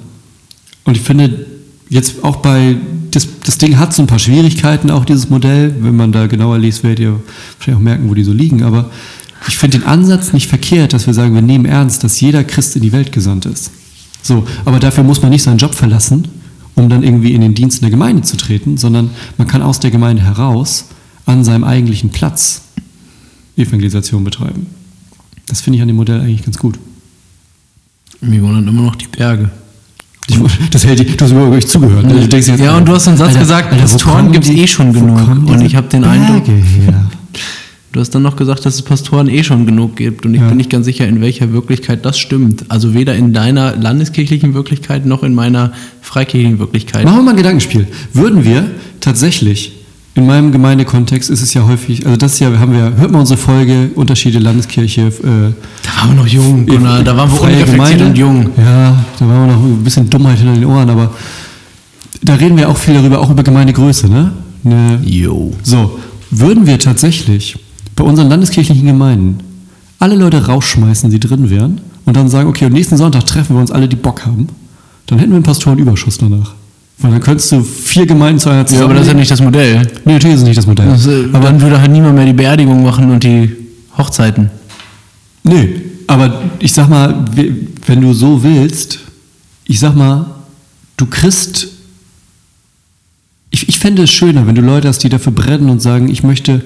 Und 0.85 0.97
ich 0.99 1.03
finde, 1.03 1.47
jetzt 1.89 2.25
auch 2.25 2.37
bei, 2.37 2.77
das, 3.11 3.27
das 3.45 3.59
Ding 3.59 3.79
hat 3.79 3.95
so 3.95 4.03
ein 4.03 4.07
paar 4.07 4.19
Schwierigkeiten, 4.19 4.91
auch 4.91 5.05
dieses 5.05 5.31
Modell. 5.31 5.75
Wenn 5.81 5.97
man 5.97 6.13
da 6.13 6.27
genauer 6.27 6.59
liest, 6.59 6.83
werdet 6.83 7.01
ihr 7.01 7.21
wahrscheinlich 7.59 7.81
auch 7.81 7.85
merken, 7.85 8.09
wo 8.09 8.15
die 8.15 8.25
so 8.25 8.33
liegen. 8.33 8.63
Aber 8.63 8.91
ich 9.47 9.59
finde 9.59 9.79
den 9.79 9.87
Ansatz 9.87 10.33
nicht 10.33 10.49
verkehrt, 10.49 10.93
dass 10.93 11.07
wir 11.07 11.15
sagen, 11.15 11.35
wir 11.35 11.43
nehmen 11.43 11.65
ernst, 11.65 12.05
dass 12.05 12.21
jeder 12.21 12.45
Christ 12.45 12.77
in 12.77 12.83
die 12.83 12.93
Welt 12.93 13.13
gesandt 13.13 13.47
ist. 13.47 13.71
So, 14.23 14.47
aber 14.65 14.79
dafür 14.81 15.05
muss 15.05 15.23
man 15.23 15.31
nicht 15.31 15.43
seinen 15.43 15.59
Job 15.59 15.75
verlassen, 15.75 16.29
um 16.75 16.89
dann 16.89 17.03
irgendwie 17.03 17.33
in 17.33 17.41
den 17.41 17.55
Dienst 17.55 17.79
in 17.79 17.83
der 17.83 17.91
Gemeinde 17.91 18.23
zu 18.23 18.37
treten, 18.37 18.77
sondern 18.77 19.11
man 19.37 19.47
kann 19.47 19.63
aus 19.63 19.81
der 19.81 19.91
Gemeinde 19.91 20.23
heraus 20.23 20.87
an 21.25 21.45
seinem 21.45 21.65
eigentlichen 21.65 22.11
Platz 22.11 22.63
Evangelisation 23.57 24.25
betreiben. 24.25 24.67
Das 25.47 25.61
finde 25.61 25.77
ich 25.77 25.83
an 25.83 25.89
dem 25.89 25.97
Modell 25.97 26.21
eigentlich 26.21 26.45
ganz 26.45 26.59
gut. 26.59 26.79
Mir 28.21 28.43
wundern 28.43 28.67
immer 28.69 28.83
noch 28.83 28.97
die 28.97 29.07
Berge. 29.07 29.51
Ich, 30.31 30.39
das 30.71 30.85
hält 30.87 30.99
die, 31.01 31.05
du 31.17 31.25
hast 31.25 31.31
überhaupt 31.33 31.55
nicht 31.55 31.69
zugehört. 31.69 32.05
Ne? 32.07 32.27
Du 32.29 32.37
jetzt, 32.37 32.49
Ja, 32.61 32.77
und 32.77 32.87
du 32.87 32.93
hast 32.93 33.09
einen 33.09 33.17
Satz 33.17 33.29
Alter, 33.29 33.41
gesagt, 33.41 33.73
Alter, 33.73 33.83
Pastoren 33.83 34.33
gibt's 34.33 34.49
die- 34.49 34.61
eh 34.61 34.67
schon 34.67 34.93
genug. 34.93 35.27
Und 35.47 35.61
ich 35.63 35.75
habe 35.75 35.89
den 35.89 36.05
Eindruck, 36.05 36.45
Berge 36.45 36.61
her? 36.61 37.11
du 37.93 38.01
hast 38.01 38.11
dann 38.15 38.23
noch 38.23 38.37
gesagt, 38.37 38.67
dass 38.67 38.75
es 38.75 38.83
Pastoren 38.83 39.29
eh 39.29 39.43
schon 39.43 39.65
genug 39.65 39.97
gibt. 39.97 40.27
Und 40.27 40.35
ich 40.35 40.41
Ja. 40.41 40.49
bin 40.49 40.59
nicht 40.59 40.69
ganz 40.71 40.85
sicher, 40.85 41.07
in 41.09 41.21
welcher 41.23 41.53
Wirklichkeit 41.53 42.05
das 42.05 42.19
stimmt. 42.19 42.67
Also 42.69 42.93
weder 42.93 43.15
in 43.15 43.33
deiner 43.33 43.75
landeskirchlichen 43.77 44.53
Wirklichkeit 44.55 45.07
noch 45.07 45.23
in 45.23 45.35
meiner 45.35 45.73
freikirchlichen 46.03 46.59
Wirklichkeit. 46.59 47.05
Machen 47.05 47.17
wir 47.19 47.23
mal 47.23 47.31
ein 47.31 47.37
Gedankenspiel. 47.39 47.87
Würden 48.13 48.45
wir 48.45 48.71
tatsächlich, 49.01 49.73
in 50.15 50.27
meinem 50.27 50.51
Gemeindekontext 50.51 51.31
ist 51.31 51.43
es 51.43 51.55
ja 51.55 51.67
häufig, 51.67 52.05
also 52.05 52.17
das 52.17 52.37
hier 52.39 52.59
haben 52.59 52.73
wir, 52.73 52.97
hört 52.97 53.13
mal 53.13 53.21
unsere 53.21 53.39
Folge, 53.39 53.91
Unterschiede 53.95 54.39
Landeskirche, 54.41 55.03
äh, 55.03 55.53
Da 55.83 56.01
waren 56.01 56.09
wir 56.11 56.15
noch 56.17 56.27
jung, 56.27 56.67
Gunnar. 56.67 57.03
Da 57.03 57.17
waren 57.17 57.31
wir 57.31 57.41
unreflektiert 57.41 58.01
und 58.03 58.19
jung. 58.19 58.51
Ja, 58.57 59.05
da 59.19 59.29
waren 59.29 59.47
wir 59.47 59.55
noch 59.55 59.63
ein 59.63 59.85
bisschen 59.85 60.11
Dummheit 60.11 60.39
hinter 60.39 60.55
den 60.55 60.65
Ohren, 60.65 60.91
aber 60.91 61.13
da 62.23 62.35
reden 62.35 62.57
wir 62.57 62.69
auch 62.69 62.77
viel 62.77 62.95
darüber, 62.95 63.21
auch 63.21 63.31
über 63.31 63.43
Gemeindegröße, 63.43 64.09
ne? 64.09 64.33
Eine, 64.65 65.01
Jo. 65.05 65.55
so, 65.63 65.99
würden 66.31 66.67
wir 66.67 66.81
tatsächlich 66.81 67.57
bei 67.95 68.03
unseren 68.03 68.29
landeskirchlichen 68.29 68.87
Gemeinden 68.87 69.39
alle 70.01 70.17
Leute 70.17 70.47
rausschmeißen, 70.47 71.11
die 71.11 71.21
drin 71.21 71.49
wären, 71.49 71.81
und 72.05 72.17
dann 72.17 72.29
sagen, 72.29 72.49
okay, 72.49 72.65
und 72.65 72.73
nächsten 72.73 72.97
Sonntag 72.97 73.27
treffen 73.27 73.55
wir 73.55 73.61
uns 73.61 73.71
alle, 73.71 73.87
die 73.87 73.97
Bock 73.97 74.25
haben, 74.25 74.49
dann 75.07 75.19
hätten 75.19 75.31
wir 75.31 75.37
einen 75.37 75.45
Pastorenüberschuss 75.45 76.19
danach. 76.19 76.55
Weil 77.01 77.13
dann 77.13 77.21
könntest 77.21 77.53
du 77.53 77.63
vier 77.63 78.07
Gemeinden 78.07 78.41
zu 78.41 78.49
einer 78.51 78.69
Ja, 78.69 78.85
aber 78.85 78.95
das 78.95 79.03
ist 79.05 79.09
ja 79.09 79.15
nicht 79.15 79.31
das 79.31 79.41
Modell. 79.41 79.83
Nee, 80.05 80.15
natürlich 80.15 80.35
ist 80.35 80.41
es 80.43 80.47
nicht 80.49 80.59
das 80.59 80.67
Modell. 80.67 80.87
Das, 80.89 81.07
äh, 81.07 81.27
aber 81.33 81.47
dann 81.47 81.61
würde 81.61 81.81
halt 81.81 81.93
niemand 81.93 82.17
mehr 82.17 82.27
die 82.27 82.33
Beerdigung 82.33 82.83
machen 82.83 83.11
und 83.11 83.23
die 83.23 83.55
Hochzeiten. 83.97 84.51
nee, 85.45 85.83
aber 86.09 86.43
ich 86.59 86.73
sag 86.73 86.89
mal, 86.89 87.25
we- 87.37 87.55
wenn 87.87 88.01
du 88.01 88.13
so 88.15 88.43
willst, 88.43 88.99
ich 89.67 89.79
sag 89.79 89.95
mal, 89.95 90.27
du 90.97 91.05
kriegst. 91.07 91.69
Ich, 93.51 93.69
ich 93.69 93.79
fände 93.79 94.03
es 94.03 94.11
schöner, 94.11 94.47
wenn 94.47 94.55
du 94.55 94.61
Leute 94.63 94.89
hast, 94.89 94.99
die 95.05 95.09
dafür 95.09 95.33
brennen 95.33 95.69
und 95.71 95.81
sagen, 95.81 96.09
ich 96.09 96.23
möchte 96.23 96.63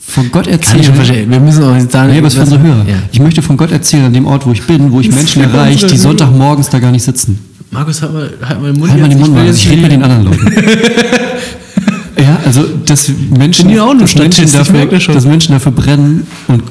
von 0.00 0.30
Gott 0.32 0.44
Kann 0.44 0.54
erzählen. 0.54 0.80
ich 0.80 0.86
schon 0.86 0.94
verstehen. 0.94 1.30
Wir 1.30 1.40
müssen 1.40 1.62
auch 1.62 1.76
jetzt 1.76 1.92
sagen, 1.92 2.10
Nee, 2.12 2.18
aber 2.18 2.28
es 2.28 2.36
unsere 2.36 2.60
Hörer. 2.62 2.86
Ja. 2.88 2.96
Ich 3.12 3.20
möchte 3.20 3.42
von 3.42 3.56
Gott 3.56 3.70
erzählen 3.70 4.06
an 4.06 4.12
dem 4.12 4.26
Ort, 4.26 4.46
wo 4.46 4.52
ich 4.52 4.62
bin, 4.62 4.90
wo 4.92 5.00
ich 5.00 5.10
Menschen 5.14 5.42
erreiche, 5.42 5.86
die. 5.86 5.96
Sonntagmorgens 5.96 6.68
da 6.70 6.78
gar 6.78 6.90
nicht 6.90 7.02
sitzen. 7.04 7.38
Markus, 7.70 8.02
halt 8.02 8.12
mal, 8.12 8.30
halt 8.42 8.60
mal 8.60 8.72
den 8.72 8.80
Mund 8.80 8.90
Halt 8.92 9.00
mal 9.00 9.08
jetzt. 9.10 9.20
den 9.26 9.32
Mund 9.32 9.46
jetzt 9.46 9.58
ich 9.64 9.70
rede 9.70 9.82
mit 9.82 9.92
den 9.92 10.02
anderen 10.02 10.24
Leuten. 10.24 10.46
ja, 12.20 12.40
also 12.44 12.64
dass 12.86 13.08
Menschen, 13.30 13.70
ja 13.70 13.84
auch 13.84 13.94
dass, 13.96 14.14
Menschen 14.16 14.50
dafür, 14.50 15.00
schon. 15.00 15.14
dass 15.14 15.24
Menschen 15.24 15.52
dafür 15.52 15.72
brennen 15.72 16.26
und 16.48 16.62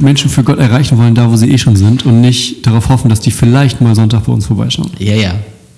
Menschen 0.00 0.30
für 0.30 0.42
Gott 0.42 0.58
erreichen 0.58 0.96
wollen, 0.98 1.14
da 1.14 1.30
wo 1.30 1.36
sie 1.36 1.50
eh 1.50 1.58
schon 1.58 1.76
sind 1.76 2.06
und 2.06 2.20
nicht 2.20 2.66
darauf 2.66 2.88
hoffen, 2.88 3.08
dass 3.10 3.20
die 3.20 3.30
vielleicht 3.32 3.80
mal 3.80 3.94
Sonntag 3.94 4.24
bei 4.24 4.32
uns 4.32 4.46
vorbeischauen. 4.46 4.90
Ja, 4.98 5.14
ja. 5.14 5.34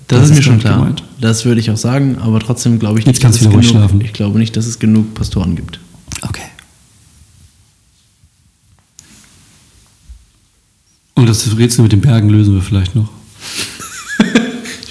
Das, 0.07 0.19
Das 0.19 0.23
ist 0.29 0.31
mir 0.33 0.37
ist 0.39 0.43
schon 0.45 0.51
damit 0.53 0.65
klar. 0.65 0.77
gemeint. 0.79 1.03
Das 1.19 1.45
würde 1.45 1.59
ich 1.61 1.71
auch 1.71 1.77
sagen, 1.77 2.17
aber 2.21 2.39
trotzdem 2.39 2.77
glaube 2.79 2.99
ich 2.99 3.05
Jetzt 3.05 3.15
nicht, 3.15 3.21
kannst 3.23 3.39
dass 3.39 3.45
es 3.47 3.51
genug, 3.51 3.65
schlafen. 3.65 4.01
ich 4.01 4.13
glaube 4.13 4.37
nicht, 4.39 4.55
dass 4.55 4.65
es 4.67 4.79
genug 4.79 5.13
Pastoren 5.13 5.55
gibt. 5.55 5.79
Okay. 6.21 6.41
Und 11.15 11.27
das 11.29 11.57
Rätsel 11.57 11.83
mit 11.83 11.91
den 11.91 12.01
Bergen 12.01 12.29
lösen 12.29 12.53
wir 12.55 12.61
vielleicht 12.61 12.95
noch. 12.95 13.09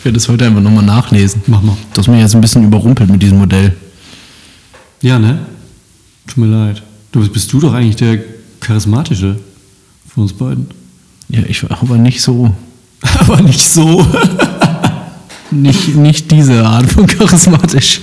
Ich 0.02 0.04
werde 0.04 0.18
das 0.18 0.28
heute 0.28 0.46
einfach 0.46 0.60
nochmal 0.60 0.84
nachlesen. 0.84 1.42
Mach 1.46 1.62
mal. 1.62 1.76
Du 1.94 2.00
hast 2.00 2.08
mich 2.08 2.18
jetzt 2.18 2.34
ein 2.34 2.40
bisschen 2.40 2.64
überrumpelt 2.64 3.08
mit 3.08 3.22
diesem 3.22 3.38
Modell. 3.38 3.72
Ja, 5.00 5.16
ne? 5.16 5.38
Tut 6.26 6.38
mir 6.38 6.46
leid. 6.46 6.82
Du 7.12 7.20
bist, 7.20 7.32
bist 7.32 7.52
du 7.52 7.60
doch 7.60 7.72
eigentlich 7.72 7.94
der 7.94 8.18
charismatische 8.58 9.38
von 10.12 10.24
uns 10.24 10.32
beiden. 10.32 10.66
Ja, 11.28 11.42
ich 11.46 11.62
war 11.62 11.80
aber 11.80 11.98
nicht 11.98 12.20
so. 12.20 12.52
Aber 13.20 13.40
nicht 13.42 13.62
so. 13.62 14.04
Nicht, 15.52 15.94
nicht 15.94 16.30
diese 16.32 16.66
Art 16.66 16.90
von 16.90 17.06
charismatisch. 17.06 18.00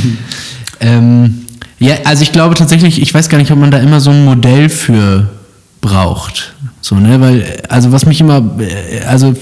ähm, 0.80 1.44
ja, 1.78 1.96
also 2.04 2.22
ich 2.22 2.32
glaube 2.32 2.54
tatsächlich, 2.54 3.02
ich 3.02 3.12
weiß 3.12 3.28
gar 3.28 3.36
nicht, 3.36 3.50
ob 3.50 3.58
man 3.58 3.70
da 3.70 3.78
immer 3.78 4.00
so 4.00 4.10
ein 4.12 4.24
Modell 4.24 4.68
für 4.70 5.28
braucht. 5.80 6.54
So, 6.82 6.96
ne, 6.96 7.20
weil, 7.20 7.44
also 7.68 7.92
was 7.92 8.06
mich 8.06 8.20
immer, 8.20 8.38
äh, 8.58 9.04
also 9.06 9.34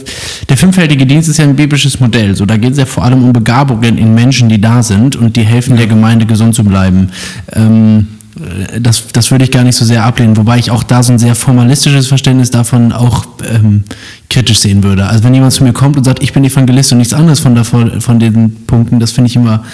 der 0.49 0.59
fünffältige 0.59 1.07
Dienst 1.07 1.29
ist 1.29 1.39
ja 1.39 1.45
ein 1.45 1.57
biblisches 1.57 1.99
Modell. 1.99 2.37
So, 2.37 2.45
da 2.45 2.59
geht 2.59 2.73
es 2.73 2.79
ja 2.79 2.85
vor 2.85 3.03
allem 3.03 3.25
um 3.25 3.33
Begabungen 3.33 3.97
in 3.97 4.15
Menschen, 4.15 4.51
die 4.51 4.61
da 4.61 4.83
sind 4.83 5.17
und 5.17 5.37
die 5.37 5.43
helfen 5.43 5.77
der 5.77 5.87
Gemeinde 5.87 6.27
gesund 6.27 6.55
zu 6.55 6.63
bleiben. 6.63 7.09
Ähm, 7.55 8.09
äh, 8.37 8.79
das, 8.79 9.09
das 9.09 9.31
würde 9.31 9.45
ich 9.45 9.51
gar 9.51 9.65
nicht 9.65 9.77
so 9.77 9.87
sehr 9.87 10.05
ablehnen, 10.05 10.37
wobei 10.37 10.59
ich 10.59 10.71
auch 10.71 10.83
da 10.83 11.03
so 11.03 11.15
ein 11.15 11.19
sehr 11.19 11.35
formalistisches 11.35 12.09
Verständnis 12.09 12.51
davon 12.51 12.93
auch 12.93 13.27
ähm, 13.51 13.85
kritisch 14.29 14.59
sehen 14.59 14.83
würde. 14.83 15.07
Also 15.07 15.25
wenn 15.25 15.33
jemand 15.33 15.55
zu 15.55 15.65
mir 15.65 15.73
kommt 15.73 15.97
und 15.97 16.05
sagt, 16.05 16.23
ich 16.23 16.35
bin 16.35 16.45
Evangelist 16.45 16.93
und 16.93 16.99
nichts 16.99 17.15
anderes 17.15 17.41
von, 17.41 17.55
davon, 17.55 18.03
von 18.03 18.21
den 18.21 18.67
Punkten, 18.67 19.01
das 19.01 19.13
finde 19.13 19.29
ich 19.29 19.37
immer, 19.37 19.65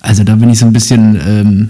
also 0.00 0.22
da 0.22 0.36
bin 0.36 0.50
ich 0.50 0.60
so 0.60 0.66
ein 0.66 0.72
bisschen, 0.72 1.20
ähm, 1.26 1.68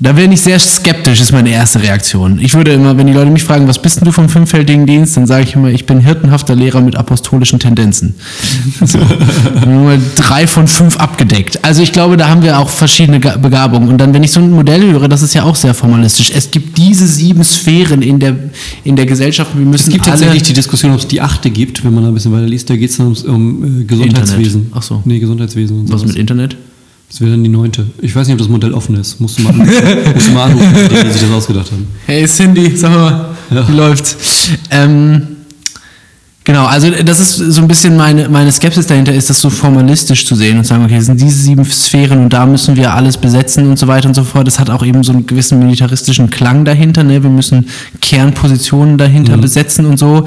da 0.00 0.12
bin 0.12 0.30
ich 0.30 0.40
sehr 0.40 0.60
skeptisch, 0.60 1.20
ist 1.20 1.32
meine 1.32 1.50
erste 1.50 1.82
Reaktion. 1.82 2.38
Ich 2.40 2.54
würde 2.54 2.72
immer, 2.72 2.96
wenn 2.96 3.08
die 3.08 3.12
Leute 3.12 3.32
mich 3.32 3.42
fragen, 3.42 3.66
was 3.66 3.82
bist 3.82 3.96
denn 3.96 4.04
du 4.04 4.12
vom 4.12 4.28
fünffältigen 4.28 4.86
Dienst, 4.86 5.16
dann 5.16 5.26
sage 5.26 5.42
ich 5.42 5.54
immer, 5.54 5.68
ich 5.70 5.86
bin 5.86 5.98
hirtenhafter 5.98 6.54
Lehrer 6.54 6.80
mit 6.80 6.94
apostolischen 6.94 7.58
Tendenzen. 7.58 8.14
So. 8.84 8.98
Nur 9.66 9.98
drei 10.14 10.46
von 10.46 10.68
fünf 10.68 10.96
abgedeckt. 10.96 11.64
Also 11.64 11.82
ich 11.82 11.92
glaube, 11.92 12.16
da 12.16 12.28
haben 12.28 12.42
wir 12.42 12.60
auch 12.60 12.70
verschiedene 12.70 13.18
Begabungen. 13.18 13.88
Und 13.88 13.98
dann, 13.98 14.14
wenn 14.14 14.22
ich 14.22 14.30
so 14.30 14.40
ein 14.40 14.52
Modell 14.52 14.82
höre, 14.82 15.08
das 15.08 15.22
ist 15.22 15.34
ja 15.34 15.42
auch 15.42 15.56
sehr 15.56 15.74
formalistisch. 15.74 16.30
Es 16.32 16.52
gibt 16.52 16.78
diese 16.78 17.08
sieben 17.08 17.42
Sphären 17.42 18.00
in 18.02 18.20
der, 18.20 18.36
in 18.84 18.94
der 18.94 19.06
Gesellschaft. 19.06 19.50
Wir 19.56 19.66
müssen 19.66 19.88
es 19.88 19.92
gibt 19.92 20.04
tatsächlich 20.04 20.44
die 20.44 20.52
Diskussion, 20.52 20.92
ob 20.92 21.00
es 21.00 21.08
die 21.08 21.20
achte 21.20 21.50
gibt, 21.50 21.84
wenn 21.84 21.92
man 21.92 22.04
ein 22.06 22.14
bisschen 22.14 22.30
weiter 22.32 22.46
liest. 22.46 22.70
Da 22.70 22.76
geht 22.76 22.90
es 22.90 23.00
um, 23.00 23.16
um 23.26 23.80
äh, 23.80 23.84
Gesundheitswesen. 23.84 24.60
Internet. 24.60 24.76
Ach 24.76 24.82
so. 24.82 25.02
Nee, 25.04 25.18
Gesundheitswesen. 25.18 25.80
Und 25.80 25.92
was 25.92 26.04
mit 26.04 26.14
Internet? 26.14 26.56
Das 27.08 27.20
wäre 27.22 27.30
dann 27.30 27.42
die 27.42 27.48
neunte. 27.48 27.86
Ich 28.02 28.14
weiß 28.14 28.26
nicht, 28.26 28.34
ob 28.34 28.38
das 28.38 28.48
Modell 28.48 28.74
offen 28.74 28.94
ist. 28.96 29.18
Musst 29.18 29.38
du 29.38 29.42
mal, 29.42 29.52
musst 30.14 30.28
du 30.28 30.32
mal 30.32 30.50
anrufen, 30.50 30.74
die 30.90 31.12
sich 31.12 31.22
das 31.22 31.30
ausgedacht 31.30 31.72
haben. 31.72 31.86
Hey 32.06 32.26
Cindy, 32.26 32.76
sag 32.76 32.90
mal, 32.92 33.34
ja. 33.50 33.66
wie 33.66 33.72
läuft's? 33.72 34.50
Ähm, 34.70 35.37
Genau, 36.48 36.64
also 36.64 36.90
das 36.90 37.20
ist 37.20 37.36
so 37.36 37.60
ein 37.60 37.68
bisschen 37.68 37.94
meine, 37.94 38.26
meine 38.30 38.50
Skepsis 38.50 38.86
dahinter, 38.86 39.12
ist 39.12 39.28
das 39.28 39.38
so 39.38 39.50
formalistisch 39.50 40.24
zu 40.24 40.34
sehen 40.34 40.56
und 40.56 40.64
sagen, 40.64 40.82
okay, 40.82 40.96
es 40.96 41.04
sind 41.04 41.20
diese 41.20 41.38
sieben 41.38 41.62
Sphären 41.66 42.20
und 42.20 42.32
da 42.32 42.46
müssen 42.46 42.74
wir 42.74 42.94
alles 42.94 43.18
besetzen 43.18 43.68
und 43.68 43.78
so 43.78 43.86
weiter 43.86 44.08
und 44.08 44.14
so 44.14 44.24
fort. 44.24 44.46
Das 44.46 44.58
hat 44.58 44.70
auch 44.70 44.82
eben 44.82 45.04
so 45.04 45.12
einen 45.12 45.26
gewissen 45.26 45.58
militaristischen 45.58 46.30
Klang 46.30 46.64
dahinter, 46.64 47.04
ne? 47.04 47.22
Wir 47.22 47.28
müssen 47.28 47.66
Kernpositionen 48.00 48.96
dahinter 48.96 49.36
mhm. 49.36 49.42
besetzen 49.42 49.84
und 49.84 49.98
so. 49.98 50.24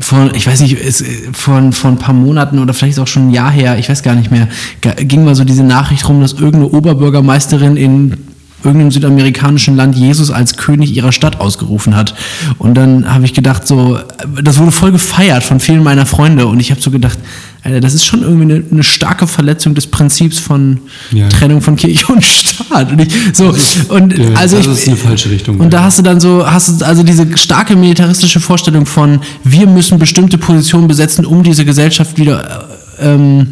Von, 0.00 0.34
ich 0.34 0.44
weiß 0.44 0.58
nicht, 0.62 0.76
es, 0.76 1.04
von, 1.34 1.72
von 1.72 1.92
ein 1.92 1.98
paar 1.98 2.14
Monaten 2.16 2.58
oder 2.58 2.74
vielleicht 2.74 2.98
auch 2.98 3.06
schon 3.06 3.28
ein 3.28 3.30
Jahr 3.30 3.52
her, 3.52 3.78
ich 3.78 3.88
weiß 3.88 4.02
gar 4.02 4.16
nicht 4.16 4.32
mehr, 4.32 4.48
ging 4.96 5.22
mal 5.22 5.36
so 5.36 5.44
diese 5.44 5.62
Nachricht 5.62 6.08
rum, 6.08 6.20
dass 6.20 6.32
irgendeine 6.32 6.66
Oberbürgermeisterin 6.66 7.76
in 7.76 8.16
irgendeinem 8.64 8.90
südamerikanischen 8.90 9.76
Land 9.76 9.96
Jesus 9.96 10.30
als 10.30 10.56
König 10.56 10.94
ihrer 10.94 11.12
Stadt 11.12 11.40
ausgerufen 11.40 11.96
hat. 11.96 12.14
Und 12.58 12.74
dann 12.74 13.12
habe 13.12 13.24
ich 13.24 13.34
gedacht, 13.34 13.66
so, 13.66 13.98
das 14.42 14.58
wurde 14.58 14.72
voll 14.72 14.92
gefeiert 14.92 15.42
von 15.42 15.60
vielen 15.60 15.82
meiner 15.82 16.06
Freunde. 16.06 16.46
Und 16.46 16.60
ich 16.60 16.70
habe 16.70 16.80
so 16.80 16.90
gedacht, 16.90 17.18
Alter, 17.62 17.80
das 17.80 17.94
ist 17.94 18.04
schon 18.04 18.22
irgendwie 18.22 18.54
eine, 18.54 18.64
eine 18.70 18.82
starke 18.82 19.26
Verletzung 19.26 19.74
des 19.74 19.86
Prinzips 19.86 20.38
von 20.38 20.80
ja. 21.10 21.28
Trennung 21.28 21.60
von 21.60 21.76
Kirche 21.76 22.12
und 22.12 22.24
Staat. 22.24 22.92
Und 22.92 23.00
ich, 23.00 23.08
so, 23.32 23.54
und 23.88 24.16
ja, 24.16 24.30
also 24.34 24.56
das 24.56 24.66
ich, 24.66 24.72
ist 24.72 24.88
eine 24.88 24.96
falsche 24.96 25.30
Richtung. 25.30 25.60
Und 25.60 25.72
da 25.72 25.84
hast 25.84 25.98
du 25.98 26.02
dann 26.02 26.20
so, 26.20 26.46
hast 26.46 26.80
du 26.80 26.86
also 26.86 27.02
diese 27.02 27.36
starke 27.36 27.76
militaristische 27.76 28.40
Vorstellung 28.40 28.86
von, 28.86 29.20
wir 29.44 29.66
müssen 29.66 29.98
bestimmte 29.98 30.38
Positionen 30.38 30.88
besetzen, 30.88 31.26
um 31.26 31.42
diese 31.42 31.64
Gesellschaft 31.64 32.18
wieder 32.18 32.68
ähm, 32.98 33.48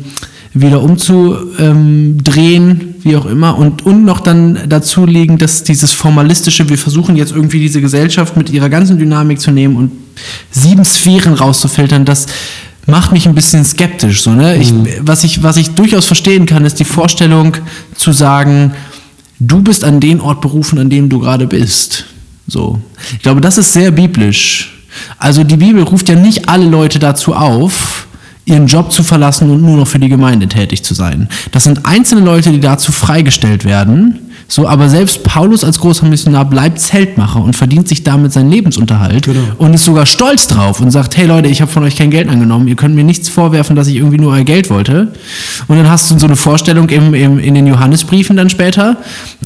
wieder 0.55 0.83
umzudrehen, 0.83 2.88
wie 3.03 3.17
auch 3.17 3.27
immer. 3.27 3.57
Und, 3.59 3.85
und 3.85 4.05
noch 4.05 4.21
dann 4.21 4.59
dazu 4.69 5.07
liegen, 5.07 5.39
dass 5.39 5.63
dieses 5.65 5.93
formalistische, 5.93 6.69
wir 6.69 6.79
versuchen 6.79 7.17
jetzt 7.17 7.33
irgendwie 7.33 7.61
diese 7.61 7.81
Gesellschaft 7.81 8.37
mit 8.37 8.51
ihrer 8.51 8.69
ganzen 8.69 8.99
Dynamik 8.99 9.41
zu 9.41 9.51
nehmen 9.51 9.77
und 9.77 9.93
sieben 10.51 10.85
Sphären 10.85 11.35
rauszufiltern, 11.35 12.05
das 12.05 12.27
macht 12.87 13.13
mich 13.13 13.27
ein 13.27 13.35
bisschen 13.35 13.65
skeptisch. 13.65 14.23
So, 14.23 14.31
ne? 14.31 14.57
Ich, 14.57 14.73
mhm. 14.73 14.89
was, 15.03 15.25
ich, 15.25 15.43
was 15.43 15.57
ich 15.57 15.71
durchaus 15.71 16.07
verstehen 16.07 16.47
kann, 16.47 16.65
ist 16.65 16.81
die 16.81 16.85
Vorstellung 16.85 17.57
zu 17.95 18.13
sagen, 18.13 18.73
du 19.39 19.63
bist 19.63 19.85
an 19.85 20.01
den 20.01 20.21
Ort 20.21 20.41
berufen, 20.41 20.79
an 20.79 20.91
dem 20.91 21.09
du 21.09 21.21
gerade 21.21 21.47
bist. 21.47 22.07
So. 22.47 22.81
Ich 23.13 23.21
glaube, 23.21 23.41
das 23.41 23.59
ist 23.59 23.73
sehr 23.73 23.91
biblisch. 23.91 24.75
Also 25.19 25.45
die 25.45 25.57
Bibel 25.59 25.83
ruft 25.83 26.09
ja 26.09 26.17
nicht 26.17 26.49
alle 26.49 26.67
Leute 26.67 26.99
dazu 26.99 27.35
auf, 27.35 28.08
ihren 28.49 28.67
Job 28.67 28.91
zu 28.93 29.03
verlassen 29.03 29.51
und 29.51 29.63
nur 29.63 29.77
noch 29.77 29.87
für 29.87 29.99
die 29.99 30.09
Gemeinde 30.09 30.49
tätig 30.49 30.83
zu 30.83 30.95
sein. 30.95 31.29
Das 31.53 31.65
sind 31.65 31.85
einzelne 31.85 32.23
Leute, 32.23 32.51
die 32.51 32.61
dazu 32.61 32.93
freigestellt 32.93 33.65
werden, 33.65 34.28
so, 34.51 34.67
aber 34.67 34.89
selbst 34.89 35.25
Paulus 35.25 35.63
als 35.63 35.79
großer 35.79 36.07
Missionar 36.07 36.47
bleibt 36.47 36.81
Zeltmacher 36.81 37.45
und 37.45 37.55
verdient 37.55 37.87
sich 37.87 38.03
damit 38.03 38.33
seinen 38.33 38.51
Lebensunterhalt 38.51 39.27
genau. 39.27 39.41
und 39.59 39.75
ist 39.75 39.85
sogar 39.85 40.07
stolz 40.07 40.47
drauf 40.47 40.81
und 40.81 40.91
sagt, 40.91 41.19
hey 41.19 41.27
Leute, 41.27 41.51
ich 41.51 41.61
habe 41.61 41.71
von 41.71 41.83
euch 41.83 41.97
kein 41.97 42.11
Geld 42.11 42.31
angenommen, 42.31 42.67
ihr 42.67 42.75
könnt 42.75 42.95
mir 42.95 43.05
nichts 43.05 43.29
vorwerfen, 43.29 43.77
dass 43.77 43.89
ich 43.89 43.97
irgendwie 43.97 44.17
nur 44.17 44.33
euer 44.33 44.45
Geld 44.45 44.71
wollte. 44.71 45.13
Und 45.67 45.77
dann 45.77 45.91
hast 45.91 46.11
du 46.11 46.19
so 46.19 46.25
eine 46.25 46.35
Vorstellung 46.35 46.89
im, 46.89 47.13
im, 47.13 47.39
in 47.39 47.55
den 47.55 47.67
Johannesbriefen 47.67 48.39
dann 48.39 48.49
später, 48.49 48.97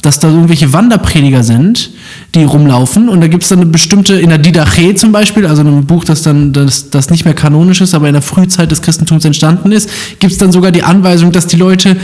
dass 0.01 0.21
da 0.21 0.29
irgendwelche 0.29 0.71
Wanderprediger 0.71 1.43
sind, 1.43 1.89
die 2.33 2.45
rumlaufen 2.45 3.09
und 3.09 3.19
da 3.19 3.27
gibt 3.27 3.43
es 3.43 3.49
dann 3.49 3.59
eine 3.59 3.69
bestimmte, 3.69 4.13
in 4.13 4.29
der 4.29 4.37
Didache 4.37 4.95
zum 4.95 5.11
Beispiel, 5.11 5.45
also 5.45 5.63
in 5.63 5.67
einem 5.67 5.85
Buch, 5.85 6.05
das 6.05 6.21
dann 6.21 6.53
das, 6.53 6.91
das 6.91 7.09
nicht 7.09 7.25
mehr 7.25 7.33
kanonisch 7.33 7.81
ist, 7.81 7.93
aber 7.93 8.07
in 8.07 8.13
der 8.13 8.21
Frühzeit 8.21 8.71
des 8.71 8.81
Christentums 8.81 9.25
entstanden 9.25 9.73
ist, 9.73 9.89
gibt 10.19 10.31
es 10.31 10.37
dann 10.37 10.53
sogar 10.53 10.71
die 10.71 10.83
Anweisung, 10.83 11.33
dass 11.33 11.47
die 11.47 11.57
Leute 11.57 11.97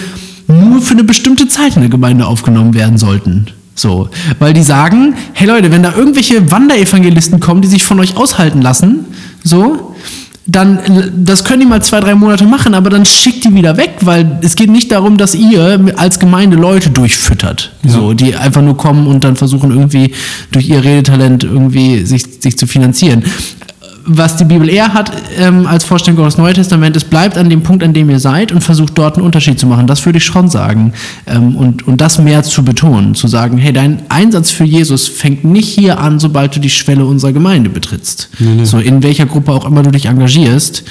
nur 0.49 0.81
für 0.81 0.93
eine 0.93 1.03
bestimmte 1.03 1.47
Zeit 1.47 1.75
in 1.75 1.81
der 1.81 1.89
Gemeinde 1.89 2.25
aufgenommen 2.25 2.73
werden 2.73 2.97
sollten. 2.97 3.47
So, 3.75 4.09
weil 4.39 4.53
die 4.53 4.63
sagen, 4.63 5.13
hey 5.33 5.47
Leute, 5.47 5.71
wenn 5.71 5.83
da 5.83 5.95
irgendwelche 5.95 6.51
Wanderevangelisten 6.51 7.39
kommen, 7.39 7.61
die 7.61 7.67
sich 7.69 7.85
von 7.85 7.99
euch 7.99 8.17
aushalten 8.17 8.61
lassen, 8.61 9.05
so, 9.43 9.95
dann, 10.45 10.79
das 11.15 11.43
können 11.43 11.61
die 11.61 11.65
mal 11.65 11.81
zwei, 11.81 11.99
drei 11.99 12.15
Monate 12.15 12.43
machen, 12.43 12.73
aber 12.73 12.89
dann 12.89 13.05
schickt 13.05 13.45
die 13.45 13.53
wieder 13.53 13.77
weg, 13.77 13.97
weil 14.01 14.39
es 14.41 14.55
geht 14.55 14.69
nicht 14.69 14.91
darum, 14.91 15.17
dass 15.17 15.35
ihr 15.35 15.93
als 15.95 16.19
Gemeinde 16.19 16.57
Leute 16.57 16.89
durchfüttert, 16.89 17.71
ja. 17.83 17.91
so, 17.91 18.13
die 18.13 18.35
einfach 18.35 18.63
nur 18.63 18.75
kommen 18.75 19.05
und 19.07 19.23
dann 19.23 19.35
versuchen 19.35 19.69
irgendwie 19.69 20.13
durch 20.51 20.67
ihr 20.67 20.83
Redetalent 20.83 21.43
irgendwie 21.43 22.03
sich, 22.05 22.23
sich 22.41 22.57
zu 22.57 22.67
finanzieren 22.67 23.23
was 24.05 24.35
die 24.35 24.45
Bibel 24.45 24.69
eher 24.69 24.93
hat 24.93 25.11
ähm, 25.37 25.67
als 25.67 25.83
Vorstellung 25.83 26.23
des 26.23 26.37
Neuen 26.37 26.53
Testamentes, 26.53 27.03
bleibt 27.03 27.37
an 27.37 27.49
dem 27.49 27.61
Punkt, 27.61 27.83
an 27.83 27.93
dem 27.93 28.09
ihr 28.09 28.19
seid 28.19 28.51
und 28.51 28.61
versucht 28.61 28.97
dort 28.97 29.17
einen 29.17 29.25
Unterschied 29.25 29.59
zu 29.59 29.67
machen. 29.67 29.87
Das 29.87 30.05
würde 30.05 30.17
ich 30.17 30.23
schon 30.23 30.49
sagen. 30.49 30.93
Ähm, 31.27 31.55
und, 31.55 31.87
und 31.87 32.01
das 32.01 32.19
mehr 32.19 32.43
zu 32.43 32.63
betonen, 32.63 33.15
zu 33.15 33.27
sagen, 33.27 33.57
hey, 33.57 33.73
dein 33.73 34.01
Einsatz 34.09 34.51
für 34.51 34.63
Jesus 34.63 35.07
fängt 35.07 35.43
nicht 35.43 35.67
hier 35.67 35.99
an, 35.99 36.19
sobald 36.19 36.55
du 36.55 36.59
die 36.59 36.69
Schwelle 36.69 37.05
unserer 37.05 37.33
Gemeinde 37.33 37.69
betrittst. 37.69 38.29
Mhm. 38.39 38.65
So 38.65 38.79
in 38.79 39.03
welcher 39.03 39.25
Gruppe 39.25 39.51
auch 39.51 39.65
immer 39.65 39.83
du 39.83 39.91
dich 39.91 40.05
engagierst. 40.05 40.83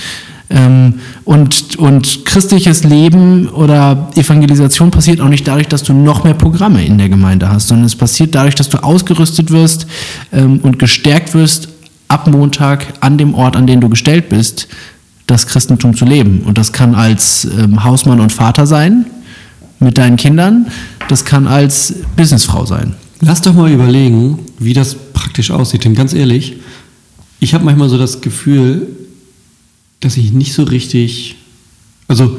Ähm, 0.50 0.94
und, 1.24 1.76
und 1.76 2.24
christliches 2.24 2.84
Leben 2.84 3.48
oder 3.48 4.08
Evangelisation 4.14 4.90
passiert 4.90 5.20
auch 5.20 5.28
nicht 5.28 5.46
dadurch, 5.46 5.68
dass 5.68 5.82
du 5.82 5.92
noch 5.92 6.24
mehr 6.24 6.34
Programme 6.34 6.84
in 6.84 6.96
der 6.96 7.10
Gemeinde 7.10 7.50
hast, 7.50 7.68
sondern 7.68 7.84
es 7.84 7.96
passiert 7.96 8.34
dadurch, 8.34 8.54
dass 8.54 8.70
du 8.70 8.82
ausgerüstet 8.82 9.50
wirst 9.50 9.86
ähm, 10.32 10.60
und 10.62 10.78
gestärkt 10.78 11.34
wirst, 11.34 11.68
ab 12.08 12.26
Montag 12.26 12.94
an 13.00 13.18
dem 13.18 13.34
Ort, 13.34 13.54
an 13.56 13.66
den 13.66 13.80
du 13.80 13.88
gestellt 13.88 14.28
bist, 14.28 14.68
das 15.26 15.46
Christentum 15.46 15.94
zu 15.94 16.04
leben. 16.04 16.40
Und 16.40 16.58
das 16.58 16.72
kann 16.72 16.94
als 16.94 17.44
ähm, 17.44 17.84
Hausmann 17.84 18.20
und 18.20 18.32
Vater 18.32 18.66
sein 18.66 19.06
mit 19.78 19.98
deinen 19.98 20.16
Kindern, 20.16 20.66
das 21.08 21.24
kann 21.24 21.46
als 21.46 21.94
Businessfrau 22.16 22.66
sein. 22.66 22.94
Lass 23.20 23.42
doch 23.42 23.54
mal 23.54 23.70
überlegen, 23.70 24.38
wie 24.58 24.72
das 24.72 24.94
praktisch 24.94 25.50
aussieht. 25.50 25.84
Denn 25.84 25.94
ganz 25.94 26.12
ehrlich, 26.12 26.56
ich 27.40 27.54
habe 27.54 27.64
manchmal 27.64 27.88
so 27.88 27.98
das 27.98 28.20
Gefühl, 28.20 28.88
dass 30.00 30.16
ich 30.16 30.32
nicht 30.32 30.52
so 30.52 30.64
richtig, 30.64 31.36
also 32.06 32.38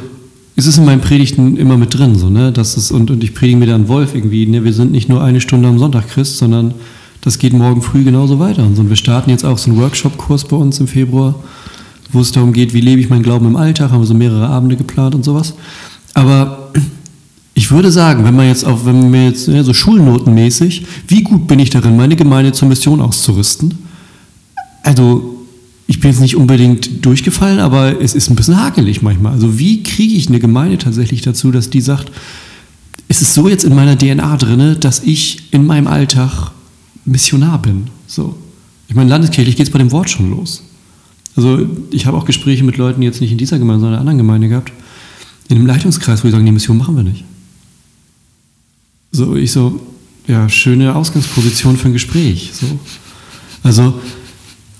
es 0.55 0.65
ist 0.65 0.77
in 0.77 0.85
meinen 0.85 1.01
Predigten 1.01 1.57
immer 1.57 1.77
mit 1.77 1.97
drin, 1.97 2.15
so, 2.15 2.29
ne? 2.29 2.51
Das 2.51 2.75
ist, 2.75 2.91
und, 2.91 3.11
und 3.11 3.23
ich 3.23 3.33
predige 3.33 3.57
mir 3.57 3.65
dann 3.65 3.87
Wolf 3.87 4.13
irgendwie, 4.13 4.45
ne? 4.45 4.63
Wir 4.63 4.73
sind 4.73 4.91
nicht 4.91 5.07
nur 5.07 5.23
eine 5.23 5.39
Stunde 5.41 5.69
am 5.69 5.79
Sonntag 5.79 6.09
Christ, 6.09 6.37
sondern 6.37 6.73
das 7.21 7.37
geht 7.37 7.53
morgen 7.53 7.81
früh 7.81 8.03
genauso 8.03 8.39
weiter. 8.39 8.63
Und 8.63 8.89
wir 8.89 8.95
starten 8.95 9.29
jetzt 9.29 9.43
auch 9.45 9.57
so 9.57 9.69
einen 9.69 9.79
Workshop-Kurs 9.79 10.45
bei 10.45 10.55
uns 10.55 10.79
im 10.79 10.87
Februar, 10.87 11.35
wo 12.11 12.21
es 12.21 12.31
darum 12.31 12.53
geht, 12.53 12.73
wie 12.73 12.81
lebe 12.81 13.01
ich 13.01 13.09
meinen 13.09 13.23
Glauben 13.23 13.45
im 13.45 13.55
Alltag, 13.55 13.91
haben 13.91 14.01
wir 14.01 14.07
so 14.07 14.13
mehrere 14.13 14.47
Abende 14.47 14.75
geplant 14.75 15.15
und 15.15 15.23
sowas. 15.23 15.53
Aber 16.13 16.71
ich 17.53 17.71
würde 17.71 17.91
sagen, 17.91 18.23
wenn 18.23 18.35
man 18.35 18.47
jetzt 18.47 18.65
auch, 18.65 18.85
wenn 18.85 19.11
wir 19.11 19.25
jetzt 19.25 19.47
ja, 19.47 19.63
so 19.63 19.73
schulnotenmäßig, 19.73 20.85
wie 21.07 21.23
gut 21.23 21.47
bin 21.47 21.59
ich 21.59 21.69
darin, 21.69 21.97
meine 21.97 22.15
Gemeinde 22.15 22.53
zur 22.53 22.67
Mission 22.67 23.01
auszurüsten? 23.01 23.77
Also, 24.81 25.35
ich 25.85 25.99
bin 25.99 26.11
jetzt 26.11 26.21
nicht 26.21 26.37
unbedingt 26.37 27.05
durchgefallen, 27.05 27.59
aber 27.59 28.01
es 28.01 28.15
ist 28.15 28.29
ein 28.29 28.35
bisschen 28.35 28.57
hakelig 28.57 29.01
manchmal. 29.01 29.33
Also, 29.33 29.59
wie 29.59 29.83
kriege 29.83 30.15
ich 30.15 30.29
eine 30.29 30.39
Gemeinde 30.39 30.77
tatsächlich 30.77 31.21
dazu, 31.21 31.51
dass 31.51 31.69
die 31.69 31.81
sagt, 31.81 32.11
es 33.09 33.21
ist 33.21 33.33
so 33.33 33.49
jetzt 33.49 33.65
in 33.65 33.75
meiner 33.75 33.97
DNA 33.97 34.37
drin, 34.37 34.77
dass 34.79 35.03
ich 35.03 35.51
in 35.51 35.65
meinem 35.65 35.87
Alltag 35.87 36.51
Missionar 37.05 37.61
bin. 37.61 37.87
So. 38.07 38.35
Ich 38.87 38.95
meine, 38.95 39.09
landeskirchlich 39.09 39.55
geht 39.55 39.67
es 39.67 39.71
bei 39.71 39.79
dem 39.79 39.91
Wort 39.91 40.09
schon 40.09 40.31
los. 40.31 40.63
Also 41.35 41.65
ich 41.91 42.05
habe 42.05 42.17
auch 42.17 42.25
Gespräche 42.25 42.63
mit 42.63 42.77
Leuten, 42.77 43.01
jetzt 43.01 43.21
nicht 43.21 43.31
in 43.31 43.37
dieser 43.37 43.59
Gemeinde, 43.59 43.81
sondern 43.81 43.93
in 43.93 44.01
einer 44.01 44.11
anderen 44.11 44.17
Gemeinde 44.17 44.49
gehabt, 44.49 44.73
in 45.47 45.57
einem 45.57 45.67
Leitungskreis, 45.67 46.23
wo 46.23 46.27
die 46.27 46.31
sagen, 46.31 46.45
die 46.45 46.51
Mission 46.51 46.77
machen 46.77 46.95
wir 46.95 47.03
nicht. 47.03 47.23
So, 49.11 49.35
ich 49.35 49.51
so, 49.51 49.79
ja, 50.27 50.49
schöne 50.49 50.95
Ausgangsposition 50.95 51.77
für 51.77 51.89
ein 51.89 51.93
Gespräch. 51.93 52.51
So. 52.53 52.67
Also, 53.63 53.99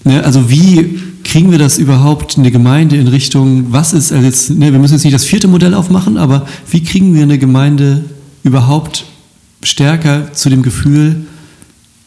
ne, 0.03 0.23
also 0.23 0.49
wie 0.49 0.99
kriegen 1.23 1.51
wir 1.51 1.59
das 1.59 1.77
überhaupt 1.77 2.37
eine 2.37 2.51
Gemeinde 2.51 2.97
in 2.97 3.07
Richtung, 3.07 3.71
was 3.71 3.93
ist, 3.93 4.11
also 4.11 4.25
jetzt, 4.25 4.49
ne, 4.51 4.71
wir 4.71 4.79
müssen 4.79 4.93
jetzt 4.93 5.03
nicht 5.03 5.13
das 5.13 5.25
vierte 5.25 5.47
Modell 5.47 5.73
aufmachen, 5.73 6.17
aber 6.17 6.47
wie 6.69 6.83
kriegen 6.83 7.13
wir 7.13 7.23
eine 7.23 7.37
Gemeinde 7.37 8.03
überhaupt 8.43 9.05
stärker 9.63 10.33
zu 10.33 10.49
dem 10.49 10.61
Gefühl, 10.61 11.25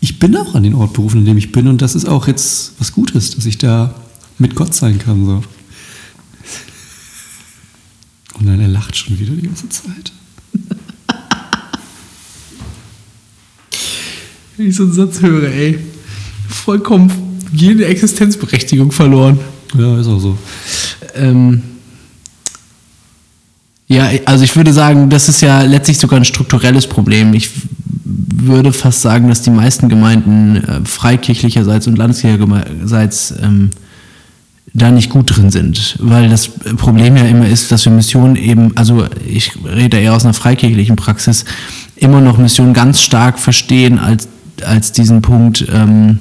ich 0.02 0.18
bin 0.18 0.36
auch 0.36 0.54
an 0.56 0.64
den 0.64 0.74
Ort 0.74 0.92
berufen, 0.94 1.20
in 1.20 1.26
dem 1.26 1.38
ich 1.38 1.52
bin 1.52 1.68
und 1.68 1.80
das 1.80 1.94
ist 1.94 2.06
auch 2.06 2.26
jetzt 2.26 2.72
was 2.80 2.90
Gutes, 2.92 3.30
dass 3.30 3.46
ich 3.46 3.56
da 3.56 3.94
mit 4.36 4.56
Gott 4.56 4.74
sein 4.74 4.98
kann. 4.98 5.24
So. 5.24 5.44
Und 8.34 8.46
dann 8.46 8.58
er 8.58 8.66
lacht 8.66 8.96
schon 8.96 9.16
wieder 9.20 9.32
die 9.32 9.42
ganze 9.42 9.68
Zeit. 9.68 10.10
Wenn 14.56 14.66
ich 14.66 14.74
so 14.74 14.82
einen 14.82 14.92
Satz 14.92 15.20
höre, 15.20 15.48
ey. 15.48 15.78
Vollkommen 16.48 17.38
jede 17.52 17.86
Existenzberechtigung 17.86 18.90
verloren. 18.90 19.38
Ja, 19.78 20.00
ist 20.00 20.08
auch 20.08 20.18
so. 20.18 20.36
Ähm, 21.14 21.62
ja, 23.86 24.10
also 24.24 24.42
ich 24.42 24.56
würde 24.56 24.72
sagen, 24.72 25.10
das 25.10 25.28
ist 25.28 25.42
ja 25.42 25.62
letztlich 25.62 25.98
sogar 25.98 26.18
ein 26.18 26.24
strukturelles 26.24 26.88
Problem. 26.88 27.34
Ich 27.34 27.50
würde 28.46 28.72
fast 28.72 29.02
sagen, 29.02 29.28
dass 29.28 29.42
die 29.42 29.50
meisten 29.50 29.88
Gemeinden 29.88 30.56
äh, 30.56 30.80
freikirchlicherseits 30.84 31.86
und 31.86 31.98
landeskirchlicherseits 31.98 33.34
ähm, 33.42 33.70
da 34.74 34.90
nicht 34.90 35.10
gut 35.10 35.36
drin 35.36 35.50
sind. 35.50 35.96
Weil 36.00 36.28
das 36.28 36.48
Problem 36.48 37.16
ja 37.16 37.24
immer 37.24 37.46
ist, 37.46 37.72
dass 37.72 37.84
wir 37.84 37.92
Missionen 37.92 38.36
eben, 38.36 38.76
also 38.76 39.06
ich 39.26 39.52
rede 39.64 39.98
eher 39.98 40.14
aus 40.14 40.24
einer 40.24 40.34
freikirchlichen 40.34 40.96
Praxis, 40.96 41.44
immer 41.96 42.20
noch 42.20 42.38
Missionen 42.38 42.72
ganz 42.72 43.00
stark 43.00 43.38
verstehen 43.38 43.98
als, 43.98 44.28
als 44.64 44.92
diesen 44.92 45.22
Punkt, 45.22 45.66
ähm, 45.72 46.18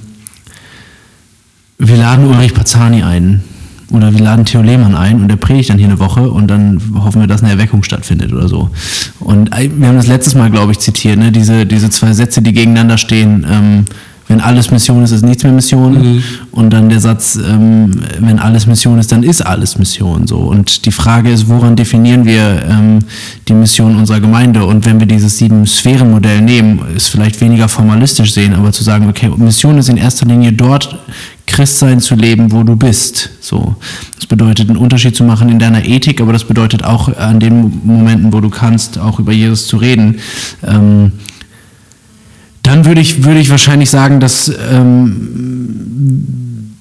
wir 1.77 1.97
laden 1.97 2.25
Ulrich 2.25 2.53
Pazani 2.53 3.01
ein 3.01 3.43
oder 3.91 4.13
wir 4.13 4.21
laden 4.21 4.45
Theo 4.45 4.61
Lehmann 4.61 4.95
ein 4.95 5.21
und 5.21 5.27
der 5.27 5.35
predigt 5.35 5.69
dann 5.69 5.77
hier 5.77 5.87
eine 5.87 5.99
Woche 5.99 6.29
und 6.29 6.47
dann 6.47 6.81
hoffen 6.95 7.21
wir, 7.21 7.27
dass 7.27 7.43
eine 7.43 7.51
Erweckung 7.51 7.83
stattfindet 7.83 8.31
oder 8.33 8.47
so. 8.47 8.69
Und 9.19 9.51
wir 9.51 9.87
haben 9.87 9.97
das 9.97 10.07
letztes 10.07 10.35
Mal, 10.35 10.49
glaube 10.49 10.71
ich, 10.71 10.79
zitiert, 10.79 11.17
ne? 11.17 11.31
diese, 11.31 11.65
diese 11.65 11.89
zwei 11.89 12.13
Sätze, 12.13 12.41
die 12.41 12.53
gegeneinander 12.53 12.97
stehen. 12.97 13.45
Ähm, 13.49 13.85
wenn 14.31 14.39
alles 14.39 14.71
Mission 14.71 15.03
ist, 15.03 15.11
ist 15.11 15.25
nichts 15.25 15.43
mehr 15.43 15.51
Mission. 15.51 15.91
Mhm. 15.93 16.23
Und 16.51 16.71
dann 16.71 16.87
der 16.87 17.01
Satz, 17.01 17.35
ähm, 17.35 17.91
wenn 18.19 18.39
alles 18.39 18.65
Mission 18.65 18.97
ist, 18.97 19.11
dann 19.11 19.23
ist 19.23 19.45
alles 19.45 19.77
Mission. 19.77 20.25
So. 20.25 20.37
Und 20.37 20.85
die 20.85 20.91
Frage 20.91 21.29
ist, 21.29 21.49
woran 21.49 21.75
definieren 21.75 22.23
wir 22.23 22.63
ähm, 22.69 22.99
die 23.49 23.53
Mission 23.53 23.97
unserer 23.97 24.21
Gemeinde? 24.21 24.65
Und 24.65 24.85
wenn 24.85 25.01
wir 25.01 25.05
dieses 25.05 25.37
Sieben-Sphären-Modell 25.37 26.41
nehmen, 26.41 26.79
ist 26.95 27.09
vielleicht 27.09 27.41
weniger 27.41 27.67
formalistisch 27.67 28.33
sehen, 28.33 28.55
aber 28.55 28.71
zu 28.71 28.85
sagen, 28.85 29.09
okay, 29.09 29.29
Mission 29.35 29.77
ist 29.77 29.89
in 29.89 29.97
erster 29.97 30.25
Linie 30.25 30.53
dort 30.53 30.97
Christsein 31.45 31.99
zu 31.99 32.15
leben, 32.15 32.53
wo 32.53 32.63
du 32.63 32.77
bist. 32.77 33.31
So. 33.41 33.75
Das 34.15 34.27
bedeutet, 34.27 34.69
einen 34.69 34.77
Unterschied 34.77 35.13
zu 35.13 35.25
machen 35.25 35.49
in 35.49 35.59
deiner 35.59 35.83
Ethik, 35.83 36.21
aber 36.21 36.31
das 36.31 36.45
bedeutet 36.45 36.85
auch 36.85 37.13
an 37.17 37.41
den 37.41 37.81
Momenten, 37.83 38.31
wo 38.31 38.39
du 38.39 38.49
kannst, 38.49 38.97
auch 38.97 39.19
über 39.19 39.33
Jesus 39.33 39.67
zu 39.67 39.75
reden. 39.75 40.19
Ähm, 40.65 41.11
dann 42.63 42.85
würde 42.85 43.01
ich, 43.01 43.23
würde 43.23 43.39
ich 43.39 43.49
wahrscheinlich 43.49 43.89
sagen, 43.89 44.19
dass 44.19 44.51
ähm, 44.71 46.71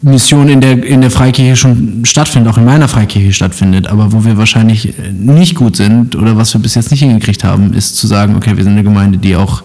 Mission 0.00 0.48
in 0.48 0.60
der, 0.60 0.84
in 0.84 1.00
der 1.00 1.10
Freikirche 1.10 1.56
schon 1.56 2.04
stattfindet, 2.04 2.52
auch 2.52 2.58
in 2.58 2.64
meiner 2.64 2.88
Freikirche 2.88 3.32
stattfindet, 3.32 3.88
aber 3.88 4.12
wo 4.12 4.24
wir 4.24 4.36
wahrscheinlich 4.36 4.94
nicht 5.12 5.54
gut 5.54 5.76
sind 5.76 6.16
oder 6.16 6.36
was 6.36 6.54
wir 6.54 6.60
bis 6.60 6.74
jetzt 6.74 6.90
nicht 6.90 7.00
hingekriegt 7.00 7.44
haben, 7.44 7.74
ist 7.74 7.96
zu 7.96 8.06
sagen, 8.06 8.36
okay, 8.36 8.56
wir 8.56 8.64
sind 8.64 8.74
eine 8.74 8.84
Gemeinde, 8.84 9.18
die 9.18 9.36
auch 9.36 9.62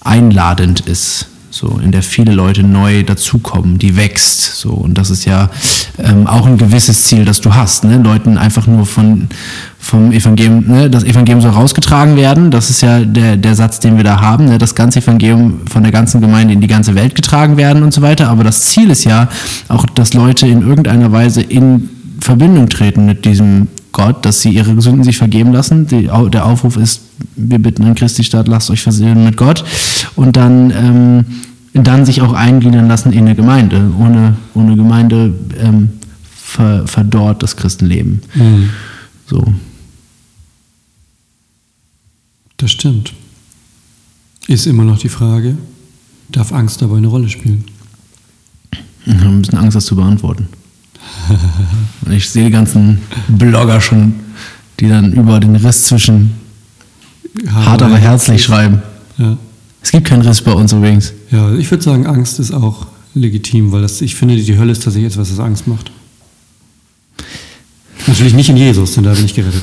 einladend 0.00 0.80
ist 0.80 1.26
so 1.58 1.80
in 1.82 1.90
der 1.90 2.02
viele 2.02 2.32
Leute 2.32 2.62
neu 2.62 3.02
dazukommen, 3.02 3.78
die 3.78 3.96
wächst, 3.96 4.56
so 4.56 4.70
und 4.70 4.96
das 4.96 5.10
ist 5.10 5.24
ja 5.24 5.50
ähm, 5.98 6.26
auch 6.26 6.46
ein 6.46 6.56
gewisses 6.56 7.06
Ziel, 7.06 7.24
das 7.24 7.40
du 7.40 7.54
hast, 7.54 7.82
ne? 7.82 7.98
Leuten 7.98 8.38
einfach 8.38 8.66
nur 8.68 8.86
von 8.86 9.28
vom 9.80 10.12
Evangelium, 10.12 10.66
ne? 10.66 10.90
das 10.90 11.02
Evangelium 11.02 11.40
soll 11.40 11.50
rausgetragen 11.50 12.16
werden, 12.16 12.50
das 12.50 12.70
ist 12.70 12.82
ja 12.82 13.00
der, 13.00 13.36
der 13.36 13.54
Satz, 13.54 13.80
den 13.80 13.96
wir 13.96 14.04
da 14.04 14.20
haben, 14.20 14.44
ne? 14.44 14.58
das 14.58 14.74
ganze 14.74 15.00
Evangelium 15.00 15.60
von 15.68 15.82
der 15.82 15.90
ganzen 15.90 16.20
Gemeinde 16.20 16.54
in 16.54 16.60
die 16.60 16.66
ganze 16.68 16.94
Welt 16.94 17.14
getragen 17.14 17.56
werden 17.56 17.82
und 17.82 17.92
so 17.92 18.02
weiter, 18.02 18.28
aber 18.28 18.44
das 18.44 18.60
Ziel 18.62 18.90
ist 18.90 19.04
ja 19.04 19.28
auch, 19.68 19.84
dass 19.86 20.14
Leute 20.14 20.46
in 20.46 20.62
irgendeiner 20.62 21.10
Weise 21.10 21.40
in 21.42 21.88
Verbindung 22.20 22.68
treten 22.68 23.06
mit 23.06 23.24
diesem 23.24 23.68
Gott, 23.92 24.24
dass 24.24 24.42
sie 24.42 24.50
ihre 24.50 24.80
Sünden 24.80 25.02
sich 25.02 25.16
vergeben 25.16 25.52
lassen. 25.52 25.86
Die, 25.86 26.08
der 26.28 26.46
Aufruf 26.46 26.76
ist, 26.76 27.00
wir 27.34 27.58
bitten 27.58 27.84
an 27.84 27.94
Christi 27.94 28.22
Stadt, 28.22 28.46
lasst 28.46 28.70
euch 28.70 28.82
versöhnen 28.82 29.24
mit 29.24 29.36
Gott. 29.36 29.64
Und 30.14 30.36
dann 30.36 30.70
ähm, 30.70 31.24
dann 31.74 32.04
sich 32.04 32.22
auch 32.22 32.32
eingliedern 32.32 32.88
lassen 32.88 33.12
in 33.12 33.20
eine 33.20 33.34
Gemeinde. 33.34 33.92
Ohne, 33.98 34.36
ohne 34.54 34.76
Gemeinde 34.76 35.34
ähm, 35.58 35.90
ver, 36.34 36.86
verdorrt 36.86 37.42
das 37.42 37.56
Christenleben. 37.56 38.22
Mhm. 38.34 38.70
So. 39.26 39.54
Das 42.56 42.70
stimmt. 42.70 43.14
Ist 44.46 44.66
immer 44.66 44.84
noch 44.84 44.98
die 44.98 45.10
Frage, 45.10 45.56
darf 46.30 46.52
Angst 46.52 46.80
dabei 46.82 46.96
eine 46.96 47.06
Rolle 47.06 47.28
spielen? 47.28 47.64
Ich 49.04 49.14
habe 49.14 49.28
ein 49.28 49.42
bisschen 49.42 49.58
Angst, 49.58 49.76
das 49.76 49.84
zu 49.84 49.94
beantworten. 49.96 50.48
ich 52.10 52.28
sehe 52.28 52.46
die 52.46 52.50
ganzen 52.50 52.98
Blogger 53.28 53.80
schon, 53.80 54.14
die 54.80 54.88
dann 54.88 55.12
über 55.12 55.40
den 55.40 55.56
Riss 55.56 55.84
zwischen 55.84 56.34
hart, 57.46 57.82
aber 57.82 57.96
herzlich 57.96 58.42
schreiben. 58.42 58.82
Ja. 59.18 59.36
Es 59.88 59.92
gibt 59.92 60.06
keinen 60.06 60.20
Riss 60.20 60.42
bei 60.42 60.52
uns 60.52 60.70
übrigens. 60.74 61.14
Ja, 61.30 61.50
ich 61.54 61.70
würde 61.70 61.82
sagen, 61.82 62.06
Angst 62.06 62.38
ist 62.40 62.52
auch 62.52 62.88
legitim, 63.14 63.72
weil 63.72 63.80
das, 63.80 64.02
ich 64.02 64.16
finde, 64.16 64.36
die 64.36 64.58
Hölle 64.58 64.72
ist 64.72 64.82
tatsächlich 64.82 65.14
etwas, 65.14 65.32
was 65.32 65.40
Angst 65.40 65.66
macht. 65.66 65.90
Natürlich 68.06 68.34
nicht 68.34 68.50
in 68.50 68.58
Jesus, 68.58 68.92
denn 68.92 69.04
da 69.04 69.14
bin 69.14 69.24
ich 69.24 69.34
gerettet. 69.34 69.62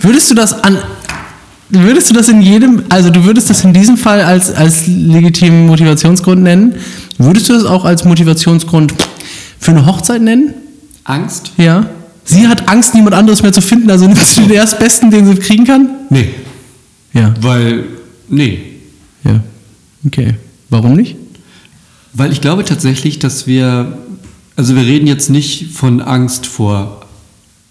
Würdest 0.00 0.30
du 0.30 0.34
das 0.34 0.52
an. 0.62 0.76
Würdest 1.70 2.10
du 2.10 2.14
das 2.14 2.28
in 2.28 2.42
jedem, 2.42 2.82
also 2.90 3.08
du 3.08 3.24
würdest 3.24 3.48
das 3.48 3.64
in 3.64 3.72
diesem 3.72 3.96
Fall 3.96 4.20
als, 4.20 4.50
als 4.50 4.86
legitimen 4.86 5.66
Motivationsgrund 5.66 6.42
nennen? 6.42 6.74
Würdest 7.16 7.48
du 7.48 7.54
das 7.54 7.64
auch 7.64 7.86
als 7.86 8.04
Motivationsgrund 8.04 8.92
für 9.58 9.70
eine 9.70 9.86
Hochzeit 9.86 10.20
nennen? 10.20 10.52
Angst? 11.04 11.52
Ja. 11.56 11.86
Sie 12.24 12.46
hat 12.46 12.68
Angst, 12.68 12.94
niemand 12.94 13.14
anderes 13.14 13.42
mehr 13.42 13.52
zu 13.52 13.62
finden, 13.62 13.90
also 13.90 14.06
nimmst 14.06 14.36
du 14.36 14.42
den 14.42 14.50
erstbesten, 14.50 15.10
den 15.10 15.24
sie 15.24 15.36
kriegen 15.36 15.64
kann? 15.64 15.88
Nee. 16.10 16.28
Ja. 17.14 17.34
Weil 17.40 17.84
Nee. 18.28 18.60
Ja. 19.24 19.42
Okay. 20.06 20.34
Warum 20.70 20.94
nicht? 20.94 21.16
Weil 22.12 22.32
ich 22.32 22.40
glaube 22.40 22.64
tatsächlich, 22.64 23.18
dass 23.18 23.46
wir, 23.46 23.98
also 24.56 24.76
wir 24.76 24.82
reden 24.82 25.06
jetzt 25.06 25.30
nicht 25.30 25.72
von 25.72 26.00
Angst 26.00 26.46
vor, 26.46 27.06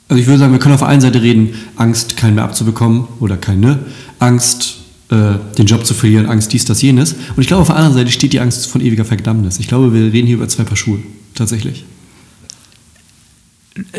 also 0.09 0.21
ich 0.21 0.27
würde 0.27 0.39
sagen, 0.39 0.51
wir 0.51 0.59
können 0.59 0.73
auf 0.73 0.81
der 0.81 0.89
einen 0.89 1.01
Seite 1.01 1.21
reden, 1.21 1.53
Angst, 1.75 2.17
keinen 2.17 2.35
mehr 2.35 2.43
abzubekommen 2.43 3.07
oder 3.19 3.37
keine, 3.37 3.79
Angst, 4.19 4.75
äh, 5.09 5.35
den 5.57 5.65
Job 5.65 5.85
zu 5.85 5.93
verlieren, 5.93 6.25
Angst, 6.25 6.51
dies, 6.53 6.65
das, 6.65 6.81
jenes. 6.81 7.13
Und 7.35 7.41
ich 7.41 7.47
glaube, 7.47 7.61
auf 7.61 7.67
der 7.67 7.77
anderen 7.77 7.95
Seite 7.95 8.11
steht 8.11 8.33
die 8.33 8.39
Angst 8.39 8.67
von 8.67 8.81
ewiger 8.81 9.05
Verdammnis. 9.05 9.59
Ich 9.59 9.67
glaube, 9.67 9.93
wir 9.93 10.11
reden 10.13 10.27
hier 10.27 10.35
über 10.35 10.47
zwei 10.49 10.63
Paar 10.63 10.77
Schuhe, 10.77 10.99
tatsächlich. 11.35 11.85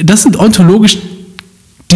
Das 0.03 0.23
sind 0.23 0.39
ontologisch 0.39 0.99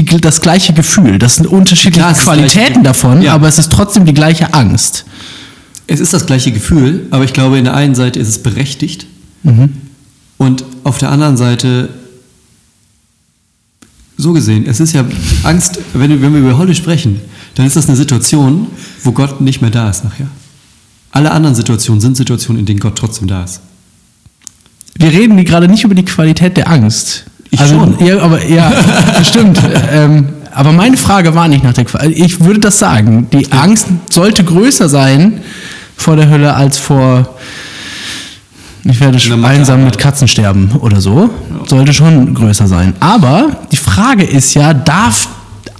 die, 0.02 0.20
das 0.20 0.40
gleiche 0.40 0.72
Gefühl. 0.72 1.18
Das 1.18 1.36
sind 1.36 1.46
unterschiedliche 1.46 2.06
ja, 2.06 2.12
Qualitäten 2.12 2.82
davon, 2.82 3.22
ja. 3.22 3.34
aber 3.34 3.48
es 3.48 3.58
ist 3.58 3.72
trotzdem 3.72 4.04
die 4.04 4.14
gleiche 4.14 4.54
Angst. 4.54 5.04
Es 5.86 6.00
ist 6.00 6.12
das 6.12 6.26
gleiche 6.26 6.52
Gefühl, 6.52 7.06
aber 7.10 7.24
ich 7.24 7.32
glaube, 7.32 7.58
in 7.58 7.64
der 7.64 7.74
einen 7.74 7.94
Seite 7.94 8.18
ist 8.18 8.28
es 8.28 8.42
berechtigt 8.42 9.06
mhm. 9.42 9.72
und 10.36 10.64
auf 10.84 10.98
der 10.98 11.10
anderen 11.10 11.36
Seite 11.36 11.88
so 14.18 14.32
gesehen, 14.32 14.66
es 14.66 14.80
ist 14.80 14.92
ja 14.92 15.04
Angst, 15.44 15.78
wenn, 15.94 16.20
wenn 16.20 16.32
wir 16.34 16.40
über 16.40 16.58
Holle 16.58 16.74
sprechen, 16.74 17.20
dann 17.54 17.66
ist 17.66 17.76
das 17.76 17.86
eine 17.86 17.96
Situation, 17.96 18.66
wo 19.04 19.12
Gott 19.12 19.40
nicht 19.40 19.62
mehr 19.62 19.70
da 19.70 19.88
ist 19.88 20.04
nachher. 20.04 20.26
Alle 21.10 21.30
anderen 21.30 21.54
Situationen 21.54 22.00
sind 22.00 22.16
Situationen, 22.16 22.60
in 22.60 22.66
denen 22.66 22.80
Gott 22.80 22.96
trotzdem 22.96 23.28
da 23.28 23.44
ist. 23.44 23.60
Wir 24.96 25.12
reden 25.12 25.42
gerade 25.44 25.68
nicht 25.68 25.84
über 25.84 25.94
die 25.94 26.04
Qualität 26.04 26.56
der 26.56 26.68
Angst. 26.68 27.24
Ich 27.50 27.60
also, 27.60 27.74
schon. 27.74 28.04
Ja, 28.04 28.18
aber 28.20 28.44
ja, 28.46 28.72
stimmt. 29.22 29.60
ähm, 29.92 30.28
aber 30.52 30.72
meine 30.72 30.96
Frage 30.96 31.34
war 31.34 31.48
nicht 31.48 31.64
nach 31.64 31.72
der 31.72 31.84
Qualität. 31.84 32.24
Ich 32.24 32.40
würde 32.40 32.60
das 32.60 32.78
sagen. 32.78 33.28
Die 33.32 33.50
Angst 33.52 33.86
sollte 34.10 34.44
größer 34.44 34.88
sein 34.88 35.40
vor 35.96 36.16
der 36.16 36.28
Hölle 36.28 36.54
als 36.54 36.78
vor 36.78 37.36
ich 38.84 39.00
werde 39.00 39.18
einsam 39.46 39.84
mit 39.84 39.98
Katzen 39.98 40.28
sterben 40.28 40.70
oder 40.80 41.00
so. 41.00 41.28
Sollte 41.66 41.92
schon 41.92 42.32
größer 42.34 42.66
sein. 42.66 42.94
Aber 43.00 43.58
die 43.70 43.76
Frage 43.76 44.24
ist 44.24 44.54
ja, 44.54 44.72
darf 44.72 45.28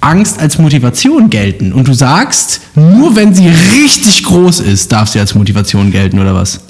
Angst 0.01 0.39
als 0.41 0.59
Motivation 0.59 1.31
gelten? 1.31 1.73
Und 1.73 1.89
du 1.89 1.95
sagst, 1.95 2.61
nur 2.75 3.17
wenn 3.17 3.35
sie 3.35 3.49
richtig 3.49 4.25
groß 4.25 4.61
ist, 4.61 4.93
darf 4.93 5.09
sie 5.09 5.21
als 5.21 5.35
Motivation 5.35 5.91
gelten 5.91 6.19
oder 6.19 6.35
was? 6.35 6.61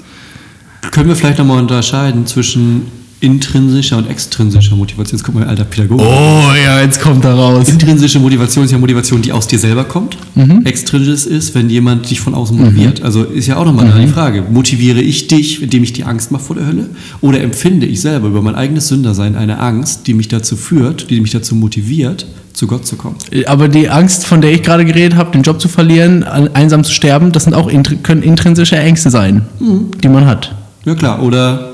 Können 0.91 1.09
wir 1.09 1.15
vielleicht 1.15 1.39
nochmal 1.39 1.59
unterscheiden 1.59 2.25
zwischen 2.25 2.83
intrinsischer 3.21 3.97
und 3.97 4.09
extrinsischer 4.09 4.75
Motivation. 4.75 5.17
Jetzt 5.17 5.25
kommt 5.25 5.39
mein 5.39 5.47
alter 5.47 5.65
Pädagoge. 5.65 6.03
Oh 6.03 6.53
ja, 6.63 6.81
jetzt 6.81 7.01
kommt 7.01 7.25
er 7.25 7.33
raus. 7.33 7.67
Intrinsische 7.69 8.19
Motivation 8.19 8.63
ist 8.63 8.71
ja 8.71 8.77
Motivation, 8.77 9.21
die 9.21 9.31
aus 9.33 9.47
dir 9.47 9.59
selber 9.59 9.83
kommt. 9.83 10.17
Mhm. 10.35 10.65
Extrinsisch 10.65 11.25
ist, 11.25 11.53
wenn 11.53 11.69
jemand 11.69 12.09
dich 12.09 12.21
von 12.21 12.33
außen 12.33 12.57
motiviert. 12.57 12.99
Mhm. 12.99 13.05
Also 13.05 13.23
ist 13.23 13.47
ja 13.47 13.57
auch 13.57 13.65
nochmal 13.65 13.85
mhm. 13.85 14.01
die 14.01 14.07
Frage, 14.07 14.43
motiviere 14.49 15.01
ich 15.01 15.27
dich, 15.27 15.61
indem 15.61 15.83
ich 15.83 15.93
dir 15.93 16.07
Angst 16.07 16.31
mache 16.31 16.43
vor 16.43 16.55
der 16.55 16.67
Hölle? 16.67 16.89
Oder 17.19 17.41
empfinde 17.41 17.85
ich 17.85 17.99
selber 17.99 18.29
über 18.29 18.41
mein 18.41 18.55
eigenes 18.55 18.87
Sündersein 18.87 19.35
eine 19.35 19.59
Angst, 19.59 20.07
die 20.07 20.13
mich 20.13 20.29
dazu 20.29 20.55
führt, 20.55 21.09
die 21.09 21.19
mich 21.19 21.31
dazu 21.31 21.55
motiviert, 21.55 22.25
zu 22.53 22.67
Gott 22.67 22.87
zu 22.87 22.95
kommen? 22.95 23.15
Aber 23.47 23.67
die 23.67 23.89
Angst, 23.89 24.27
von 24.27 24.39
der 24.39 24.53
ich 24.53 24.63
gerade 24.63 24.85
geredet 24.85 25.17
habe, 25.17 25.31
den 25.31 25.43
Job 25.43 25.59
zu 25.59 25.67
verlieren, 25.67 26.23
einsam 26.23 26.85
zu 26.85 26.93
sterben, 26.93 27.33
das 27.33 27.43
sind 27.43 27.53
auch 27.53 27.69
können 28.03 28.23
intrinsische 28.23 28.77
Ängste 28.77 29.09
sein, 29.09 29.41
mhm. 29.59 29.91
die 30.01 30.07
man 30.07 30.25
hat. 30.25 30.55
Ja 30.85 30.95
klar, 30.95 31.21
oder 31.21 31.68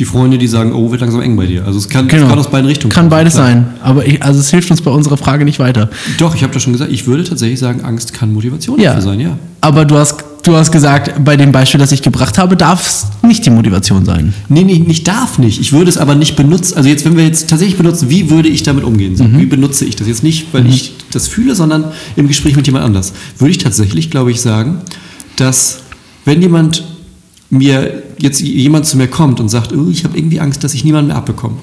die 0.00 0.04
Freunde, 0.06 0.38
die 0.38 0.46
sagen, 0.48 0.72
oh, 0.72 0.90
wird 0.90 1.02
langsam 1.02 1.20
eng 1.20 1.36
bei 1.36 1.46
dir. 1.46 1.64
Also 1.66 1.78
es 1.78 1.88
kann, 1.88 2.08
Genau. 2.08 2.24
es 2.24 2.28
kann 2.30 2.38
aus 2.38 2.50
beiden 2.50 2.66
Richtungen 2.66 2.90
Kann 2.92 3.02
kommen, 3.02 3.10
beides 3.10 3.34
klar. 3.34 3.46
sein. 3.48 3.66
Aber 3.82 4.06
ich, 4.06 4.22
also 4.22 4.40
es 4.40 4.50
hilft 4.50 4.70
uns 4.70 4.80
bei 4.80 4.90
unserer 4.90 5.16
Frage 5.18 5.44
nicht 5.44 5.58
weiter. 5.58 5.90
Doch, 6.18 6.34
ich 6.34 6.42
habe 6.42 6.52
das 6.54 6.62
schon 6.62 6.72
gesagt, 6.72 6.90
ich 6.90 7.06
würde 7.06 7.22
tatsächlich 7.22 7.58
sagen, 7.60 7.82
Angst 7.84 8.12
kann 8.14 8.32
Motivation 8.32 8.80
Ja. 8.80 8.94
dafür 8.94 9.02
sein, 9.02 9.20
ja. 9.20 9.38
Aber 9.60 9.84
du 9.84 9.96
hast, 9.98 10.24
du 10.44 10.56
hast 10.56 10.72
gesagt, 10.72 11.22
bei 11.22 11.36
dem 11.36 11.52
Beispiel, 11.52 11.78
das 11.78 11.92
ich 11.92 12.00
gebracht 12.00 12.38
habe, 12.38 12.56
darf 12.56 12.86
es 12.86 13.06
nicht 13.22 13.44
die 13.44 13.50
Motivation 13.50 14.06
sein. 14.06 14.32
Nee, 14.48 14.64
nee, 14.64 14.78
nicht 14.78 15.06
darf 15.06 15.38
nicht. 15.38 15.60
Ich 15.60 15.72
würde 15.72 15.90
es 15.90 15.98
aber 15.98 16.14
nicht 16.14 16.34
benutzen. 16.34 16.78
Also 16.78 16.88
jetzt, 16.88 17.04
wenn 17.04 17.16
wir 17.18 17.24
jetzt 17.24 17.50
tatsächlich 17.50 17.76
benutzen, 17.76 18.08
wie 18.08 18.30
würde 18.30 18.48
ich 18.48 18.62
damit 18.62 18.84
umgehen? 18.84 19.16
So, 19.16 19.26
Wie 19.30 19.44
benutze 19.44 19.84
ich 19.84 19.96
das 19.96 20.08
jetzt 20.08 20.22
nicht, 20.22 20.46
weil 20.52 20.66
ich 20.66 20.94
das 21.12 21.28
fühle, 21.28 21.54
sondern 21.54 21.84
im 22.16 22.26
Gespräch 22.26 22.56
mit 22.56 22.64
jemand 22.66 22.86
anders? 22.86 23.12
Würde 23.38 23.50
ich 23.50 23.58
tatsächlich, 23.58 24.10
glaube 24.10 24.30
ich, 24.30 24.40
sagen, 24.40 24.78
dass 25.36 25.80
wenn 26.24 26.40
jemand 26.40 26.84
mir 27.50 28.02
jetzt 28.18 28.40
jemand 28.40 28.86
zu 28.86 28.96
mir 28.96 29.08
kommt 29.08 29.40
und 29.40 29.48
sagt, 29.48 29.72
oh, 29.72 29.88
ich 29.90 30.04
habe 30.04 30.16
irgendwie 30.16 30.40
Angst, 30.40 30.62
dass 30.64 30.72
ich 30.72 30.84
niemanden 30.84 31.08
mehr 31.08 31.16
abbekomme, 31.16 31.56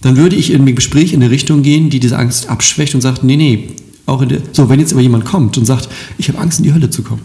dann 0.00 0.16
würde 0.16 0.36
ich 0.36 0.52
in 0.52 0.64
dem 0.64 0.74
Gespräch 0.74 1.12
in 1.12 1.22
eine 1.22 1.30
Richtung 1.30 1.62
gehen, 1.62 1.90
die 1.90 2.00
diese 2.00 2.16
Angst 2.16 2.48
abschwächt 2.48 2.94
und 2.94 3.00
sagt, 3.00 3.22
nee, 3.24 3.36
nee, 3.36 3.68
auch 4.06 4.22
in 4.22 4.28
der, 4.28 4.40
so, 4.52 4.68
wenn 4.68 4.80
jetzt 4.80 4.92
aber 4.92 5.02
jemand 5.02 5.24
kommt 5.24 5.58
und 5.58 5.66
sagt, 5.66 5.88
ich 6.16 6.28
habe 6.28 6.38
Angst, 6.38 6.58
in 6.58 6.64
die 6.64 6.72
Hölle 6.72 6.90
zu 6.90 7.02
kommen, 7.02 7.22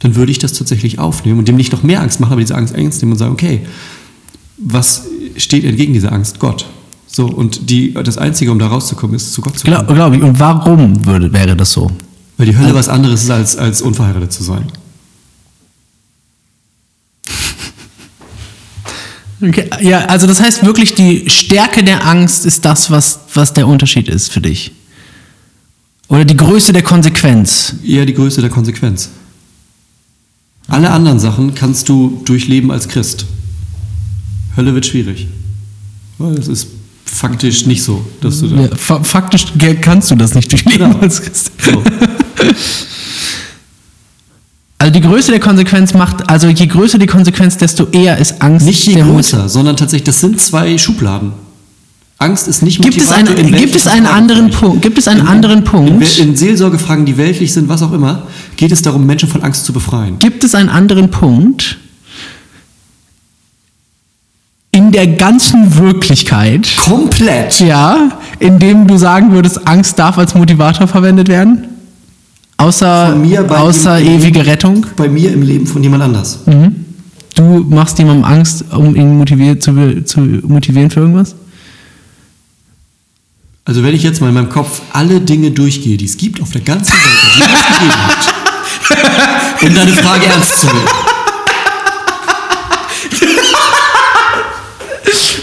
dann 0.00 0.16
würde 0.16 0.32
ich 0.32 0.38
das 0.38 0.52
tatsächlich 0.52 0.98
aufnehmen 0.98 1.38
und 1.38 1.48
dem 1.48 1.56
nicht 1.56 1.72
noch 1.72 1.82
mehr 1.82 2.02
Angst 2.02 2.20
machen, 2.20 2.32
aber 2.32 2.40
diese 2.40 2.56
Angst 2.56 2.74
ernst 2.74 3.00
nehmen 3.00 3.12
und 3.12 3.18
sagen, 3.18 3.32
okay, 3.32 3.62
was 4.58 5.06
steht 5.36 5.64
entgegen 5.64 5.92
dieser 5.92 6.12
Angst? 6.12 6.38
Gott. 6.38 6.66
So, 7.06 7.26
und 7.26 7.70
die, 7.70 7.94
das 7.94 8.18
Einzige, 8.18 8.50
um 8.50 8.58
da 8.58 8.66
rauszukommen, 8.66 9.14
ist 9.14 9.32
zu 9.32 9.40
Gott 9.40 9.58
zu 9.58 9.64
kommen. 9.64 9.76
Glaube 9.76 9.94
glaub 9.94 10.14
ich. 10.14 10.22
Und 10.22 10.38
warum 10.38 11.06
würde, 11.06 11.32
wäre 11.32 11.56
das 11.56 11.72
so? 11.72 11.90
Weil 12.36 12.46
die 12.46 12.56
Hölle 12.58 12.74
was 12.74 12.88
anderes 12.88 13.22
ist, 13.22 13.30
als, 13.30 13.56
als 13.56 13.82
unverheiratet 13.82 14.32
zu 14.32 14.42
sein. 14.42 14.64
Okay, 19.48 19.68
ja, 19.80 20.06
also 20.06 20.26
das 20.26 20.40
heißt 20.40 20.64
wirklich, 20.64 20.94
die 20.94 21.28
Stärke 21.28 21.82
der 21.84 22.06
Angst 22.06 22.46
ist 22.46 22.64
das, 22.64 22.90
was, 22.90 23.20
was 23.34 23.52
der 23.52 23.66
Unterschied 23.66 24.08
ist 24.08 24.32
für 24.32 24.40
dich. 24.40 24.72
Oder 26.08 26.24
die 26.24 26.36
Größe 26.36 26.72
der 26.72 26.82
Konsequenz. 26.82 27.74
Eher 27.86 28.06
die 28.06 28.14
Größe 28.14 28.40
der 28.40 28.50
Konsequenz. 28.50 29.10
Alle 30.68 30.90
anderen 30.90 31.18
Sachen 31.18 31.54
kannst 31.54 31.88
du 31.88 32.22
durchleben 32.24 32.70
als 32.70 32.88
Christ. 32.88 33.26
Hölle 34.56 34.74
wird 34.74 34.86
schwierig. 34.86 35.26
Weil 36.18 36.34
es 36.38 36.48
ist 36.48 36.68
faktisch 37.04 37.66
nicht 37.66 37.82
so, 37.82 38.04
dass 38.20 38.40
du 38.40 38.48
da. 38.48 38.62
Ja, 38.62 38.68
fa 38.76 39.02
faktisch 39.02 39.46
kannst 39.80 40.10
du 40.10 40.14
das 40.16 40.34
nicht 40.34 40.50
durchleben 40.52 40.90
Genau. 40.90 40.98
als 41.00 41.20
Christ. 41.22 41.50
So. 41.62 41.82
Also 44.84 44.92
die 44.92 45.00
Größe 45.00 45.30
der 45.30 45.40
Konsequenz 45.40 45.94
macht, 45.94 46.28
also 46.28 46.46
je 46.46 46.66
größer 46.66 46.98
die 46.98 47.06
Konsequenz, 47.06 47.56
desto 47.56 47.86
eher 47.90 48.18
ist 48.18 48.42
Angst 48.42 48.66
Nicht 48.66 48.84
je 48.86 48.96
der 48.96 49.06
Mut- 49.06 49.14
größer, 49.14 49.48
sondern 49.48 49.78
tatsächlich, 49.78 50.04
das 50.04 50.20
sind 50.20 50.38
zwei 50.42 50.76
Schubladen. 50.76 51.32
Angst 52.18 52.46
ist 52.48 52.60
nicht 52.62 52.82
Gibt 52.82 52.98
es, 52.98 53.08
Motivator 53.08 53.34
einen, 53.38 53.48
in 53.48 53.56
gibt 53.58 53.74
es 53.74 53.86
einen 53.86 54.04
anderen. 54.04 54.50
Punkt? 54.50 54.82
Gibt 54.82 54.98
es 54.98 55.08
einen 55.08 55.20
In- 55.20 55.26
anderen 55.26 55.58
In, 55.60 55.64
Punkt? 55.64 56.18
in 56.18 56.36
Seelsorgefragen, 56.36 57.06
die 57.06 57.16
weltlich 57.16 57.50
sind, 57.54 57.66
was 57.70 57.80
auch 57.80 57.92
immer, 57.92 58.24
geht 58.58 58.72
es 58.72 58.82
darum, 58.82 59.06
Menschen 59.06 59.26
von 59.26 59.42
Angst 59.42 59.64
zu 59.64 59.72
befreien. 59.72 60.18
Gibt 60.18 60.44
es 60.44 60.54
einen 60.54 60.68
anderen 60.68 61.10
Punkt 61.10 61.78
in 64.70 64.92
der 64.92 65.06
ganzen 65.06 65.76
Wirklichkeit, 65.78 66.68
Komplett. 66.76 67.58
ja, 67.60 68.10
in 68.38 68.58
dem 68.58 68.86
du 68.86 68.98
sagen 68.98 69.32
würdest, 69.32 69.66
Angst 69.66 69.98
darf 69.98 70.18
als 70.18 70.34
Motivator 70.34 70.86
verwendet 70.88 71.28
werden? 71.28 71.68
Außer, 72.56 73.16
außer 73.48 74.00
ewige 74.00 74.46
Rettung? 74.46 74.86
Bei 74.96 75.08
mir 75.08 75.32
im 75.32 75.42
Leben 75.42 75.66
von 75.66 75.82
jemand 75.82 76.02
anders. 76.02 76.40
Du 77.34 77.42
machst 77.68 77.98
jemandem 77.98 78.24
Angst, 78.24 78.64
um 78.70 78.94
ihn 78.94 79.18
motiviert, 79.18 79.62
zu, 79.62 80.04
zu 80.04 80.20
motivieren 80.20 80.90
für 80.90 81.00
irgendwas? 81.00 81.34
Also 83.64 83.82
wenn 83.82 83.94
ich 83.94 84.02
jetzt 84.02 84.20
mal 84.20 84.28
in 84.28 84.34
meinem 84.34 84.50
Kopf 84.50 84.82
alle 84.92 85.20
Dinge 85.20 85.50
durchgehe, 85.50 85.96
die 85.96 86.04
es 86.04 86.16
gibt 86.16 86.40
auf 86.42 86.50
der 86.52 86.60
ganzen 86.60 86.92
Welt, 86.92 87.02
die 87.34 87.40
es 87.40 87.66
gegeben 87.66 88.06
hat, 88.06 89.62
um 89.62 89.74
deine 89.74 89.92
Frage 89.92 90.26
ernst 90.26 90.60
zu 90.60 90.66
nehmen. 90.66 90.88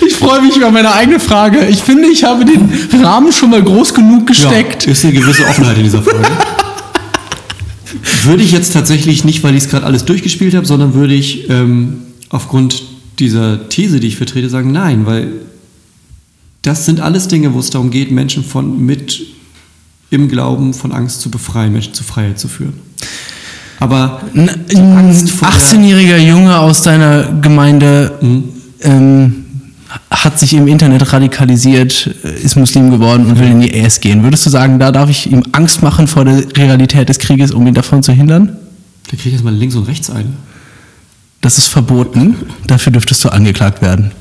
Ich 0.06 0.16
freue 0.16 0.42
mich 0.42 0.56
über 0.56 0.70
meine 0.70 0.94
eigene 0.94 1.20
Frage. 1.20 1.66
Ich 1.66 1.82
finde, 1.82 2.08
ich 2.08 2.24
habe 2.24 2.46
den 2.46 2.70
Rahmen 3.04 3.32
schon 3.32 3.50
mal 3.50 3.64
groß 3.64 3.94
genug 3.96 4.28
gesteckt. 4.28 4.86
Ja, 4.86 4.92
ist 4.92 5.04
eine 5.04 5.14
gewisse 5.14 5.44
Offenheit 5.48 5.78
in 5.78 5.84
dieser 5.84 6.04
Frage. 6.04 6.28
Würde 8.24 8.44
ich 8.44 8.52
jetzt 8.52 8.74
tatsächlich 8.74 9.24
nicht, 9.24 9.44
weil 9.44 9.56
ich 9.56 9.64
es 9.66 9.70
gerade 9.70 9.86
alles 9.86 10.06
durchgespielt 10.06 10.54
habe, 10.56 10.66
sondern 10.66 10.94
würde 10.94 11.14
ich 11.14 11.50
ähm, 11.50 12.00
aufgrund 12.30 12.84
dieser 13.20 13.70
These, 13.70 14.00
die 14.00 14.08
ich 14.08 14.18
vertrete, 14.18 14.50
sagen, 14.50 14.72
nein, 14.72 15.06
weil 15.06 15.30
das 16.62 16.86
sind 16.86 17.00
alles 17.02 17.28
Dinge, 17.28 17.54
wo 17.54 17.60
es 17.60 17.70
darum 17.70 17.90
geht, 17.92 18.12
Menschen 18.12 18.44
von 18.44 18.84
mit 18.86 19.22
im 20.10 20.28
Glauben 20.28 20.74
von 20.74 20.92
Angst 20.92 21.22
zu 21.22 21.32
befreien, 21.32 21.72
Menschen 21.74 21.94
zu 21.94 22.04
Freiheit 22.04 22.40
zu 22.40 22.48
führen. 22.48 22.74
Aber 23.80 24.22
Ein 24.36 24.50
Angst 24.96 25.24
ein 25.24 25.28
vor 25.30 25.50
der- 25.50 25.58
18-jähriger 25.58 26.18
Junge 26.18 26.58
aus 26.60 26.84
deiner 26.84 27.24
Gemeinde 27.42 28.20
ähm, 28.82 29.41
hat 30.10 30.40
sich 30.40 30.54
im 30.54 30.68
Internet 30.68 31.12
radikalisiert, 31.14 32.16
äh, 32.24 32.40
ist 32.42 32.56
Muslim 32.56 32.92
geworden 32.92 33.26
und 33.26 33.40
will 33.40 33.48
in 33.48 33.62
die 33.62 33.74
ES 33.74 34.00
gehen. 34.00 34.24
Würdest 34.24 34.46
du 34.46 34.50
sagen, 34.50 34.80
da 34.80 34.92
darf 34.92 35.10
ich 35.10 35.32
ihm 35.32 35.44
Angst 35.52 35.82
machen 35.82 36.08
vor 36.08 36.26
der 36.26 36.44
Realität 36.58 37.10
des 37.10 37.20
Krieges, 37.20 37.52
um 37.52 37.66
ihn 37.68 37.74
davon 37.74 38.04
zu 38.04 38.12
hindern? 38.12 38.58
da 39.12 39.18
kriege 39.18 39.30
ich 39.30 39.34
jetzt 39.36 39.44
mal 39.44 39.54
links 39.54 39.76
und 39.76 39.84
rechts 39.84 40.10
eine. 40.10 40.32
Das 41.42 41.58
ist 41.58 41.68
verboten. 41.68 42.36
Dafür 42.66 42.94
dürftest 42.94 43.24
du 43.26 43.30
angeklagt 43.30 43.82
werden. 43.82 44.12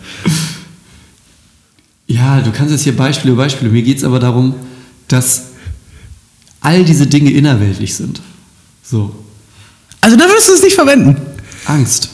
Ja, 2.08 2.40
du 2.40 2.50
kannst 2.50 2.72
jetzt 2.72 2.82
hier 2.82 2.96
Beispiele, 2.96 3.34
Beispiele. 3.34 3.70
Mir 3.70 3.82
geht 3.82 3.98
es 3.98 4.04
aber 4.04 4.18
darum, 4.18 4.54
dass 5.06 5.50
all 6.60 6.84
diese 6.84 7.06
Dinge 7.06 7.30
innerweltlich 7.30 7.94
sind. 7.94 8.20
So, 8.82 9.14
Also 10.00 10.16
da 10.16 10.24
würdest 10.24 10.48
du 10.48 10.54
es 10.54 10.62
nicht 10.62 10.74
verwenden. 10.74 11.16
Angst. 11.66 12.08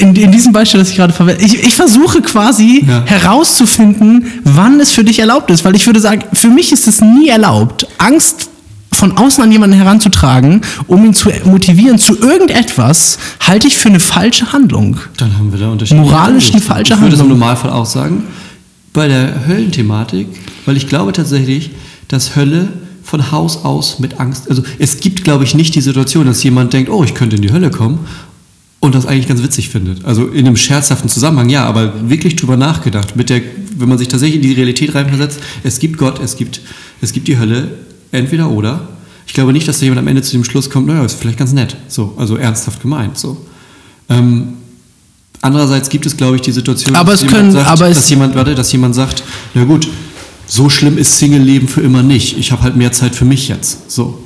In, 0.00 0.14
in 0.16 0.32
diesem 0.32 0.52
Beispiel, 0.52 0.80
das 0.80 0.90
ich 0.90 0.96
gerade 0.96 1.12
verwende. 1.12 1.44
Ich, 1.44 1.62
ich 1.62 1.74
versuche 1.74 2.22
quasi 2.22 2.84
Ja. 2.88 3.04
herauszufinden, 3.06 4.24
wann 4.44 4.80
es 4.80 4.90
für 4.92 5.04
dich 5.04 5.18
erlaubt 5.18 5.50
ist. 5.50 5.64
Weil 5.64 5.76
ich 5.76 5.86
würde 5.86 6.00
sagen, 6.00 6.22
für 6.32 6.48
mich 6.48 6.72
ist 6.72 6.86
es 6.88 7.00
nie 7.00 7.28
erlaubt, 7.28 7.86
Angst 7.98 8.48
von 8.92 9.16
außen 9.16 9.42
an 9.44 9.52
jemanden 9.52 9.76
heranzutragen, 9.76 10.62
um 10.86 11.04
ihn 11.04 11.14
zu 11.14 11.30
motivieren 11.44 11.98
zu 11.98 12.18
irgendetwas, 12.18 13.18
halte 13.40 13.68
ich 13.68 13.76
für 13.78 13.88
eine 13.88 14.00
falsche 14.00 14.52
Handlung. 14.52 14.96
Dann 15.16 15.36
haben 15.38 15.52
wir 15.52 15.60
da 15.60 15.68
unterschiedliche 15.70 16.10
Moralisch 16.10 16.50
die 16.50 16.60
falsche 16.60 16.94
Ich 16.94 17.00
würde 17.00 17.14
es 17.14 17.20
im 17.20 17.26
Handlung. 17.26 17.38
Normalfall 17.38 17.70
auch 17.70 17.86
sagen. 17.86 18.24
Bei 18.92 19.06
der 19.06 19.46
Höllenthematik, 19.46 20.26
weil 20.66 20.76
ich 20.76 20.88
glaube 20.88 21.12
tatsächlich, 21.12 21.70
dass 22.08 22.34
Hölle 22.36 22.68
von 23.04 23.30
Haus 23.30 23.64
aus 23.64 24.00
mit 24.00 24.18
Angst, 24.18 24.48
also 24.50 24.62
es 24.78 24.98
gibt, 25.00 25.24
glaube 25.24 25.44
ich, 25.44 25.54
nicht 25.54 25.74
die 25.76 25.80
Situation, 25.80 26.26
dass 26.26 26.42
jemand 26.42 26.72
denkt, 26.72 26.90
oh, 26.90 27.04
ich 27.04 27.14
könnte 27.14 27.36
in 27.36 27.42
die 27.42 27.52
Hölle 27.52 27.70
kommen 27.70 28.00
und 28.80 28.94
das 28.94 29.06
eigentlich 29.06 29.28
ganz 29.28 29.42
witzig 29.42 29.68
findet. 29.68 30.04
Also 30.04 30.26
in 30.26 30.46
einem 30.46 30.56
scherzhaften 30.56 31.08
Zusammenhang, 31.08 31.48
ja, 31.50 31.64
aber 31.64 32.08
wirklich 32.10 32.36
drüber 32.36 32.56
nachgedacht, 32.56 33.14
mit 33.16 33.28
der, 33.30 33.42
wenn 33.76 33.88
man 33.88 33.98
sich 33.98 34.08
tatsächlich 34.08 34.36
in 34.36 34.42
die 34.48 34.54
Realität 34.54 34.94
reinversetzt, 34.94 35.38
es 35.62 35.78
gibt 35.78 35.98
Gott, 35.98 36.20
es 36.22 36.36
gibt, 36.36 36.60
es 37.00 37.12
gibt 37.12 37.28
die 37.28 37.38
Hölle, 37.38 37.68
entweder 38.12 38.50
oder. 38.50 38.88
Ich 39.26 39.34
glaube 39.34 39.52
nicht, 39.52 39.68
dass 39.68 39.78
da 39.78 39.84
jemand 39.84 40.00
am 40.00 40.08
Ende 40.08 40.22
zu 40.22 40.32
dem 40.32 40.44
Schluss 40.44 40.70
kommt, 40.70 40.86
naja, 40.88 41.04
ist 41.04 41.18
vielleicht 41.20 41.38
ganz 41.38 41.52
nett, 41.52 41.76
so, 41.88 42.14
also 42.16 42.36
ernsthaft 42.36 42.80
gemeint, 42.82 43.16
so. 43.18 43.36
Ähm, 44.08 44.54
Andererseits 45.42 45.88
gibt 45.88 46.04
es, 46.04 46.18
glaube 46.18 46.36
ich, 46.36 46.42
die 46.42 46.52
Situation, 46.52 46.94
Aber 46.96 47.12
dass, 47.12 47.22
es 47.22 47.26
jemand 47.26 47.38
können- 47.40 47.52
sagt, 47.52 47.66
aber 47.68 47.88
dass, 47.88 48.10
jemand, 48.10 48.34
warte, 48.34 48.54
dass 48.54 48.70
jemand 48.72 48.94
sagt, 48.94 49.22
na 49.54 49.64
gut, 49.64 49.88
so 50.46 50.68
schlimm 50.68 50.98
ist 50.98 51.18
Single-Leben 51.18 51.66
für 51.66 51.80
immer 51.80 52.02
nicht. 52.02 52.36
Ich 52.36 52.52
habe 52.52 52.62
halt 52.62 52.76
mehr 52.76 52.92
Zeit 52.92 53.14
für 53.14 53.24
mich 53.24 53.48
jetzt. 53.48 53.90
So. 53.90 54.22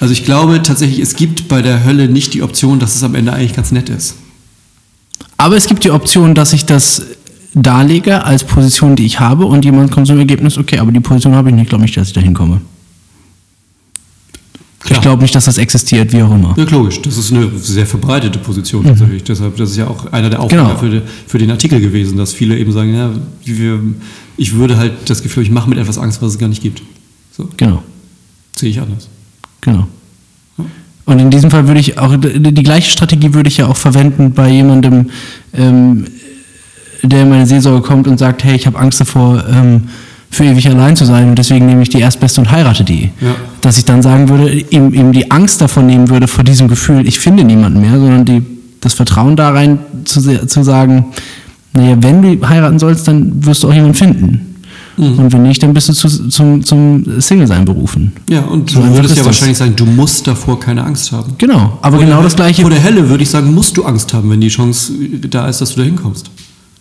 Also 0.00 0.12
ich 0.12 0.24
glaube 0.24 0.62
tatsächlich, 0.62 1.00
es 1.00 1.16
gibt 1.16 1.48
bei 1.48 1.60
der 1.62 1.84
Hölle 1.84 2.08
nicht 2.08 2.34
die 2.34 2.42
Option, 2.42 2.78
dass 2.78 2.94
es 2.94 3.02
am 3.02 3.14
Ende 3.14 3.32
eigentlich 3.32 3.54
ganz 3.54 3.72
nett 3.72 3.88
ist. 3.88 4.14
Aber 5.36 5.56
es 5.56 5.66
gibt 5.66 5.84
die 5.84 5.90
Option, 5.90 6.34
dass 6.34 6.52
ich 6.52 6.64
das 6.66 7.02
darlege 7.54 8.24
als 8.24 8.44
Position, 8.44 8.94
die 8.94 9.06
ich 9.06 9.18
habe 9.20 9.46
und 9.46 9.64
jemand 9.64 9.90
kommt 9.90 10.06
zum 10.06 10.18
Ergebnis, 10.18 10.58
okay, 10.58 10.78
aber 10.78 10.92
die 10.92 11.00
Position 11.00 11.34
habe 11.34 11.48
ich 11.48 11.54
nicht, 11.54 11.68
glaube 11.68 11.82
nicht, 11.82 11.96
dass 11.96 12.08
ich 12.08 12.14
da 12.14 12.20
hinkomme. 12.20 12.60
Ich 14.90 15.00
glaube 15.00 15.22
nicht, 15.22 15.34
dass 15.34 15.44
das 15.46 15.58
existiert, 15.58 16.12
wie 16.12 16.22
auch 16.22 16.30
immer. 16.32 16.54
Ja, 16.56 16.64
logisch. 16.64 17.02
Das 17.02 17.18
ist 17.18 17.32
eine 17.32 17.50
sehr 17.58 17.84
verbreitete 17.86 18.38
Position 18.38 18.84
tatsächlich. 18.84 19.22
Deshalb, 19.24 19.56
das 19.56 19.70
ist 19.72 19.76
ja 19.76 19.86
auch 19.88 20.12
einer 20.12 20.30
der 20.30 20.40
Aufgaben 20.40 20.62
Mhm. 20.62 20.68
Genau. 20.68 20.78
für, 20.78 20.88
den- 20.90 21.02
für 21.26 21.38
den 21.38 21.50
Artikel 21.50 21.80
gewesen, 21.80 22.16
dass 22.16 22.32
viele 22.32 22.56
eben 22.56 22.72
sagen, 22.72 22.94
ja, 22.94 23.10
wir, 23.44 23.80
ich 24.36 24.54
würde 24.54 24.76
halt 24.78 24.92
das 25.06 25.22
Gefühl, 25.22 25.42
ich 25.42 25.50
mache 25.50 25.68
mit 25.68 25.78
etwas 25.78 25.98
Angst, 25.98 26.22
was 26.22 26.32
es 26.34 26.38
gar 26.38 26.48
nicht 26.48 26.62
gibt. 26.62 26.82
So, 27.36 27.48
Genau. 27.56 27.82
sehe 28.56 28.70
ich 28.70 28.80
anders. 28.80 29.08
Genau. 29.60 29.86
Und 31.04 31.18
in 31.20 31.30
diesem 31.30 31.50
Fall 31.50 31.66
würde 31.66 31.80
ich 31.80 31.98
auch, 31.98 32.14
die 32.16 32.62
gleiche 32.62 32.90
Strategie 32.90 33.32
würde 33.32 33.48
ich 33.48 33.56
ja 33.56 33.66
auch 33.66 33.78
verwenden 33.78 34.32
bei 34.32 34.50
jemandem, 34.50 35.06
ähm, 35.54 36.04
der 37.02 37.22
in 37.22 37.30
meine 37.30 37.46
Seelsorge 37.46 37.80
kommt 37.80 38.06
und 38.06 38.18
sagt, 38.18 38.44
hey, 38.44 38.54
ich 38.54 38.66
habe 38.66 38.78
Angst 38.78 39.00
davor, 39.00 39.42
ähm, 39.50 39.84
für 40.30 40.44
ewig 40.44 40.68
allein 40.68 40.96
zu 40.96 41.06
sein 41.06 41.30
und 41.30 41.38
deswegen 41.38 41.66
nehme 41.66 41.82
ich 41.82 41.88
die 41.88 42.00
Erstbeste 42.00 42.40
und 42.40 42.50
heirate 42.50 42.84
die. 42.84 43.10
Ja. 43.20 43.34
Dass 43.62 43.78
ich 43.78 43.86
dann 43.86 44.02
sagen 44.02 44.28
würde, 44.28 44.52
ihm, 44.52 44.92
ihm 44.92 45.12
die 45.12 45.30
Angst 45.30 45.60
davon 45.60 45.86
nehmen 45.86 46.10
würde, 46.10 46.28
vor 46.28 46.44
diesem 46.44 46.68
Gefühl, 46.68 47.08
ich 47.08 47.18
finde 47.18 47.44
niemanden 47.44 47.80
mehr, 47.80 47.98
sondern 47.98 48.24
die 48.24 48.42
das 48.80 48.94
Vertrauen 48.94 49.34
da 49.36 49.50
rein 49.50 49.78
zu, 50.04 50.20
zu 50.46 50.62
sagen, 50.62 51.06
naja, 51.72 51.96
wenn 52.00 52.22
du 52.22 52.48
heiraten 52.48 52.78
sollst, 52.78 53.08
dann 53.08 53.44
wirst 53.44 53.62
du 53.62 53.68
auch 53.68 53.74
jemanden 53.74 53.94
finden. 53.94 54.57
Und 54.98 55.32
wenn 55.32 55.42
nicht, 55.42 55.62
dann 55.62 55.72
bist 55.74 55.88
du 55.88 55.92
zu, 55.92 56.28
zum, 56.28 56.64
zum 56.64 57.20
Single-Sein 57.20 57.64
berufen. 57.64 58.12
Ja, 58.28 58.40
und 58.40 58.74
du 58.74 58.82
würdest 58.82 59.10
ja 59.10 59.20
das. 59.20 59.26
wahrscheinlich 59.26 59.56
sagen, 59.56 59.76
du 59.76 59.84
musst 59.86 60.26
davor 60.26 60.58
keine 60.58 60.82
Angst 60.84 61.12
haben. 61.12 61.34
Genau, 61.38 61.78
aber 61.82 61.96
Vor 61.98 62.04
genau 62.04 62.16
der- 62.16 62.24
das 62.24 62.34
gleiche. 62.36 62.62
Vor 62.62 62.70
der 62.70 62.82
Hölle 62.82 63.08
würde 63.08 63.22
ich 63.22 63.30
sagen, 63.30 63.54
musst 63.54 63.76
du 63.76 63.84
Angst 63.84 64.12
haben, 64.12 64.28
wenn 64.30 64.40
die 64.40 64.48
Chance 64.48 64.92
da 65.30 65.46
ist, 65.48 65.60
dass 65.60 65.70
du 65.74 65.80
da 65.80 65.84
hinkommst. 65.84 66.30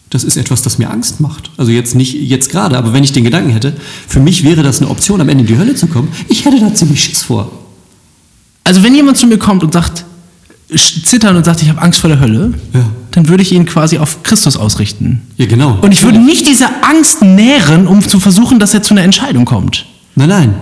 Das 0.09 0.24
ist 0.24 0.36
etwas, 0.38 0.61
das 0.63 0.78
mir 0.80 0.89
Angst 0.89 1.20
macht. 1.20 1.51
Also 1.57 1.72
jetzt 1.72 1.93
nicht 1.93 2.13
jetzt 2.15 2.49
gerade, 2.49 2.78
aber 2.78 2.93
wenn 2.93 3.03
ich 3.03 3.11
den 3.11 3.24
Gedanken 3.24 3.51
hätte, 3.51 3.74
für 4.07 4.20
mich 4.20 4.43
wäre 4.43 4.63
das 4.63 4.82
eine 4.82 4.89
Option, 4.89 5.22
am 5.22 5.30
Ende 5.30 5.41
in 5.43 5.47
die 5.47 5.57
Hölle 5.57 5.76
zu 5.76 5.86
kommen. 5.88 6.07
Ich 6.30 6.45
hätte 6.45 6.59
da 6.59 6.74
ziemlich 6.74 7.03
Schiss 7.03 7.24
vor. 7.24 7.51
Also 8.63 8.84
wenn 8.84 8.95
jemand 8.95 9.18
zu 9.18 9.28
mir 9.28 9.38
kommt 9.38 9.63
und 9.63 9.74
sagt, 9.74 10.05
zittern 10.76 11.36
und 11.38 11.45
sagt, 11.45 11.61
ich 11.61 11.70
habe 11.70 11.82
Angst 11.82 11.99
vor 11.99 12.09
der 12.09 12.20
Hölle, 12.20 12.53
Ja. 12.74 12.82
dann 13.11 13.28
würde 13.30 13.41
ich 13.43 13.51
ihn 13.53 13.65
quasi 13.65 13.97
auf 13.97 14.24
Christus 14.24 14.57
ausrichten. 14.57 15.22
Ja, 15.38 15.45
genau. 15.45 15.78
Und 15.82 15.91
ich 15.93 16.03
würde 16.03 16.20
nicht 16.20 16.45
diese 16.47 16.65
Angst 16.84 17.22
nähren, 17.22 17.88
um 17.88 18.05
zu 18.07 18.20
versuchen, 18.20 18.59
dass 18.59 18.74
er 18.74 18.82
zu 18.84 18.93
einer 18.93 19.03
Entscheidung 19.03 19.45
kommt. 19.45 19.86
Nein, 20.15 20.30
nein. 20.30 20.53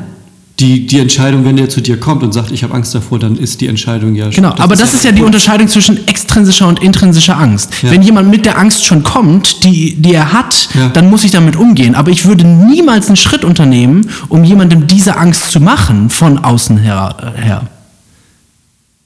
Die, 0.60 0.88
die 0.88 1.00
Entscheidung, 1.00 1.44
wenn 1.44 1.58
der 1.58 1.68
zu 1.68 1.82
dir 1.82 2.00
kommt 2.00 2.24
und 2.24 2.32
sagt, 2.34 2.50
ich 2.52 2.64
habe 2.64 2.74
Angst 2.74 2.96
davor, 2.96 3.20
dann 3.20 3.36
ist 3.36 3.60
die 3.60 3.68
Entscheidung 3.68 4.16
ja 4.16 4.30
Genau, 4.30 4.54
aber 4.58 4.78
das 4.78 4.94
ist 4.94 5.04
ja 5.04 5.12
die 5.12 5.22
Unterscheidung 5.24 5.68
zwischen 5.68 6.08
extrinsischer 6.08 6.66
und 6.70 6.82
intrinsischer 6.82 7.38
Angst. 7.38 7.72
Ja. 7.84 7.92
Wenn 7.92 8.02
jemand 8.02 8.30
mit 8.30 8.46
der 8.46 8.58
Angst 8.58 8.86
schon 8.86 9.04
kommt, 9.04 9.66
die, 9.66 9.96
die 9.96 10.14
er 10.14 10.32
hat, 10.32 10.70
Ja. 10.74 10.88
dann 10.90 11.10
muss 11.10 11.26
ich 11.26 11.32
damit 11.32 11.58
umgehen. 11.58 11.94
Aber 11.94 12.10
ich 12.10 12.24
würde 12.26 12.46
niemals 12.46 13.08
einen 13.08 13.18
Schritt 13.18 13.44
unternehmen, 13.44 14.08
um 14.30 14.46
jemandem 14.46 14.88
diese 14.88 15.18
Angst 15.18 15.52
zu 15.52 15.60
machen, 15.60 16.10
von 16.10 16.38
außen 16.38 16.78
her. 16.78 17.34
her. 17.36 17.64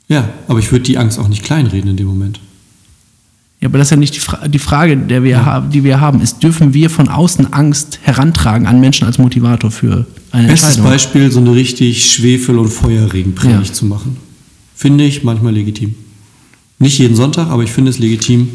Ja, 0.10 0.28
aber 0.48 0.60
ich 0.60 0.72
würde 0.72 0.84
die 0.84 0.98
Angst 0.98 1.18
auch 1.20 1.28
nicht 1.28 1.44
kleinreden 1.44 1.92
in 1.92 1.98
dem 1.98 2.08
Moment. 2.08 2.40
Ja, 3.62 3.68
aber 3.68 3.78
das 3.78 3.88
ist 3.88 3.92
ja 3.92 3.98
nicht 3.98 4.16
die, 4.16 4.20
Fra 4.20 4.48
die 4.48 4.60
Frage, 4.60 4.98
der 4.98 5.24
wir 5.24 5.46
haben, 5.46 5.70
die 5.70 5.84
wir 5.84 6.00
haben, 6.02 6.22
ist, 6.22 6.42
dürfen 6.44 6.74
wir 6.74 6.90
von 6.90 7.10
außen 7.10 7.54
Angst 7.54 8.00
herantragen 8.04 8.66
an 8.68 8.80
Menschen 8.80 9.06
als 9.06 9.18
Motivator 9.18 9.70
für 9.70 10.06
eine 10.32 10.48
Bestes 10.48 10.70
Entscheidung? 10.78 10.92
Beispiel, 10.92 11.32
so 11.32 11.40
eine 11.40 11.54
richtig 11.54 12.06
Schwefel- 12.12 12.58
und 12.58 12.70
Feuerregenpredigt 12.70 13.68
Ja. 13.68 13.74
zu 13.74 13.86
machen. 13.86 14.18
Finde 14.76 15.04
ich 15.04 15.24
manchmal 15.24 15.54
legitim. 15.54 15.94
Nicht 16.80 16.98
jeden 17.00 17.16
Sonntag, 17.18 17.50
aber 17.50 17.64
ich 17.64 17.72
finde 17.72 17.92
es 17.92 18.00
legitim, 18.00 18.48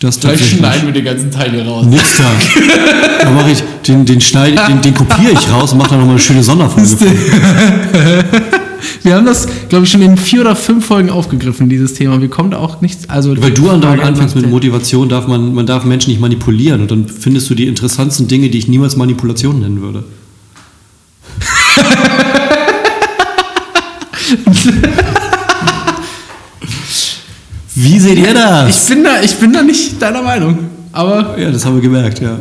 dass 0.00 0.18
tatsächlich... 0.18 0.62
wir 0.62 0.92
den 0.92 1.04
ganzen 1.04 1.30
Teil 1.30 1.50
hier 1.50 1.66
raus. 1.66 1.86
Nix 1.86 2.16
da. 2.16 2.32
Da 3.22 3.30
mache 3.30 3.50
ich, 3.50 3.62
den, 3.86 4.06
den 4.06 4.18
schneide, 4.22 4.58
den, 4.66 4.80
den 4.80 4.94
kopiere 4.94 5.32
ich 5.32 5.52
raus 5.52 5.72
und 5.72 5.78
mache 5.78 5.90
da 5.90 5.96
nochmal 5.98 6.14
eine 6.14 6.18
schöne 6.24 6.42
Sonderfolge. 6.42 6.88
Wir 9.02 9.14
haben 9.14 9.26
das, 9.26 9.46
glaube 9.68 9.84
ich, 9.84 9.90
schon 9.90 10.02
in 10.02 10.16
vier 10.16 10.42
oder 10.42 10.56
fünf 10.56 10.86
Folgen 10.86 11.10
aufgegriffen, 11.10 11.68
dieses 11.68 11.94
Thema. 11.94 12.20
Wir 12.20 12.28
kommen 12.28 12.50
da 12.50 12.58
auch 12.58 12.80
nicht. 12.80 13.10
Also 13.10 13.40
Weil 13.40 13.52
du 13.52 13.70
andauernd 13.70 14.02
anfängst 14.02 14.36
mit 14.36 14.48
Motivation, 14.48 15.08
darf 15.08 15.26
man, 15.26 15.54
man 15.54 15.66
darf 15.66 15.84
Menschen 15.84 16.10
nicht 16.10 16.20
manipulieren 16.20 16.82
und 16.82 16.90
dann 16.90 17.08
findest 17.08 17.48
du 17.50 17.54
die 17.54 17.66
interessantesten 17.66 18.28
Dinge, 18.28 18.50
die 18.50 18.58
ich 18.58 18.68
niemals 18.68 18.96
Manipulation 18.96 19.60
nennen 19.60 19.80
würde. 19.80 20.04
Wie 27.74 27.98
seht 27.98 28.18
ihr 28.18 28.34
das? 28.34 28.68
Ich 28.68 28.88
bin, 28.94 29.04
da, 29.04 29.22
ich 29.22 29.34
bin 29.36 29.52
da 29.52 29.62
nicht 29.62 30.00
deiner 30.00 30.22
Meinung. 30.22 30.58
Aber 30.92 31.38
Ja, 31.38 31.50
das 31.50 31.64
haben 31.64 31.76
wir 31.76 31.82
gemerkt, 31.82 32.20
ja. 32.20 32.40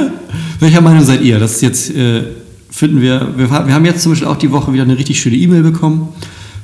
Welcher 0.60 0.80
Meinung 0.80 1.04
seid 1.04 1.22
ihr? 1.22 1.38
Das 1.38 1.52
ist 1.52 1.62
jetzt, 1.62 1.90
äh, 1.94 2.22
finden 2.76 3.00
wir, 3.00 3.32
wir, 3.38 3.48
wir 3.50 3.74
haben 3.74 3.86
jetzt 3.86 4.02
zum 4.02 4.12
Beispiel 4.12 4.28
auch 4.28 4.36
die 4.36 4.52
Woche 4.52 4.70
wieder 4.74 4.82
eine 4.82 4.98
richtig 4.98 5.18
schöne 5.18 5.36
E-Mail 5.36 5.62
bekommen 5.62 6.08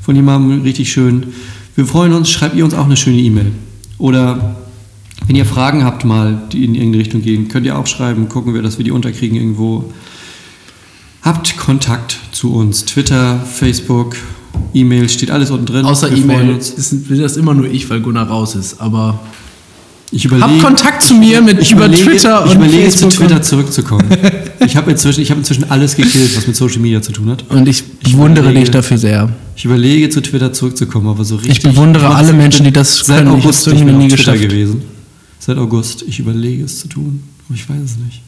von 0.02 0.14
jemandem, 0.14 0.60
richtig 0.60 0.92
schön. 0.92 1.28
Wir 1.74 1.86
freuen 1.86 2.12
uns, 2.12 2.28
schreibt 2.30 2.54
ihr 2.54 2.66
uns 2.66 2.74
auch 2.74 2.84
eine 2.84 2.98
schöne 2.98 3.16
E-Mail. 3.16 3.50
Oder 3.96 4.56
wenn 5.26 5.36
ihr 5.36 5.46
Fragen 5.46 5.84
habt 5.84 6.04
mal, 6.04 6.42
die 6.52 6.64
in 6.66 6.74
irgendeine 6.74 7.02
Richtung 7.04 7.22
gehen, 7.22 7.48
könnt 7.48 7.64
ihr 7.64 7.78
auch 7.78 7.86
schreiben, 7.86 8.28
gucken 8.28 8.52
wir, 8.52 8.60
dass 8.60 8.76
wir 8.76 8.84
die 8.84 8.90
unterkriegen 8.90 9.38
irgendwo. 9.38 9.90
Habt 11.22 11.56
Kontakt 11.56 12.18
zu 12.32 12.52
uns. 12.52 12.84
Twitter, 12.84 13.38
Facebook, 13.40 14.16
E-Mail, 14.74 15.08
steht 15.08 15.30
alles 15.30 15.50
unten 15.50 15.64
drin. 15.64 15.86
außer 15.86 16.14
E-Mail 16.14 16.56
ist- 16.58 16.76
das 17.08 17.36
immer 17.38 17.54
nur 17.54 17.70
ich, 17.70 17.88
weil 17.88 18.00
Gunnar 18.02 18.26
raus 18.28 18.54
ist. 18.54 18.80
Aber 18.82 19.18
Ich 20.14 20.26
überlege, 20.26 20.46
habt 20.50 20.62
Kontakt 20.62 21.02
zu 21.02 21.14
mir 21.14 21.40
mit 21.40 21.58
ich 21.58 21.72
über 21.72 21.86
überlege, 21.86 22.10
Twitter 22.10 22.44
ich 22.44 22.50
und 22.52 22.56
überlege 22.58 22.88
zu 22.90 22.98
Facebook. 22.98 23.12
Twitter 23.28 23.42
zurückzukommen. 23.42 24.04
ich 24.66 24.76
habe 24.76 24.90
inzwischen, 24.90 25.22
ich 25.22 25.30
habe 25.30 25.40
inzwischen 25.40 25.70
alles 25.70 25.96
gekillt, 25.96 26.36
was 26.36 26.46
mit 26.46 26.54
Social 26.54 26.80
Media 26.80 27.00
zu 27.00 27.12
tun 27.12 27.30
hat. 27.30 27.44
Und, 27.48 27.58
und 27.58 27.68
ich 27.68 27.82
bewundere 28.00 28.44
überlege- 28.50 28.60
dich 28.64 28.70
dafür 28.72 28.98
sehr. 28.98 29.30
Ich 29.56 29.64
überlege 29.64 30.10
zu 30.10 30.20
Twitter 30.20 30.52
zurückzukommen, 30.52 31.08
aber 31.08 31.24
so 31.24 31.36
richtig. 31.36 31.56
Ich 31.56 31.62
bewundere 31.62 32.08
mach's- 32.08 32.16
alle 32.18 32.34
Menschen, 32.34 32.64
die 32.64 32.72
das 32.72 32.98
Seit 32.98 33.24
können. 33.24 33.38
Ich 33.38 33.44
August 33.44 33.66
irgendwie 33.66 33.84
mehr 33.86 33.94
nie 33.94 34.04
auf 34.04 34.08
Twitter 34.20 34.32
geschafft. 34.32 34.50
gewesen. 34.50 34.82
Seit 35.38 35.56
August. 35.56 36.04
Ich 36.06 36.18
überlege 36.18 36.64
es 36.64 36.78
zu 36.80 36.88
tun, 36.88 37.22
aber 37.48 37.54
ich 37.56 37.66
weiß 37.68 37.78
es 37.82 37.96
nicht. 37.96 38.20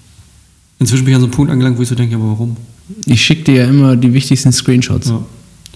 Inzwischen 0.78 1.04
bin 1.04 1.12
ich 1.12 1.16
an 1.16 1.20
so 1.20 1.26
einem 1.26 1.32
Punkt 1.34 1.52
angelangt, 1.52 1.76
wo 1.78 1.82
ich 1.82 1.88
so 1.88 1.94
denke, 1.94 2.16
aber 2.16 2.28
warum? 2.28 2.56
Ich 3.04 3.22
schicke 3.22 3.44
dir 3.44 3.54
ja 3.56 3.64
immer 3.68 3.94
die 3.94 4.12
wichtigsten 4.14 4.52
Screenshots. 4.52 5.08
Ja. 5.08 5.20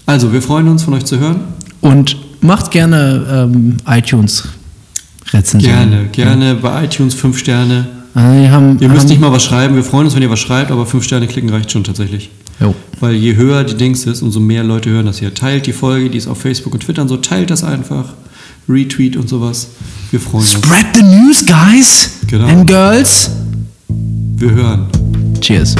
Also, 0.07 0.33
wir 0.33 0.41
freuen 0.41 0.67
uns, 0.69 0.81
von 0.83 0.95
euch 0.95 1.05
zu 1.05 1.19
hören. 1.19 1.41
Und 1.81 2.17
macht 2.41 2.71
gerne 2.71 3.49
ähm, 3.53 3.77
iTunes-Rezensionen. 5.33 5.89
Gerne, 5.89 6.07
gerne 6.11 6.55
bei 6.55 6.85
iTunes 6.85 7.13
fünf 7.13 7.37
Sterne. 7.37 7.87
Ah, 8.15 8.33
wir 8.33 8.51
haben, 8.51 8.77
Ihr 8.79 8.89
müsst 8.89 9.01
haben, 9.01 9.09
nicht 9.09 9.21
mal 9.21 9.31
was 9.31 9.43
schreiben. 9.43 9.75
Wir 9.75 9.83
freuen 9.83 10.05
uns, 10.05 10.15
wenn 10.15 10.21
ihr 10.23 10.29
was 10.29 10.39
schreibt, 10.39 10.71
aber 10.71 10.85
fünf 10.85 11.03
Sterne 11.03 11.27
klicken 11.27 11.49
reicht 11.49 11.71
schon 11.71 11.83
tatsächlich. 11.83 12.29
Jo. 12.59 12.73
Weil 12.99 13.13
je 13.15 13.35
höher 13.35 13.63
die 13.63 13.75
Dings 13.75 14.05
ist, 14.05 14.21
umso 14.21 14.39
mehr 14.39 14.63
Leute 14.63 14.89
hören 14.89 15.05
das 15.05 15.19
hier. 15.19 15.33
Teilt 15.33 15.67
die 15.67 15.73
Folge, 15.73 16.09
die 16.09 16.17
ist 16.17 16.27
auf 16.27 16.41
Facebook 16.41 16.73
und 16.73 16.81
Twitter 16.81 17.01
und 17.03 17.07
so. 17.07 17.17
Teilt 17.17 17.49
das 17.51 17.63
einfach. 17.63 18.05
Retweet 18.67 19.15
und 19.15 19.29
sowas. 19.29 19.67
Wir 20.11 20.19
freuen 20.19 20.41
uns. 20.43 20.51
Spread 20.51 20.85
the 20.95 21.03
news, 21.03 21.45
guys 21.45 22.09
Genau. 22.27 22.47
and 22.47 22.67
girls. 22.67 23.31
Wir 23.87 24.51
hören. 24.51 24.87
Cheers. 25.41 25.75